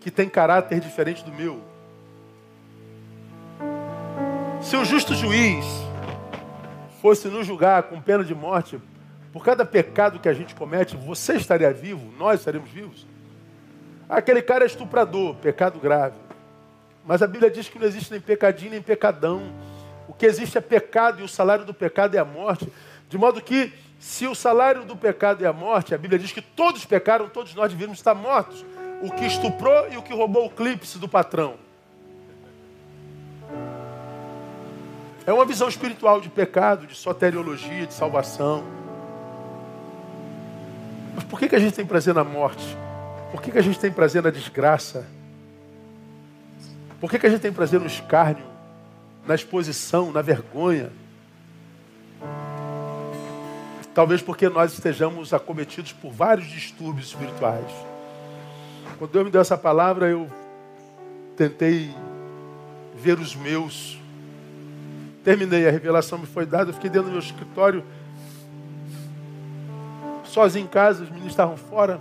que 0.00 0.12
tem 0.12 0.28
caráter 0.28 0.78
diferente 0.78 1.24
do 1.24 1.32
meu? 1.32 1.60
Se 4.62 4.76
o 4.76 4.84
justo 4.84 5.12
juiz 5.12 5.64
fosse 7.02 7.26
nos 7.26 7.44
julgar 7.44 7.82
com 7.82 8.00
pena 8.00 8.22
de 8.22 8.32
morte, 8.32 8.80
por 9.32 9.44
cada 9.44 9.64
pecado 9.64 10.20
que 10.20 10.28
a 10.28 10.32
gente 10.32 10.54
comete, 10.54 10.96
você 10.96 11.34
estaria 11.34 11.72
vivo, 11.72 12.12
nós 12.16 12.38
estaremos 12.38 12.70
vivos. 12.70 13.04
Aquele 14.08 14.40
cara 14.40 14.64
é 14.64 14.68
estuprador, 14.68 15.34
pecado 15.34 15.80
grave. 15.80 16.16
Mas 17.04 17.22
a 17.22 17.26
Bíblia 17.26 17.50
diz 17.50 17.68
que 17.68 17.78
não 17.78 17.86
existe 17.86 18.12
nem 18.12 18.20
pecadinho 18.20 18.70
nem 18.70 18.82
pecadão. 18.82 19.52
O 20.06 20.12
que 20.12 20.26
existe 20.26 20.56
é 20.56 20.60
pecado 20.60 21.20
e 21.20 21.24
o 21.24 21.28
salário 21.28 21.64
do 21.64 21.74
pecado 21.74 22.14
é 22.14 22.18
a 22.18 22.24
morte. 22.24 22.72
De 23.08 23.18
modo 23.18 23.40
que, 23.42 23.72
se 23.98 24.26
o 24.26 24.34
salário 24.34 24.84
do 24.84 24.96
pecado 24.96 25.44
é 25.44 25.48
a 25.48 25.52
morte, 25.52 25.94
a 25.94 25.98
Bíblia 25.98 26.18
diz 26.18 26.30
que 26.30 26.40
todos 26.40 26.84
pecaram, 26.84 27.28
todos 27.28 27.54
nós 27.54 27.70
devíamos 27.72 27.98
estar 27.98 28.14
mortos. 28.14 28.64
O 29.02 29.10
que 29.10 29.24
estuprou 29.26 29.88
e 29.90 29.96
o 29.96 30.02
que 30.02 30.12
roubou 30.12 30.46
o 30.46 30.50
clípse 30.50 30.98
do 30.98 31.08
patrão. 31.08 31.56
É 35.26 35.32
uma 35.32 35.44
visão 35.44 35.68
espiritual 35.68 36.20
de 36.20 36.28
pecado, 36.28 36.86
de 36.86 36.94
soteriologia, 36.94 37.86
de 37.86 37.92
salvação. 37.92 38.64
Mas 41.14 41.24
por 41.24 41.38
que, 41.38 41.48
que 41.48 41.56
a 41.56 41.58
gente 41.58 41.74
tem 41.74 41.84
prazer 41.84 42.14
na 42.14 42.24
morte? 42.24 42.76
Por 43.30 43.42
que, 43.42 43.50
que 43.50 43.58
a 43.58 43.62
gente 43.62 43.78
tem 43.78 43.92
prazer 43.92 44.22
na 44.22 44.30
desgraça? 44.30 45.06
Por 47.00 47.10
que, 47.10 47.18
que 47.18 47.26
a 47.26 47.30
gente 47.30 47.40
tem 47.40 47.52
prazer 47.52 47.78
no 47.78 47.86
escárnio, 47.86 48.44
na 49.26 49.34
exposição, 49.34 50.10
na 50.12 50.22
vergonha? 50.22 50.90
Talvez 53.98 54.22
porque 54.22 54.48
nós 54.48 54.74
estejamos 54.74 55.34
acometidos 55.34 55.92
por 55.92 56.12
vários 56.12 56.46
distúrbios 56.46 57.08
espirituais. 57.08 57.66
Quando 58.96 59.10
Deus 59.10 59.24
me 59.24 59.30
deu 59.32 59.40
essa 59.40 59.58
palavra, 59.58 60.06
eu 60.06 60.30
tentei 61.36 61.92
ver 62.94 63.18
os 63.18 63.34
meus 63.34 63.98
Terminei, 65.24 65.66
a 65.66 65.72
revelação 65.72 66.16
me 66.16 66.26
foi 66.26 66.46
dada, 66.46 66.70
eu 66.70 66.74
fiquei 66.74 66.88
dentro 66.88 67.08
do 67.08 67.10
meu 67.10 67.18
escritório, 67.18 67.82
sozinho 70.22 70.66
em 70.66 70.68
casa, 70.68 71.02
os 71.02 71.10
meninos 71.10 71.32
estavam 71.32 71.56
fora. 71.56 72.00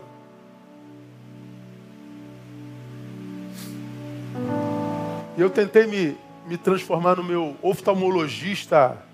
E 5.36 5.42
eu 5.42 5.50
tentei 5.50 5.88
me, 5.88 6.16
me 6.48 6.60
transformar 6.60 7.16
no 7.16 7.24
meu 7.24 7.58
oftalmologista 7.64 9.07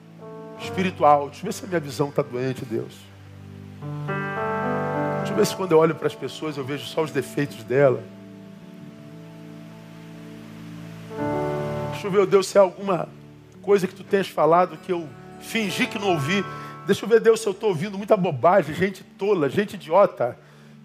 espiritual. 0.64 1.28
Deixa 1.30 1.42
eu 1.42 1.46
ver 1.46 1.54
se 1.54 1.66
a 1.66 1.68
minha 1.68 1.80
visão 1.80 2.10
está 2.10 2.22
doente, 2.22 2.66
Deus. 2.66 2.94
Deixa 5.18 5.34
eu 5.34 5.36
ver 5.36 5.46
se 5.46 5.56
quando 5.56 5.72
eu 5.72 5.80
olho 5.80 5.96
para 5.96 6.08
as 6.08 6.16
pessoas 6.16 6.58
eu 6.58 6.64
vejo 6.64 6.86
só 6.86 7.02
os 7.04 7.12
defeitos 7.12 7.64
dela. 7.64 8.04
Deixa 11.92 12.08
eu 12.08 12.12
ver, 12.12 12.26
Deus, 12.26 12.48
se 12.48 12.58
há 12.58 12.62
alguma 12.62 13.08
coisa 13.62 13.88
que 13.88 13.96
tu 13.96 14.04
tenhas 14.04 14.28
falado 14.28 14.78
que 14.78 14.92
eu 14.92 15.08
fingi 15.40 15.88
que 15.88 15.98
não 15.98 16.10
ouvi. 16.10 16.44
Deixa 16.86 17.06
eu 17.06 17.10
ver, 17.10 17.22
Deus, 17.22 17.40
se 17.40 17.48
eu 17.48 17.52
estou 17.54 17.70
ouvindo 17.70 17.98
muita 17.98 18.18
bobagem, 18.18 18.76
gente 18.76 19.04
tola, 19.04 19.50
gente 19.50 19.76
idiota, 19.76 20.38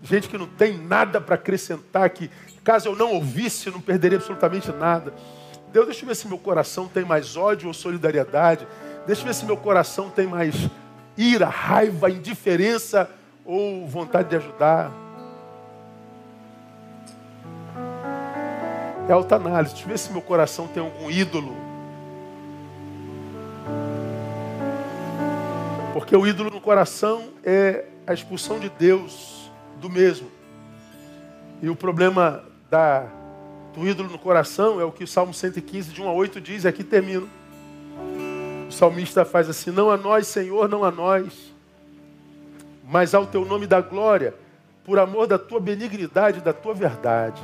gente 0.02 0.28
que 0.28 0.38
não 0.38 0.46
tem 0.46 0.78
nada 0.78 1.20
para 1.20 1.34
acrescentar, 1.34 2.08
que 2.10 2.30
caso 2.62 2.88
eu 2.88 2.94
não 2.94 3.14
ouvisse, 3.14 3.70
não 3.70 3.80
perderia 3.80 4.18
absolutamente 4.18 4.70
nada. 4.70 5.12
Deus, 5.72 5.86
deixa 5.86 6.04
eu 6.04 6.08
ver 6.08 6.14
se 6.14 6.28
meu 6.28 6.38
coração 6.38 6.86
tem 6.86 7.04
mais 7.04 7.36
ódio 7.36 7.68
ou 7.68 7.74
solidariedade. 7.74 8.66
Deixa 9.08 9.22
eu 9.22 9.26
ver 9.26 9.34
se 9.34 9.44
meu 9.44 9.56
coração 9.56 10.08
tem 10.08 10.28
mais 10.28 10.54
ira, 11.16 11.46
raiva, 11.46 12.08
indiferença 12.08 13.10
ou 13.44 13.84
vontade 13.88 14.28
de 14.28 14.36
ajudar. 14.36 14.92
É 19.08 19.12
alta 19.12 19.34
análise. 19.34 19.72
Deixa 19.72 19.86
eu 19.86 19.90
ver 19.90 19.98
se 19.98 20.12
meu 20.12 20.22
coração 20.22 20.68
tem 20.68 20.80
algum 20.80 21.10
ídolo 21.10 21.66
Porque 25.98 26.14
o 26.14 26.24
ídolo 26.24 26.48
no 26.48 26.60
coração 26.60 27.30
é 27.42 27.84
a 28.06 28.14
expulsão 28.14 28.60
de 28.60 28.68
Deus 28.68 29.50
do 29.80 29.90
mesmo. 29.90 30.30
E 31.60 31.68
o 31.68 31.74
problema 31.74 32.44
da, 32.70 33.06
do 33.74 33.84
ídolo 33.84 34.08
no 34.08 34.18
coração 34.18 34.80
é 34.80 34.84
o 34.84 34.92
que 34.92 35.02
o 35.02 35.08
Salmo 35.08 35.34
115, 35.34 35.92
de 35.92 36.00
1 36.00 36.08
a 36.08 36.12
8 36.12 36.40
diz, 36.40 36.64
aqui 36.64 36.84
termino. 36.84 37.28
O 38.68 38.72
salmista 38.72 39.24
faz 39.24 39.48
assim: 39.48 39.70
Não 39.70 39.90
a 39.90 39.96
nós, 39.96 40.26
Senhor, 40.26 40.68
não 40.68 40.84
a 40.84 40.90
nós, 40.90 41.52
mas 42.84 43.14
ao 43.14 43.26
teu 43.26 43.44
nome 43.44 43.66
da 43.66 43.80
glória, 43.80 44.34
por 44.84 44.98
amor 44.98 45.26
da 45.26 45.38
tua 45.38 45.58
benignidade 45.58 46.40
da 46.40 46.52
tua 46.52 46.74
verdade. 46.74 47.42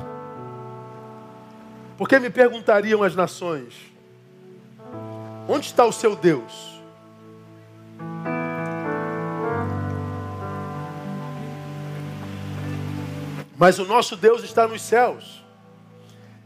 Porque 1.97 2.19
me 2.19 2.29
perguntariam 2.29 3.03
as 3.03 3.15
nações: 3.17 3.75
onde 5.49 5.67
está 5.67 5.85
o 5.85 5.93
seu 5.93 6.15
Deus? 6.15 6.75
Mas 13.57 13.79
o 13.79 13.85
nosso 13.85 14.17
Deus 14.17 14.43
está 14.43 14.67
nos 14.67 14.83
céus. 14.83 15.43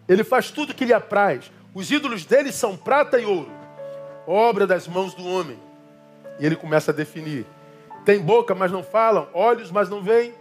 Ele 0.06 0.22
faz 0.22 0.50
tudo 0.50 0.74
que 0.74 0.84
lhe 0.84 0.92
apraz. 0.92 1.50
Os 1.74 1.90
ídolos 1.90 2.24
dele 2.24 2.52
são 2.52 2.76
prata 2.76 3.18
e 3.18 3.24
ouro, 3.24 3.50
obra 4.28 4.66
das 4.66 4.86
mãos 4.86 5.14
do 5.14 5.26
homem. 5.26 5.58
E 6.38 6.46
ele 6.46 6.56
começa 6.56 6.90
a 6.90 6.94
definir: 6.94 7.46
tem 8.04 8.20
boca, 8.20 8.54
mas 8.54 8.70
não 8.70 8.82
falam, 8.82 9.28
olhos, 9.32 9.70
mas 9.70 9.88
não 9.88 10.02
veem, 10.02 10.34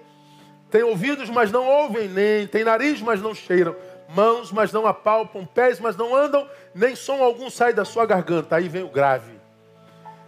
tem 0.69 0.83
ouvidos, 0.83 1.29
mas 1.29 1.51
não 1.51 1.65
ouvem, 1.65 2.07
nem 2.07 2.45
tem 2.45 2.63
nariz, 2.63 3.01
mas 3.01 3.21
não 3.21 3.33
cheiram, 3.33 3.75
mãos, 4.09 4.51
mas 4.51 4.71
não 4.71 4.85
apalpam, 4.85 5.45
pés, 5.45 5.79
mas 5.79 5.95
não 5.95 6.15
andam, 6.15 6.47
nem 6.75 6.95
som 6.95 7.23
algum 7.23 7.49
sai 7.49 7.73
da 7.73 7.85
sua 7.85 8.05
garganta. 8.05 8.55
Aí 8.57 8.67
vem 8.67 8.83
o 8.83 8.89
grave. 8.89 9.37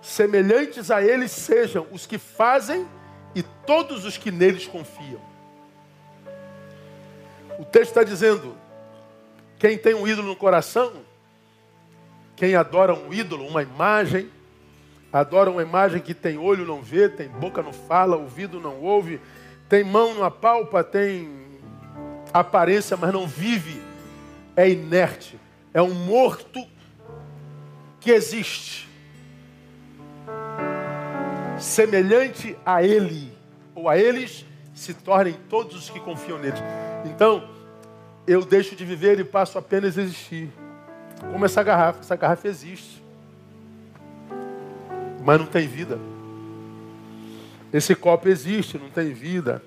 Semelhantes 0.01 0.89
a 0.89 1.03
eles 1.03 1.31
sejam 1.31 1.85
os 1.91 2.05
que 2.05 2.17
fazem 2.17 2.87
e 3.35 3.43
todos 3.43 4.05
os 4.05 4.17
que 4.17 4.31
neles 4.31 4.65
confiam. 4.65 5.21
O 7.59 7.65
texto 7.65 7.89
está 7.89 8.03
dizendo: 8.03 8.55
quem 9.57 9.77
tem 9.77 9.93
um 9.93 10.07
ídolo 10.07 10.29
no 10.29 10.35
coração, 10.37 10.93
quem 12.39 12.55
adora 12.55 12.93
um 12.93 13.13
ídolo, 13.13 13.45
uma 13.45 13.61
imagem, 13.61 14.29
adora 15.11 15.51
uma 15.51 15.61
imagem 15.61 15.99
que 15.99 16.13
tem 16.13 16.37
olho 16.37 16.65
não 16.65 16.81
vê, 16.81 17.09
tem 17.09 17.27
boca 17.27 17.61
não 17.61 17.73
fala, 17.73 18.15
ouvido 18.15 18.61
não 18.61 18.79
ouve, 18.79 19.19
tem 19.67 19.83
mão 19.83 20.13
não 20.13 20.23
apalpa, 20.23 20.81
tem 20.81 21.29
aparência, 22.33 22.95
mas 22.95 23.11
não 23.11 23.27
vive, 23.27 23.81
é 24.55 24.69
inerte, 24.69 25.37
é 25.73 25.81
um 25.81 25.93
morto 25.93 26.65
que 27.99 28.09
existe. 28.09 28.87
Semelhante 31.59 32.57
a 32.65 32.81
ele, 32.81 33.33
ou 33.75 33.89
a 33.89 33.97
eles, 33.97 34.45
se 34.73 34.93
tornem 34.93 35.35
todos 35.49 35.75
os 35.75 35.89
que 35.89 35.99
confiam 35.99 36.39
neles. 36.39 36.63
Então, 37.03 37.49
eu 38.25 38.45
deixo 38.45 38.77
de 38.77 38.85
viver 38.85 39.19
e 39.19 39.25
passo 39.25 39.57
apenas 39.57 39.97
a 39.97 40.01
existir. 40.03 40.49
Como 41.19 41.45
essa 41.45 41.61
garrafa, 41.63 41.99
essa 41.99 42.15
garrafa 42.15 42.47
existe. 42.47 43.03
Mas 45.23 45.39
não 45.39 45.45
tem 45.45 45.67
vida. 45.67 45.99
Esse 47.71 47.95
copo 47.95 48.27
existe, 48.27 48.77
não 48.77 48.89
tem 48.89 49.13
vida. 49.13 49.61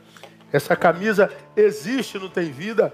Essa 0.53 0.77
camisa 0.77 1.31
existe, 1.57 2.19
não 2.19 2.29
tem 2.29 2.51
vida. 2.51 2.93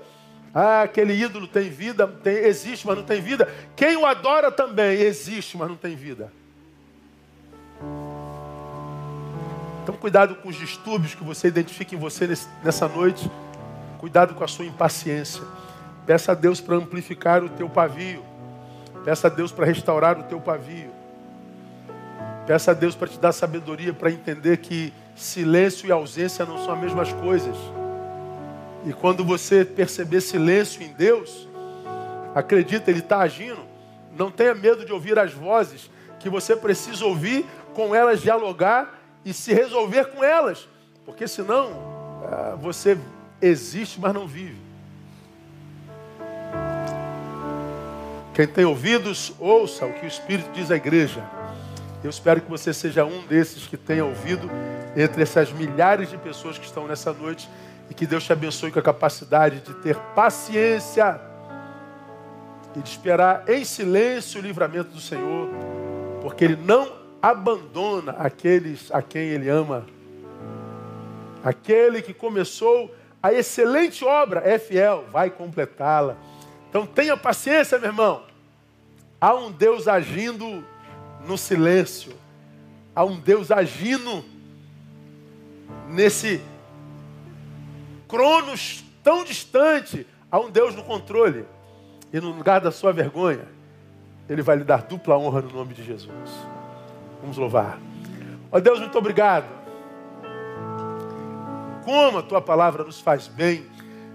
Ah, 0.54 0.82
aquele 0.82 1.12
ídolo 1.14 1.46
tem 1.46 1.68
vida, 1.68 2.06
tem, 2.06 2.36
existe, 2.36 2.86
mas 2.86 2.96
não 2.96 3.04
tem 3.04 3.20
vida. 3.20 3.52
Quem 3.76 3.96
o 3.96 4.06
adora 4.06 4.50
também 4.50 5.00
existe, 5.00 5.56
mas 5.56 5.68
não 5.68 5.76
tem 5.76 5.94
vida. 5.94 6.32
Então, 9.82 9.96
cuidado 9.96 10.34
com 10.36 10.48
os 10.48 10.56
distúrbios 10.56 11.14
que 11.14 11.24
você 11.24 11.48
identifica 11.48 11.94
em 11.94 11.98
você 11.98 12.26
nesse, 12.26 12.48
nessa 12.62 12.86
noite. 12.86 13.30
Cuidado 13.98 14.34
com 14.34 14.44
a 14.44 14.48
sua 14.48 14.64
impaciência. 14.64 15.42
Peça 16.06 16.32
a 16.32 16.34
Deus 16.34 16.60
para 16.60 16.76
amplificar 16.76 17.42
o 17.42 17.48
teu 17.48 17.68
pavio. 17.68 18.22
Peça 19.04 19.28
a 19.28 19.30
Deus 19.30 19.52
para 19.52 19.66
restaurar 19.66 20.18
o 20.18 20.24
teu 20.24 20.40
pavio. 20.40 20.90
Peça 22.46 22.70
a 22.70 22.74
Deus 22.74 22.94
para 22.94 23.08
te 23.08 23.18
dar 23.18 23.32
sabedoria 23.32 23.92
para 23.92 24.10
entender 24.10 24.56
que 24.58 24.92
silêncio 25.14 25.86
e 25.86 25.92
ausência 25.92 26.46
não 26.46 26.58
são 26.64 26.74
as 26.74 26.80
mesmas 26.80 27.12
coisas. 27.12 27.56
E 28.86 28.92
quando 28.92 29.24
você 29.24 29.64
perceber 29.64 30.20
silêncio 30.20 30.82
em 30.82 30.92
Deus, 30.92 31.48
acredita, 32.34 32.90
Ele 32.90 33.00
está 33.00 33.18
agindo. 33.18 33.60
Não 34.16 34.30
tenha 34.30 34.54
medo 34.54 34.84
de 34.84 34.92
ouvir 34.92 35.18
as 35.18 35.32
vozes 35.32 35.90
que 36.18 36.28
você 36.28 36.56
precisa 36.56 37.04
ouvir, 37.04 37.44
com 37.74 37.94
elas 37.94 38.20
dialogar 38.20 38.98
e 39.24 39.32
se 39.32 39.52
resolver 39.52 40.06
com 40.06 40.24
elas. 40.24 40.68
Porque 41.04 41.28
senão 41.28 41.70
ah, 42.24 42.56
você 42.58 42.98
existe, 43.40 44.00
mas 44.00 44.12
não 44.12 44.26
vive. 44.26 44.67
Quem 48.38 48.46
tem 48.46 48.64
ouvidos, 48.64 49.32
ouça 49.40 49.84
o 49.84 49.92
que 49.92 50.04
o 50.04 50.06
Espírito 50.06 50.48
diz 50.52 50.70
à 50.70 50.76
igreja. 50.76 51.28
Eu 52.04 52.08
espero 52.08 52.40
que 52.40 52.48
você 52.48 52.72
seja 52.72 53.04
um 53.04 53.26
desses 53.26 53.66
que 53.66 53.76
tenha 53.76 54.04
ouvido 54.04 54.48
entre 54.96 55.22
essas 55.22 55.50
milhares 55.50 56.08
de 56.08 56.16
pessoas 56.18 56.56
que 56.56 56.64
estão 56.64 56.86
nessa 56.86 57.12
noite 57.12 57.50
e 57.90 57.94
que 57.94 58.06
Deus 58.06 58.22
te 58.22 58.32
abençoe 58.32 58.70
com 58.70 58.78
a 58.78 58.82
capacidade 58.82 59.58
de 59.58 59.74
ter 59.74 59.96
paciência 60.14 61.20
e 62.76 62.78
de 62.78 62.88
esperar 62.88 63.42
em 63.48 63.64
silêncio 63.64 64.40
o 64.40 64.44
livramento 64.44 64.90
do 64.90 65.00
Senhor, 65.00 65.50
porque 66.22 66.44
Ele 66.44 66.58
não 66.64 66.92
abandona 67.20 68.12
aqueles 68.12 68.88
a 68.92 69.02
quem 69.02 69.30
Ele 69.30 69.48
ama. 69.48 69.84
Aquele 71.42 72.00
que 72.00 72.14
começou 72.14 72.94
a 73.20 73.32
excelente 73.32 74.04
obra 74.04 74.42
é 74.44 74.60
fiel, 74.60 75.06
vai 75.10 75.28
completá-la. 75.28 76.16
Então 76.70 76.86
tenha 76.86 77.16
paciência, 77.16 77.80
meu 77.80 77.88
irmão. 77.88 78.27
Há 79.20 79.34
um 79.34 79.50
Deus 79.50 79.88
agindo 79.88 80.64
no 81.26 81.36
silêncio. 81.36 82.12
Há 82.94 83.04
um 83.04 83.18
Deus 83.18 83.50
agindo 83.50 84.24
nesse 85.88 86.40
cronos 88.06 88.84
tão 89.02 89.24
distante. 89.24 90.06
Há 90.30 90.38
um 90.38 90.50
Deus 90.50 90.74
no 90.74 90.82
controle. 90.82 91.44
E 92.12 92.20
no 92.20 92.30
lugar 92.30 92.60
da 92.60 92.70
sua 92.70 92.92
vergonha, 92.92 93.46
Ele 94.28 94.40
vai 94.42 94.56
lhe 94.56 94.64
dar 94.64 94.82
dupla 94.82 95.18
honra 95.18 95.42
no 95.42 95.50
nome 95.50 95.74
de 95.74 95.84
Jesus. 95.84 96.30
Vamos 97.20 97.36
louvar. 97.36 97.78
Ó 98.50 98.58
Deus, 98.60 98.78
muito 98.78 98.96
obrigado 98.96 99.58
como 101.88 102.18
a 102.18 102.22
tua 102.22 102.42
palavra 102.42 102.84
nos 102.84 103.00
faz 103.00 103.26
bem, 103.26 103.64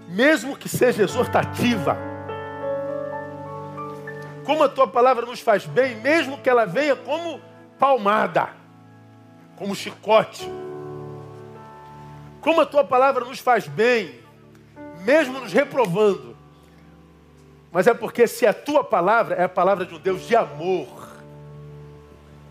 mesmo 0.08 0.56
que 0.56 0.68
seja 0.68 1.02
exortativa. 1.02 1.98
Como 4.44 4.62
a 4.62 4.68
tua 4.68 4.86
palavra 4.86 5.24
nos 5.24 5.40
faz 5.40 5.64
bem, 5.64 5.96
mesmo 5.96 6.38
que 6.38 6.50
ela 6.50 6.66
venha 6.66 6.94
como 6.94 7.40
palmada, 7.78 8.50
como 9.56 9.74
chicote. 9.74 10.48
Como 12.40 12.60
a 12.60 12.66
tua 12.66 12.84
palavra 12.84 13.24
nos 13.24 13.40
faz 13.40 13.66
bem, 13.66 14.20
mesmo 15.04 15.40
nos 15.40 15.52
reprovando. 15.52 16.36
Mas 17.72 17.86
é 17.86 17.94
porque 17.94 18.26
se 18.26 18.46
a 18.46 18.52
tua 18.52 18.84
palavra 18.84 19.34
é 19.34 19.44
a 19.44 19.48
palavra 19.48 19.86
de 19.86 19.94
um 19.94 19.98
Deus 19.98 20.26
de 20.26 20.36
amor. 20.36 20.86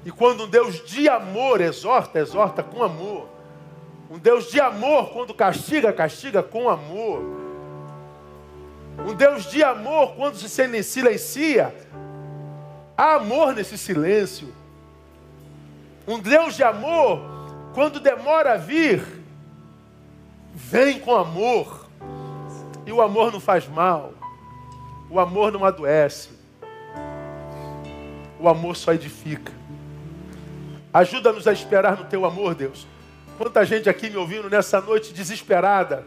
E 0.03 0.11
quando 0.11 0.44
um 0.44 0.49
Deus 0.49 0.84
de 0.84 1.07
amor 1.07 1.61
exorta, 1.61 2.20
exorta 2.20 2.64
com 2.64 2.84
amor. 2.84 3.30
Um 4.10 4.18
Deus 4.18 4.52
de 4.52 4.60
amor, 4.60 5.11
quando 5.11 5.34
castiga, 5.34 5.94
castiga 5.94 6.44
com 6.44 6.70
amor. 6.70 7.43
Um 8.99 9.14
Deus 9.15 9.45
de 9.45 9.64
amor, 9.64 10.15
quando 10.15 10.36
se 10.36 10.49
silencia, 10.84 11.74
há 12.98 13.15
amor 13.15 13.53
nesse 13.53 13.78
silêncio. 13.78 14.53
Um 16.07 16.20
Deus 16.20 16.56
de 16.56 16.64
amor, 16.64 17.22
quando 17.74 17.99
demora 17.99 18.53
a 18.53 18.57
vir, 18.57 19.03
vem 20.53 20.99
com 20.99 21.15
amor. 21.15 21.90
E 22.86 22.91
o 22.91 23.02
amor 23.02 23.32
não 23.32 23.40
faz 23.40 23.68
mal. 23.68 24.14
O 25.10 25.20
amor 25.20 25.52
não 25.52 25.64
adoece. 25.64 26.30
O 28.40 28.48
amor 28.48 28.76
só 28.76 28.94
edifica. 28.94 29.52
Ajuda-nos 30.94 31.48
a 31.48 31.53
esperar 31.53 31.98
no 31.98 32.06
teu 32.06 32.26
amor, 32.26 32.53
Deus. 32.53 32.86
Quanta 33.38 33.65
gente 33.65 33.90
aqui 33.90 34.10
me 34.10 34.18
ouvindo 34.18 34.49
nessa 34.49 34.80
noite 34.80 35.14
desesperada. 35.14 36.06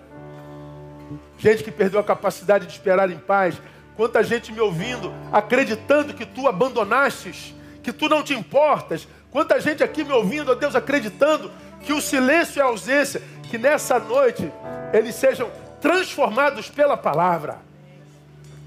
Gente 1.38 1.62
que 1.62 1.70
perdeu 1.70 2.00
a 2.00 2.04
capacidade 2.04 2.66
de 2.66 2.72
esperar 2.72 3.10
em 3.10 3.18
paz. 3.18 3.60
Quanta 3.96 4.22
gente 4.22 4.52
me 4.52 4.60
ouvindo, 4.60 5.12
acreditando 5.32 6.14
que 6.14 6.26
tu 6.26 6.46
abandonastes, 6.46 7.54
que 7.82 7.92
tu 7.92 8.08
não 8.08 8.22
te 8.22 8.34
importas. 8.34 9.06
Quanta 9.30 9.60
gente 9.60 9.82
aqui 9.82 10.04
me 10.04 10.12
ouvindo, 10.12 10.52
ó 10.52 10.54
Deus, 10.54 10.74
acreditando 10.74 11.50
que 11.82 11.92
o 11.92 12.00
silêncio 12.00 12.60
é 12.60 12.62
a 12.62 12.68
ausência. 12.68 13.22
Que 13.50 13.58
nessa 13.58 13.98
noite 13.98 14.50
eles 14.92 15.14
sejam 15.14 15.50
transformados 15.80 16.68
pela 16.68 16.96
palavra. 16.96 17.58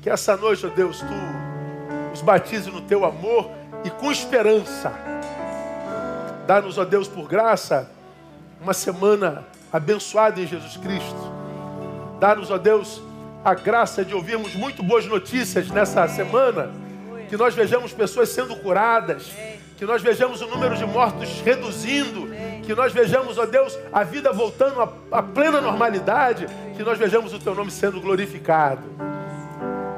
Que 0.02 0.10
essa 0.10 0.38
noite, 0.38 0.66
ó 0.66 0.70
Deus, 0.70 1.00
tu 1.00 1.40
os 2.14 2.22
batize 2.22 2.72
no 2.72 2.82
teu 2.82 3.06
amor 3.06 3.52
e 3.84 3.90
com 3.90 4.12
esperança. 4.12 4.94
Dá-nos, 6.48 6.78
ó 6.78 6.86
Deus, 6.86 7.08
por 7.08 7.28
graça 7.28 7.90
uma 8.62 8.74
semana 8.74 9.46
abençoada 9.72 10.42
em 10.42 10.48
Jesus 10.48 10.78
Cristo. 10.78 11.29
Dá-nos, 12.20 12.52
ó 12.52 12.58
Deus, 12.58 13.02
a 13.46 13.54
graça 13.54 14.04
de 14.04 14.14
ouvirmos 14.14 14.54
muito 14.54 14.84
boas 14.84 15.06
notícias 15.06 15.70
nessa 15.70 16.06
semana, 16.10 16.70
que 17.30 17.38
nós 17.38 17.56
vejamos 17.56 17.94
pessoas 17.94 18.30
sendo 18.30 18.56
curadas, 18.58 19.32
que 19.78 19.86
nós 19.86 20.02
vejamos 20.02 20.42
o 20.42 20.48
número 20.48 20.76
de 20.76 20.86
mortos 20.86 21.40
reduzindo, 21.42 22.28
que 22.66 22.76
nós 22.76 22.92
vejamos, 22.92 23.38
ó 23.38 23.46
Deus, 23.46 23.80
a 23.94 24.04
vida 24.04 24.34
voltando 24.34 24.82
à 25.10 25.24
plena 25.24 25.62
normalidade, 25.62 26.48
que 26.76 26.84
nós 26.84 26.98
vejamos 26.98 27.34
o 27.34 27.40
Teu 27.40 27.56
nome 27.56 27.72
sendo 27.72 28.02
glorificado. 28.02 28.84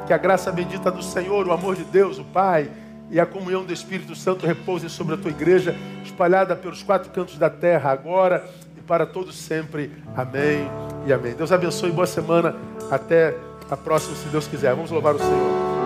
Que 0.06 0.14
a 0.14 0.18
graça 0.18 0.52
bendita 0.52 0.92
do 0.92 1.02
Senhor, 1.02 1.48
o 1.48 1.52
amor 1.52 1.76
de 1.76 1.84
Deus, 1.86 2.20
o 2.20 2.24
Pai 2.24 2.70
e 3.10 3.20
a 3.20 3.26
comunhão 3.26 3.66
do 3.66 3.74
Espírito 3.74 4.16
Santo 4.16 4.46
repousem 4.46 4.90
sobre 4.90 5.16
a 5.16 5.18
tua 5.18 5.32
igreja, 5.32 5.76
espalhada 6.04 6.56
pelos 6.56 6.84
quatro 6.84 7.12
cantos 7.12 7.38
da 7.38 7.50
terra, 7.50 7.92
agora 7.92 8.48
para 8.92 9.06
todos 9.06 9.38
sempre. 9.38 9.90
Amém 10.18 10.70
e 11.08 11.14
amém. 11.14 11.34
Deus 11.34 11.50
abençoe, 11.50 11.90
boa 11.92 12.06
semana. 12.06 12.58
Até 12.92 13.34
a 13.70 13.78
próxima, 13.78 14.18
se 14.18 14.28
Deus 14.28 14.48
quiser. 14.48 14.76
Vamos 14.76 14.92
louvar 14.92 15.16
o 15.16 15.18
Senhor. 15.18 15.81